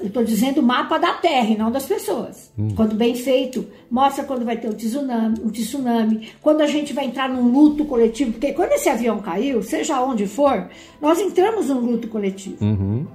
estou 0.01 0.23
dizendo 0.23 0.61
o 0.61 0.63
mapa 0.63 0.97
da 0.97 1.13
Terra 1.13 1.49
e 1.49 1.57
não 1.57 1.71
das 1.71 1.85
pessoas. 1.85 2.51
Hum. 2.57 2.69
Quando 2.75 2.95
bem 2.95 3.15
feito, 3.15 3.67
mostra 3.89 4.23
quando 4.23 4.45
vai 4.45 4.57
ter 4.57 4.67
o 4.67 4.73
tsunami, 4.73 5.39
o 5.43 5.51
tsunami, 5.51 6.29
quando 6.41 6.61
a 6.61 6.67
gente 6.67 6.93
vai 6.93 7.05
entrar 7.05 7.29
num 7.29 7.51
luto 7.51 7.85
coletivo, 7.85 8.33
porque 8.33 8.53
quando 8.53 8.71
esse 8.71 8.89
avião 8.89 9.19
caiu, 9.19 9.61
seja 9.61 10.01
onde 10.01 10.27
for, 10.27 10.69
nós 11.01 11.19
entramos 11.19 11.67
num 11.67 11.79
luto 11.79 12.07
coletivo. 12.07 12.63
Uhum. 12.63 13.05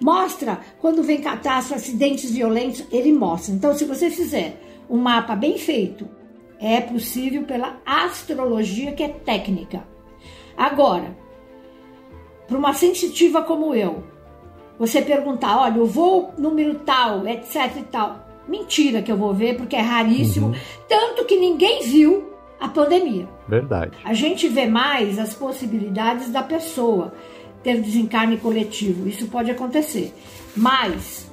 Mostra 0.00 0.60
quando 0.80 1.02
vem 1.02 1.20
catástrofe, 1.20 1.82
acidentes 1.82 2.30
violentos, 2.30 2.84
ele 2.90 3.12
mostra. 3.12 3.54
Então, 3.54 3.74
se 3.74 3.84
você 3.84 4.10
fizer 4.10 4.60
um 4.88 4.98
mapa 4.98 5.34
bem 5.34 5.58
feito, 5.58 6.08
é 6.60 6.80
possível 6.80 7.44
pela 7.44 7.80
astrologia 7.84 8.92
que 8.92 9.02
é 9.02 9.08
técnica. 9.08 9.84
Agora, 10.56 11.16
para 12.46 12.56
uma 12.56 12.72
sensitiva 12.72 13.42
como 13.42 13.74
eu, 13.74 14.04
você 14.78 15.00
perguntar, 15.00 15.58
olha, 15.58 15.80
o 15.80 15.86
voo 15.86 16.32
número 16.38 16.74
tal, 16.76 17.26
etc 17.26 17.76
e 17.76 17.82
tal. 17.84 18.24
Mentira 18.48 19.02
que 19.02 19.10
eu 19.10 19.16
vou 19.16 19.34
ver, 19.34 19.56
porque 19.56 19.74
é 19.74 19.80
raríssimo. 19.80 20.48
Uhum. 20.48 20.54
Tanto 20.88 21.24
que 21.24 21.36
ninguém 21.36 21.82
viu 21.82 22.32
a 22.60 22.68
pandemia. 22.68 23.28
Verdade. 23.48 23.96
A 24.04 24.14
gente 24.14 24.48
vê 24.48 24.66
mais 24.66 25.18
as 25.18 25.34
possibilidades 25.34 26.30
da 26.30 26.42
pessoa 26.42 27.12
ter 27.62 27.80
desencarne 27.80 28.36
coletivo. 28.36 29.08
Isso 29.08 29.26
pode 29.26 29.50
acontecer. 29.50 30.14
Mas 30.56 31.28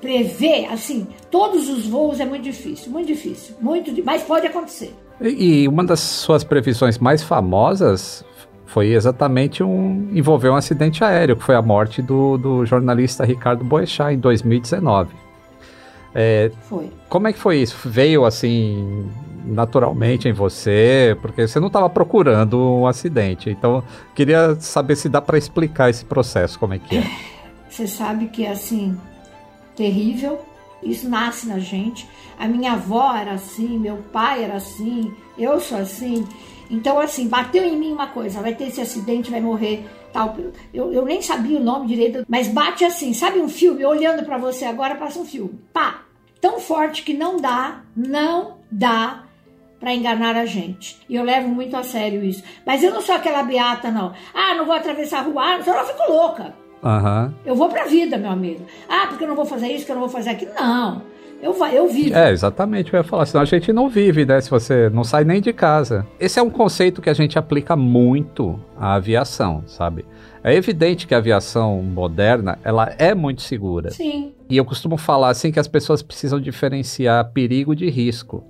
prever, 0.00 0.66
assim, 0.66 1.06
todos 1.30 1.68
os 1.70 1.86
voos 1.86 2.20
é 2.20 2.24
muito 2.24 2.42
difícil, 2.42 2.90
muito 2.90 3.06
difícil, 3.06 3.54
muito, 3.60 3.92
mas 4.04 4.22
pode 4.24 4.46
acontecer. 4.46 4.92
E 5.20 5.68
uma 5.68 5.84
das 5.84 6.00
suas 6.00 6.42
previsões 6.42 6.98
mais 6.98 7.22
famosas 7.22 8.24
foi 8.72 8.88
exatamente 8.88 9.62
um. 9.62 10.08
envolveu 10.12 10.52
um 10.52 10.56
acidente 10.56 11.04
aéreo, 11.04 11.36
que 11.36 11.44
foi 11.44 11.54
a 11.54 11.60
morte 11.60 12.00
do, 12.00 12.38
do 12.38 12.64
jornalista 12.64 13.22
Ricardo 13.22 13.62
Boechat 13.62 14.14
em 14.14 14.18
2019. 14.18 15.14
É, 16.14 16.50
foi. 16.62 16.90
Como 17.06 17.28
é 17.28 17.34
que 17.34 17.38
foi 17.38 17.58
isso? 17.58 17.76
Veio 17.84 18.24
assim 18.24 19.10
naturalmente 19.44 20.26
em 20.26 20.32
você, 20.32 21.16
porque 21.20 21.46
você 21.46 21.60
não 21.60 21.66
estava 21.66 21.90
procurando 21.90 22.58
um 22.58 22.86
acidente. 22.86 23.50
Então, 23.50 23.84
queria 24.14 24.54
saber 24.58 24.96
se 24.96 25.08
dá 25.08 25.20
para 25.20 25.36
explicar 25.36 25.90
esse 25.90 26.04
processo, 26.04 26.58
como 26.58 26.72
é 26.72 26.78
que 26.78 26.96
é. 26.96 27.04
Você 27.68 27.86
sabe 27.86 28.26
que 28.26 28.44
é 28.44 28.50
assim 28.50 28.98
terrível. 29.74 30.38
Isso 30.82 31.08
nasce 31.08 31.46
na 31.46 31.58
gente. 31.58 32.06
A 32.38 32.46
minha 32.46 32.72
avó 32.72 33.16
era 33.16 33.32
assim, 33.32 33.78
meu 33.78 33.96
pai 34.12 34.44
era 34.44 34.56
assim, 34.56 35.10
eu 35.38 35.58
sou 35.58 35.78
assim. 35.78 36.26
Então, 36.72 36.98
assim, 36.98 37.28
bateu 37.28 37.62
em 37.62 37.76
mim 37.76 37.92
uma 37.92 38.06
coisa, 38.06 38.40
vai 38.40 38.54
ter 38.54 38.68
esse 38.68 38.80
acidente, 38.80 39.30
vai 39.30 39.42
morrer, 39.42 39.84
tal. 40.10 40.34
Eu, 40.72 40.90
eu 40.90 41.04
nem 41.04 41.20
sabia 41.20 41.58
o 41.58 41.62
nome 41.62 41.86
direito, 41.86 42.24
mas 42.26 42.48
bate 42.48 42.82
assim, 42.82 43.12
sabe 43.12 43.38
um 43.38 43.48
filme? 43.48 43.84
Olhando 43.84 44.24
para 44.24 44.38
você 44.38 44.64
agora, 44.64 44.94
passa 44.94 45.18
um 45.18 45.24
filme. 45.26 45.60
Pá! 45.70 46.04
Tão 46.40 46.58
forte 46.58 47.02
que 47.02 47.12
não 47.12 47.36
dá, 47.36 47.82
não 47.94 48.56
dá 48.70 49.24
para 49.78 49.94
enganar 49.94 50.34
a 50.34 50.46
gente. 50.46 50.98
E 51.08 51.14
eu 51.14 51.22
levo 51.22 51.46
muito 51.46 51.76
a 51.76 51.82
sério 51.82 52.24
isso. 52.24 52.42
Mas 52.64 52.82
eu 52.82 52.90
não 52.90 53.02
sou 53.02 53.14
aquela 53.14 53.42
beata, 53.42 53.90
não. 53.90 54.14
Ah, 54.32 54.54
não 54.54 54.64
vou 54.64 54.74
atravessar 54.74 55.18
a 55.18 55.22
rua, 55.22 55.42
ah, 55.42 55.62
senão 55.62 55.78
eu 55.78 55.86
fico 55.86 56.10
louca. 56.10 56.54
Uhum. 56.82 57.34
Eu 57.44 57.54
vou 57.54 57.68
pra 57.68 57.84
vida, 57.84 58.16
meu 58.16 58.30
amigo. 58.30 58.64
Ah, 58.88 59.08
porque 59.08 59.24
eu 59.24 59.28
não 59.28 59.36
vou 59.36 59.44
fazer 59.44 59.68
isso, 59.68 59.84
que 59.84 59.92
eu 59.92 59.96
não 59.96 60.02
vou 60.02 60.10
fazer 60.10 60.30
aquilo. 60.30 60.54
Não. 60.54 61.02
Eu, 61.42 61.52
eu 61.66 61.88
vivo. 61.88 62.16
É, 62.16 62.30
exatamente 62.30 62.86
o 62.86 62.90
que 62.90 62.96
eu 62.96 63.00
ia 63.00 63.04
falar. 63.04 63.26
Senão 63.26 63.42
a 63.42 63.44
gente 63.44 63.72
não 63.72 63.88
vive, 63.88 64.24
né? 64.24 64.40
Se 64.40 64.48
você 64.48 64.88
não 64.88 65.02
sai 65.02 65.24
nem 65.24 65.40
de 65.40 65.52
casa. 65.52 66.06
Esse 66.20 66.38
é 66.38 66.42
um 66.42 66.48
conceito 66.48 67.02
que 67.02 67.10
a 67.10 67.14
gente 67.14 67.36
aplica 67.36 67.74
muito 67.74 68.60
à 68.78 68.94
aviação, 68.94 69.64
sabe? 69.66 70.06
É 70.44 70.54
evidente 70.54 71.06
que 71.06 71.14
a 71.14 71.18
aviação 71.18 71.82
moderna, 71.82 72.58
ela 72.62 72.94
é 72.96 73.12
muito 73.12 73.42
segura. 73.42 73.90
Sim. 73.90 74.32
E 74.48 74.56
eu 74.56 74.64
costumo 74.64 74.96
falar 74.96 75.30
assim 75.30 75.50
que 75.50 75.58
as 75.58 75.66
pessoas 75.66 76.00
precisam 76.00 76.40
diferenciar 76.40 77.32
perigo 77.32 77.74
de 77.74 77.90
risco. 77.90 78.44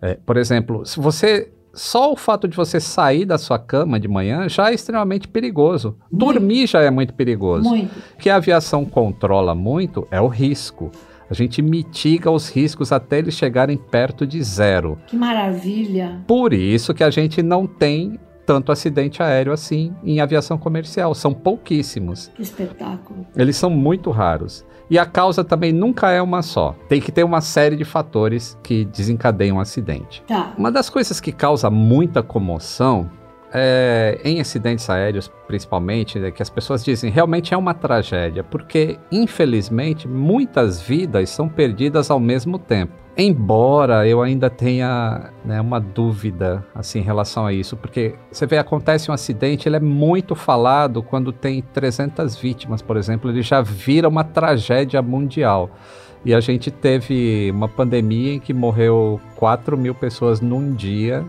É, 0.00 0.14
por 0.14 0.36
exemplo, 0.36 0.86
se 0.86 1.00
você 1.00 1.50
só 1.72 2.12
o 2.12 2.16
fato 2.16 2.48
de 2.48 2.56
você 2.56 2.80
sair 2.80 3.24
da 3.24 3.36
sua 3.36 3.58
cama 3.58 4.00
de 4.00 4.08
manhã 4.08 4.48
já 4.48 4.70
é 4.70 4.74
extremamente 4.74 5.28
perigoso. 5.28 5.96
Dormir 6.10 6.66
já 6.66 6.80
é 6.80 6.90
muito 6.90 7.12
perigoso. 7.12 7.68
Muito. 7.68 7.92
O 8.14 8.16
que 8.16 8.30
a 8.30 8.36
aviação 8.36 8.84
controla 8.84 9.54
muito 9.54 10.08
é 10.10 10.20
o 10.20 10.26
risco. 10.26 10.90
A 11.28 11.34
gente 11.34 11.60
mitiga 11.60 12.30
os 12.30 12.48
riscos 12.48 12.92
até 12.92 13.18
eles 13.18 13.34
chegarem 13.34 13.76
perto 13.76 14.26
de 14.26 14.42
zero. 14.42 14.98
Que 15.06 15.16
maravilha. 15.16 16.20
Por 16.26 16.52
isso 16.52 16.94
que 16.94 17.02
a 17.02 17.10
gente 17.10 17.42
não 17.42 17.66
tem 17.66 18.18
tanto 18.46 18.70
acidente 18.70 19.22
aéreo 19.22 19.52
assim 19.52 19.92
em 20.04 20.20
aviação 20.20 20.56
comercial. 20.56 21.14
São 21.14 21.34
pouquíssimos. 21.34 22.30
Que 22.34 22.42
espetáculo. 22.42 23.26
Eles 23.36 23.56
são 23.56 23.68
muito 23.68 24.10
raros. 24.10 24.64
E 24.88 24.98
a 24.98 25.04
causa 25.04 25.42
também 25.42 25.72
nunca 25.72 26.12
é 26.12 26.22
uma 26.22 26.42
só. 26.42 26.76
Tem 26.88 27.00
que 27.00 27.10
ter 27.10 27.24
uma 27.24 27.40
série 27.40 27.74
de 27.74 27.84
fatores 27.84 28.56
que 28.62 28.84
desencadeiam 28.84 29.56
um 29.56 29.60
acidente. 29.60 30.22
Tá. 30.28 30.54
Uma 30.56 30.70
das 30.70 30.88
coisas 30.88 31.18
que 31.18 31.32
causa 31.32 31.68
muita 31.68 32.22
comoção 32.22 33.10
é, 33.58 34.20
em 34.22 34.38
acidentes 34.38 34.88
aéreos, 34.90 35.32
principalmente, 35.46 36.22
é 36.22 36.30
que 36.30 36.42
as 36.42 36.50
pessoas 36.50 36.84
dizem 36.84 37.10
realmente 37.10 37.54
é 37.54 37.56
uma 37.56 37.72
tragédia, 37.72 38.44
porque 38.44 38.98
infelizmente 39.10 40.06
muitas 40.06 40.82
vidas 40.82 41.30
são 41.30 41.48
perdidas 41.48 42.10
ao 42.10 42.20
mesmo 42.20 42.58
tempo. 42.58 42.92
Embora 43.16 44.06
eu 44.06 44.20
ainda 44.20 44.50
tenha 44.50 45.30
né, 45.42 45.58
uma 45.58 45.80
dúvida 45.80 46.62
assim 46.74 46.98
em 46.98 47.02
relação 47.02 47.46
a 47.46 47.52
isso, 47.52 47.74
porque 47.74 48.14
você 48.30 48.44
vê 48.44 48.58
acontece 48.58 49.10
um 49.10 49.14
acidente, 49.14 49.66
ele 49.66 49.76
é 49.76 49.80
muito 49.80 50.34
falado 50.34 51.02
quando 51.02 51.32
tem 51.32 51.62
300 51.62 52.36
vítimas, 52.36 52.82
por 52.82 52.98
exemplo, 52.98 53.30
ele 53.30 53.40
já 53.40 53.62
vira 53.62 54.06
uma 54.06 54.22
tragédia 54.22 55.00
mundial. 55.00 55.70
E 56.26 56.34
a 56.34 56.40
gente 56.40 56.70
teve 56.70 57.50
uma 57.54 57.68
pandemia 57.68 58.34
em 58.34 58.40
que 58.40 58.52
morreu 58.52 59.18
4 59.36 59.78
mil 59.78 59.94
pessoas 59.94 60.42
num 60.42 60.74
dia 60.74 61.24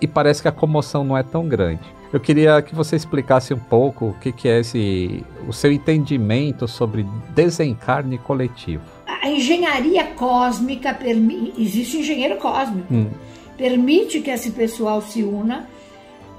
e 0.00 0.06
parece 0.06 0.42
que 0.42 0.48
a 0.48 0.52
comoção 0.52 1.04
não 1.04 1.16
é 1.16 1.22
tão 1.22 1.48
grande. 1.48 1.82
Eu 2.12 2.18
queria 2.18 2.62
que 2.62 2.74
você 2.74 2.96
explicasse 2.96 3.52
um 3.52 3.58
pouco 3.58 4.06
o 4.06 4.14
que, 4.14 4.32
que 4.32 4.48
é 4.48 4.60
esse, 4.60 5.22
o 5.46 5.52
seu 5.52 5.70
entendimento 5.70 6.66
sobre 6.66 7.04
desencarne 7.34 8.16
coletivo. 8.16 8.82
A 9.06 9.28
engenharia 9.28 10.04
cósmica 10.04 10.94
permite. 10.94 11.60
Existe 11.60 11.98
engenheiro 11.98 12.36
cósmico. 12.36 12.92
Hum. 12.92 13.10
Permite 13.58 14.20
que 14.20 14.30
esse 14.30 14.52
pessoal 14.52 15.02
se 15.02 15.22
una 15.22 15.68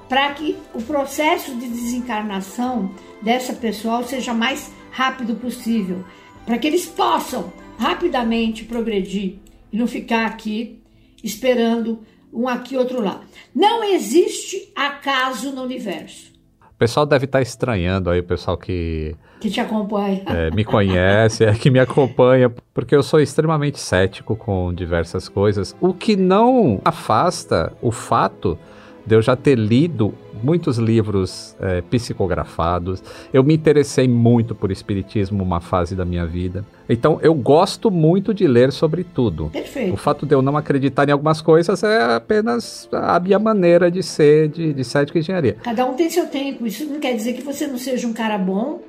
para 0.08 0.32
que 0.32 0.56
o 0.74 0.82
processo 0.82 1.54
de 1.54 1.68
desencarnação 1.68 2.90
dessa 3.22 3.52
pessoal 3.52 4.02
seja 4.02 4.34
mais 4.34 4.72
rápido 4.90 5.36
possível. 5.36 6.04
Para 6.44 6.58
que 6.58 6.66
eles 6.66 6.86
possam 6.86 7.52
rapidamente 7.78 8.64
progredir 8.64 9.36
e 9.72 9.78
não 9.78 9.86
ficar 9.86 10.26
aqui 10.26 10.80
esperando 11.22 12.00
um 12.32 12.48
aqui 12.48 12.76
outro 12.76 13.02
lá. 13.02 13.20
Não 13.54 13.82
existe 13.84 14.72
acaso 14.74 15.52
no 15.52 15.62
universo. 15.62 16.30
O 16.62 16.74
pessoal 16.80 17.04
deve 17.04 17.26
estar 17.26 17.42
estranhando 17.42 18.08
aí, 18.08 18.20
o 18.20 18.24
pessoal 18.24 18.56
que 18.56 19.14
Que 19.38 19.50
te 19.50 19.60
acompanha. 19.60 20.22
é, 20.26 20.50
me 20.50 20.64
conhece, 20.64 21.44
é, 21.44 21.52
que 21.52 21.70
me 21.70 21.78
acompanha, 21.78 22.50
porque 22.72 22.96
eu 22.96 23.02
sou 23.02 23.20
extremamente 23.20 23.78
cético 23.78 24.34
com 24.34 24.72
diversas 24.72 25.28
coisas, 25.28 25.76
o 25.80 25.92
que 25.92 26.16
não 26.16 26.80
afasta 26.84 27.72
o 27.82 27.90
fato 27.92 28.58
de 29.06 29.14
eu 29.14 29.22
já 29.22 29.36
ter 29.36 29.58
lido 29.58 30.14
muitos 30.42 30.78
livros 30.78 31.54
é, 31.60 31.80
psicografados. 31.82 33.02
Eu 33.32 33.44
me 33.44 33.54
interessei 33.54 34.08
muito 34.08 34.54
por 34.54 34.70
espiritismo 34.70 35.42
uma 35.42 35.60
fase 35.60 35.94
da 35.94 36.04
minha 36.04 36.26
vida. 36.26 36.64
Então 36.88 37.18
eu 37.22 37.34
gosto 37.34 37.90
muito 37.90 38.32
de 38.34 38.46
ler 38.46 38.72
sobre 38.72 39.04
tudo. 39.04 39.46
O 39.46 39.50
Perfeito. 39.50 39.96
fato 39.96 40.26
de 40.26 40.34
eu 40.34 40.42
não 40.42 40.56
acreditar 40.56 41.08
em 41.08 41.12
algumas 41.12 41.40
coisas 41.40 41.82
é 41.82 42.14
apenas 42.14 42.88
a 42.92 43.20
minha 43.20 43.38
maneira 43.38 43.90
de 43.90 44.02
ser 44.02 44.48
de, 44.48 44.72
de 44.72 44.84
cético 44.84 45.18
engenharia. 45.18 45.56
Cada 45.62 45.86
um 45.86 45.94
tem 45.94 46.10
seu 46.10 46.26
tempo. 46.26 46.66
Isso 46.66 46.84
não 46.86 46.98
quer 46.98 47.14
dizer 47.14 47.34
que 47.34 47.42
você 47.42 47.66
não 47.66 47.78
seja 47.78 48.06
um 48.06 48.12
cara 48.12 48.38
bom, 48.38 48.80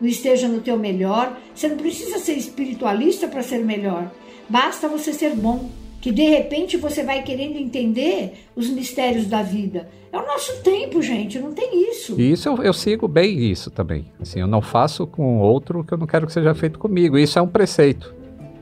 não 0.00 0.08
esteja 0.08 0.48
no 0.48 0.60
teu 0.60 0.76
melhor. 0.76 1.36
Você 1.54 1.68
não 1.68 1.76
precisa 1.76 2.18
ser 2.18 2.34
espiritualista 2.34 3.28
para 3.28 3.42
ser 3.42 3.58
melhor. 3.64 4.10
Basta 4.48 4.88
você 4.88 5.12
ser 5.12 5.34
bom. 5.34 5.70
Que 6.00 6.12
de 6.12 6.22
repente 6.22 6.76
você 6.76 7.02
vai 7.02 7.22
querendo 7.22 7.56
entender 7.56 8.46
os 8.54 8.68
mistérios 8.68 9.26
da 9.26 9.42
vida. 9.42 9.88
É 10.12 10.18
o 10.18 10.26
nosso 10.26 10.62
tempo, 10.62 11.02
gente. 11.02 11.38
Não 11.38 11.52
tem 11.52 11.90
isso. 11.90 12.18
E 12.18 12.32
isso 12.32 12.48
eu, 12.48 12.62
eu 12.62 12.72
sigo 12.72 13.08
bem 13.08 13.38
isso 13.50 13.70
também. 13.70 14.06
Assim, 14.20 14.40
eu 14.40 14.46
não 14.46 14.62
faço 14.62 15.06
com 15.06 15.38
outro 15.38 15.84
que 15.84 15.92
eu 15.92 15.98
não 15.98 16.06
quero 16.06 16.26
que 16.26 16.32
seja 16.32 16.54
feito 16.54 16.78
comigo. 16.78 17.18
Isso 17.18 17.38
é 17.38 17.42
um 17.42 17.48
preceito. 17.48 18.14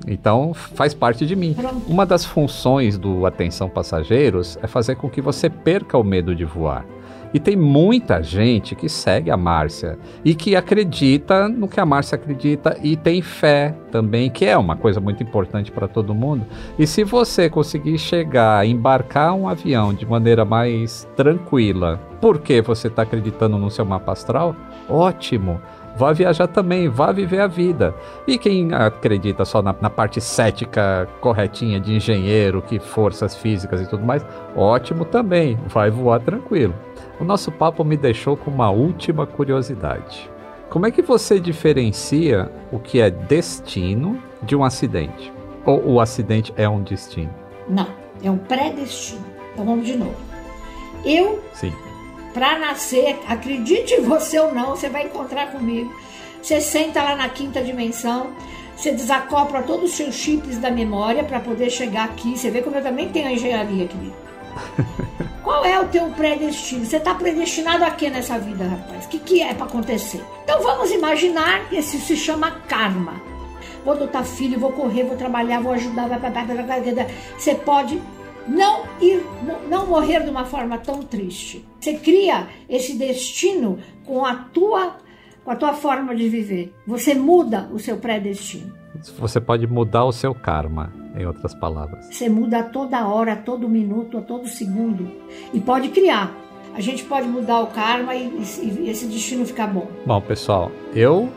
Então 0.07 0.53
faz 0.53 0.93
parte 0.93 1.27
de 1.27 1.35
mim. 1.37 1.55
Pronto. 1.55 1.91
Uma 1.91 2.05
das 2.05 2.25
funções 2.25 2.99
do 2.99 3.27
Atenção 3.27 3.69
Passageiros 3.69 4.59
é 4.63 4.67
fazer 4.67 4.97
com 4.97 5.09
que 5.09 5.21
você 5.21 5.49
perca 5.49 5.97
o 5.97 6.05
medo 6.05 6.35
de 6.35 6.45
voar. 6.45 6.87
E 7.35 7.41
tem 7.41 7.57
muita 7.57 8.23
gente 8.23 8.77
que 8.77 8.89
segue 8.89 9.29
a 9.29 9.37
Márcia 9.37 9.99
e 10.25 10.37
que 10.37 10.55
acredita 10.55 11.49
no 11.49 11.67
que 11.67 11.81
a 11.81 11.85
Márcia 11.85 12.15
acredita 12.15 12.79
e 12.81 12.97
tem 12.97 13.21
fé 13.21 13.75
também, 13.91 14.31
que 14.31 14.45
é 14.45 14.57
uma 14.57 14.77
coisa 14.77 15.01
muito 15.01 15.21
importante 15.21 15.73
para 15.73 15.89
todo 15.89 16.15
mundo. 16.15 16.47
E 16.79 16.87
se 16.87 17.03
você 17.03 17.51
conseguir 17.51 17.99
chegar, 17.99 18.65
embarcar 18.65 19.35
um 19.35 19.49
avião 19.49 19.93
de 19.93 20.07
maneira 20.07 20.45
mais 20.45 21.09
tranquila, 21.17 22.01
porque 22.21 22.63
você 22.63 22.87
está 22.87 23.03
acreditando 23.03 23.59
no 23.59 23.69
seu 23.69 23.85
mapa 23.85 24.13
astral, 24.13 24.55
ótimo. 24.89 25.61
Vá 25.97 26.13
viajar 26.13 26.49
também, 26.49 26.89
vá 26.89 27.13
viver 27.13 27.41
a 27.41 27.47
vida. 27.47 27.95
E 28.27 28.37
quem 28.37 28.73
acredita 28.73 29.45
só 29.45 29.63
na, 29.63 29.75
na 29.81 29.89
parte 29.89 30.21
cética 30.21 31.09
corretinha 31.21 31.79
de 31.79 31.95
engenheiro, 31.95 32.63
que 32.63 32.81
forças 32.81 33.37
físicas 33.37 33.81
e 33.81 33.89
tudo 33.89 34.05
mais, 34.05 34.25
ótimo 34.57 35.05
também, 35.05 35.57
vai 35.69 35.91
voar 35.91 36.21
tranquilo. 36.21 36.75
O 37.21 37.25
nosso 37.25 37.53
papo 37.53 37.85
me 37.85 37.97
deixou 37.97 38.37
com 38.37 38.51
uma 38.51 38.71
última 38.71 39.27
curiosidade. 39.27 40.29
Como 40.69 40.87
é 40.87 40.91
que 40.91 41.03
você 41.03 41.39
diferencia 41.39 42.51
o 42.73 42.79
que 42.79 43.01
é 43.01 43.11
destino 43.11 44.21
de 44.43 44.57
um 44.57 44.65
acidente? 44.65 45.33
Ou 45.65 45.93
o 45.93 46.01
acidente 46.01 46.53
é 46.57 46.69
um 46.69 46.83
destino? 46.83 47.33
Não. 47.69 47.87
É 48.23 48.31
um 48.31 48.39
predestino. 48.39 49.25
Então 49.53 49.65
vamos 49.65 49.87
de 49.87 49.97
novo. 49.97 50.17
Eu 51.05 51.43
Sim. 51.53 51.73
para 52.33 52.59
nascer, 52.59 53.19
acredite 53.29 54.01
você 54.01 54.39
ou 54.39 54.53
não, 54.53 54.71
você 54.71 54.89
vai 54.89 55.05
encontrar 55.05 55.53
comigo. 55.53 55.93
Você 56.43 56.61
senta 56.61 57.03
lá 57.03 57.15
na 57.15 57.29
quinta 57.29 57.63
dimensão, 57.63 58.29
você 58.77 58.91
desacopla 58.91 59.63
todos 59.63 59.91
os 59.91 59.97
seus 59.97 60.15
chips 60.15 60.59
da 60.59 60.71
memória 60.71 61.23
para 61.23 61.39
poder 61.41 61.71
chegar 61.71 62.05
aqui. 62.05 62.37
Você 62.37 62.51
vê 62.51 62.61
como 62.63 62.77
eu 62.77 62.83
também 62.83 63.09
tenho 63.09 63.29
a 63.29 63.33
engenharia, 63.33 63.87
querido. 63.87 64.15
Qual 65.45 65.63
é 65.63 65.79
o 65.79 65.87
teu 65.89 66.09
predestino? 66.09 66.87
Você 66.87 66.97
está 66.97 67.15
predestinado 67.15 67.85
a 67.85 67.91
quê 67.91 68.09
nessa 68.09 68.39
vida, 68.39 68.67
rapaz? 68.67 69.05
O 69.05 69.09
que, 69.11 69.19
que 69.19 69.43
é 69.43 69.53
para 69.53 69.67
acontecer? 69.67 70.25
Então 70.43 70.63
vamos 70.63 70.91
imaginar 70.91 71.69
que 71.69 71.77
isso 71.77 71.99
se 71.99 72.17
chama 72.17 72.51
karma. 72.67 73.21
Vou 73.85 73.93
adotar 73.93 74.25
filho, 74.25 74.59
vou 74.59 74.73
correr, 74.73 75.05
vou 75.05 75.19
trabalhar, 75.19 75.61
vou 75.61 75.75
ajudar. 75.75 76.09
Você 77.37 77.55
pode 77.55 78.01
não 78.49 78.85
ir, 79.03 79.23
não 79.69 79.87
morrer 79.87 80.25
de 80.25 80.31
uma 80.31 80.47
forma 80.47 80.79
tão 80.79 81.03
triste. 81.03 81.63
Você 81.79 81.93
cria 81.93 82.49
esse 82.67 82.97
destino 82.97 83.79
com 84.07 84.25
a 84.25 84.35
tua, 84.35 84.97
com 85.45 85.51
a 85.51 85.57
tua 85.57 85.75
forma 85.75 86.15
de 86.15 86.27
viver. 86.27 86.75
Você 86.87 87.15
muda 87.15 87.69
o 87.71 87.79
seu 87.79 87.99
predestino. 87.99 88.73
Você 89.19 89.41
pode 89.43 89.67
mudar 89.67 90.07
o 90.07 90.13
seu 90.13 90.35
karma, 90.35 90.91
em 91.15 91.27
outras 91.27 91.55
palavras. 91.55 92.07
Você 92.11 92.29
muda 92.29 92.59
a 92.59 92.63
toda 92.63 93.07
hora, 93.07 93.33
a 93.35 93.37
todo 93.37 93.69
minuto, 93.69 94.19
a 94.19 94.21
todo 94.21 94.49
segundo. 94.49 95.11
E 95.53 95.61
pode 95.61 95.89
criar. 95.91 96.35
A 96.75 96.81
gente 96.81 97.05
pode 97.05 97.29
mudar 97.29 97.61
o 97.61 97.69
karma 97.69 98.15
e, 98.17 98.27
e- 98.27 98.89
esse 98.91 99.07
destino 99.07 99.47
ficar 99.47 99.69
bom. 99.69 99.87
Bom, 100.05 100.21
pessoal, 100.21 100.73
eu 100.93 101.29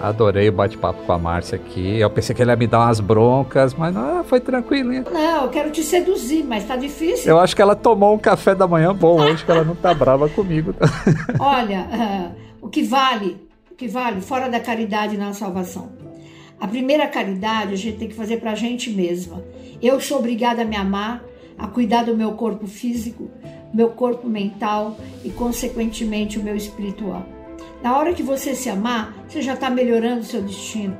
adorei 0.00 0.48
o 0.48 0.52
bate-papo 0.52 1.04
com 1.04 1.12
a 1.12 1.18
Márcia 1.18 1.54
aqui. 1.54 2.00
Eu 2.00 2.10
pensei 2.10 2.34
que 2.34 2.42
ele 2.42 2.50
ia 2.50 2.56
me 2.56 2.66
dar 2.66 2.80
umas 2.80 2.98
broncas, 2.98 3.74
mas 3.74 3.96
ah, 3.96 4.24
foi 4.26 4.40
tranquilo? 4.40 4.90
Não, 5.12 5.44
eu 5.44 5.48
quero 5.50 5.70
te 5.70 5.84
seduzir, 5.84 6.42
mas 6.44 6.64
tá 6.66 6.74
difícil. 6.74 7.30
Eu 7.30 7.38
acho 7.38 7.54
que 7.54 7.62
ela 7.62 7.76
tomou 7.76 8.12
um 8.14 8.18
café 8.18 8.56
da 8.56 8.66
manhã 8.66 8.92
bom 8.92 9.20
hoje, 9.20 9.44
que 9.44 9.50
ela 9.52 9.62
não 9.62 9.76
tá 9.76 9.94
brava 9.94 10.28
comigo. 10.28 10.74
Olha, 11.38 11.86
ah, 11.92 12.30
o 12.60 12.68
que 12.68 12.82
vale, 12.82 13.40
o 13.70 13.74
que 13.76 13.86
vale 13.86 14.20
fora 14.20 14.48
da 14.48 14.58
caridade 14.58 15.16
na 15.16 15.32
salvação. 15.32 15.90
A 16.62 16.68
primeira 16.68 17.08
caridade 17.08 17.72
a 17.72 17.76
gente 17.76 17.98
tem 17.98 18.06
que 18.06 18.14
fazer 18.14 18.36
pra 18.36 18.54
gente 18.54 18.88
mesma. 18.88 19.42
Eu 19.82 20.00
sou 20.00 20.20
obrigada 20.20 20.62
a 20.62 20.64
me 20.64 20.76
amar, 20.76 21.24
a 21.58 21.66
cuidar 21.66 22.04
do 22.04 22.16
meu 22.16 22.34
corpo 22.34 22.68
físico, 22.68 23.28
meu 23.74 23.88
corpo 23.88 24.28
mental 24.28 24.96
e, 25.24 25.30
consequentemente, 25.30 26.38
o 26.38 26.42
meu 26.42 26.54
espiritual. 26.54 27.26
Na 27.82 27.98
hora 27.98 28.12
que 28.12 28.22
você 28.22 28.54
se 28.54 28.70
amar, 28.70 29.12
você 29.26 29.42
já 29.42 29.54
está 29.54 29.68
melhorando 29.68 30.20
o 30.20 30.24
seu 30.24 30.40
destino. 30.40 30.96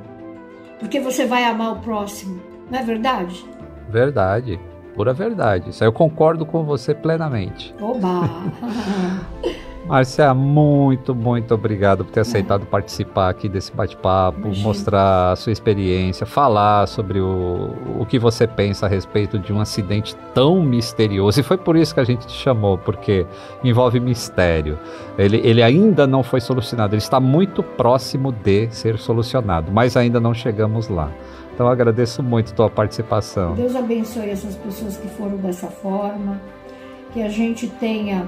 Porque 0.81 0.99
você 0.99 1.25
vai 1.25 1.45
amar 1.45 1.71
o 1.71 1.79
próximo, 1.79 2.41
não 2.69 2.79
é 2.79 2.83
verdade? 2.83 3.45
Verdade, 3.89 4.59
pura 4.93 5.13
verdade. 5.13 5.69
Isso 5.69 5.81
aí 5.81 5.87
eu 5.87 5.93
concordo 5.93 6.45
com 6.45 6.65
você 6.65 6.93
plenamente. 6.93 7.73
Oba! 7.79 8.27
Márcia, 9.85 10.33
muito, 10.33 11.13
muito 11.13 11.53
obrigado 11.53 12.05
por 12.05 12.11
ter 12.11 12.21
aceitado 12.21 12.65
participar 12.65 13.29
aqui 13.29 13.49
desse 13.49 13.71
bate-papo, 13.73 14.47
mostrar 14.59 15.33
a 15.33 15.35
sua 15.35 15.51
experiência, 15.51 16.25
falar 16.25 16.87
sobre 16.87 17.19
o, 17.19 17.75
o 17.99 18.05
que 18.05 18.17
você 18.17 18.47
pensa 18.47 18.85
a 18.85 18.89
respeito 18.89 19.37
de 19.37 19.51
um 19.51 19.59
acidente 19.59 20.15
tão 20.33 20.61
misterioso. 20.63 21.41
E 21.41 21.43
foi 21.43 21.57
por 21.57 21.75
isso 21.75 21.93
que 21.93 21.99
a 21.99 22.03
gente 22.05 22.25
te 22.25 22.33
chamou, 22.33 22.77
porque 22.77 23.25
envolve 23.61 23.99
mistério. 23.99 24.79
Ele, 25.17 25.41
ele 25.43 25.61
ainda 25.61 26.07
não 26.07 26.23
foi 26.23 26.39
solucionado, 26.39 26.95
ele 26.95 27.01
está 27.01 27.19
muito 27.19 27.61
próximo 27.61 28.31
de 28.31 28.69
ser 28.71 28.97
solucionado, 28.97 29.69
mas 29.69 29.97
ainda 29.97 30.19
não 30.19 30.33
chegamos 30.33 30.87
lá. 30.87 31.11
Então 31.53 31.67
agradeço 31.67 32.23
muito 32.23 32.53
a 32.53 32.55
tua 32.55 32.69
participação. 32.69 33.53
Deus 33.53 33.75
abençoe 33.75 34.29
essas 34.29 34.55
pessoas 34.55 34.95
que 34.95 35.09
foram 35.09 35.35
dessa 35.37 35.67
forma, 35.67 36.39
que 37.13 37.21
a 37.21 37.29
gente 37.29 37.67
tenha 37.67 38.27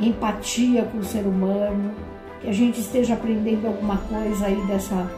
empatia 0.00 0.84
com 0.84 0.98
o 0.98 1.04
ser 1.04 1.26
humano, 1.26 1.92
que 2.40 2.48
a 2.48 2.52
gente 2.52 2.80
esteja 2.80 3.14
aprendendo 3.14 3.66
alguma 3.66 3.96
coisa 3.96 4.46
aí 4.46 4.60
dessa, 4.66 5.10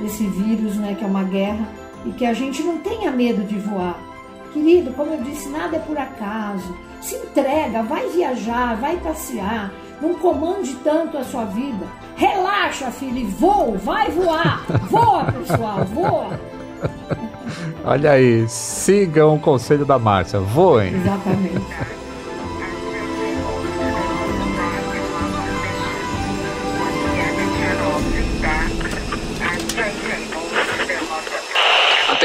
desse 0.00 0.26
vírus, 0.26 0.76
né, 0.76 0.94
que 0.96 1.04
é 1.04 1.08
uma 1.08 1.24
guerra, 1.24 1.68
e 2.04 2.10
que 2.10 2.24
a 2.24 2.32
gente 2.32 2.62
não 2.62 2.78
tenha 2.78 3.10
medo 3.10 3.42
de 3.44 3.58
voar. 3.58 3.98
Querido, 4.52 4.92
como 4.92 5.12
eu 5.12 5.22
disse, 5.22 5.48
nada 5.48 5.76
é 5.76 5.80
por 5.80 5.98
acaso. 5.98 6.76
Se 7.00 7.16
entrega, 7.16 7.82
vai 7.82 8.08
viajar, 8.08 8.76
vai 8.76 8.96
passear, 8.96 9.72
não 10.00 10.14
comande 10.14 10.74
tanto 10.76 11.18
a 11.18 11.24
sua 11.24 11.44
vida. 11.44 11.86
Relaxa, 12.16 12.90
filho, 12.90 13.18
e 13.18 13.24
voa, 13.24 13.76
vai 13.78 14.10
voar. 14.10 14.64
Voa, 14.90 15.24
pessoal, 15.32 15.84
voa. 15.84 16.40
Olha 17.84 18.12
aí, 18.12 18.48
sigam 18.48 19.36
o 19.36 19.40
conselho 19.40 19.84
da 19.84 19.98
Márcia, 19.98 20.40
voem. 20.40 20.94
Exatamente. 20.94 21.97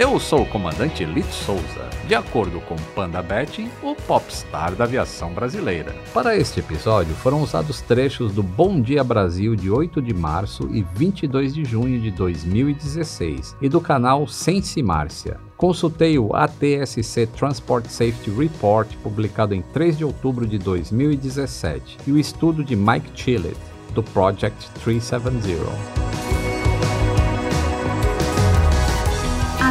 Eu 0.00 0.18
sou 0.18 0.44
o 0.44 0.46
comandante 0.46 1.04
Lito 1.04 1.30
Souza, 1.30 1.90
de 2.08 2.14
acordo 2.14 2.58
com 2.62 2.74
Panda 2.94 3.20
Betting, 3.20 3.68
o 3.82 3.94
popstar 3.94 4.74
da 4.74 4.84
aviação 4.84 5.30
brasileira. 5.34 5.94
Para 6.14 6.34
este 6.34 6.60
episódio 6.60 7.14
foram 7.16 7.42
usados 7.42 7.82
trechos 7.82 8.32
do 8.32 8.42
Bom 8.42 8.80
Dia 8.80 9.04
Brasil 9.04 9.54
de 9.54 9.70
8 9.70 10.00
de 10.00 10.14
março 10.14 10.66
e 10.72 10.82
22 10.82 11.52
de 11.52 11.66
junho 11.66 12.00
de 12.00 12.10
2016 12.12 13.54
e 13.60 13.68
do 13.68 13.78
canal 13.78 14.26
Sense 14.26 14.82
Márcia. 14.82 15.38
Consultei 15.54 16.18
o 16.18 16.34
ATSC 16.34 17.26
Transport 17.36 17.84
Safety 17.84 18.30
Report, 18.30 18.88
publicado 19.02 19.54
em 19.54 19.60
3 19.60 19.98
de 19.98 20.04
outubro 20.06 20.46
de 20.46 20.56
2017, 20.56 21.98
e 22.06 22.12
o 22.12 22.18
estudo 22.18 22.64
de 22.64 22.74
Mike 22.74 23.10
Chillett, 23.14 23.58
do 23.92 24.02
Project 24.02 24.70
370. 24.82 26.29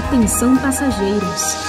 Atenção 0.09 0.57
passageiros. 0.57 1.68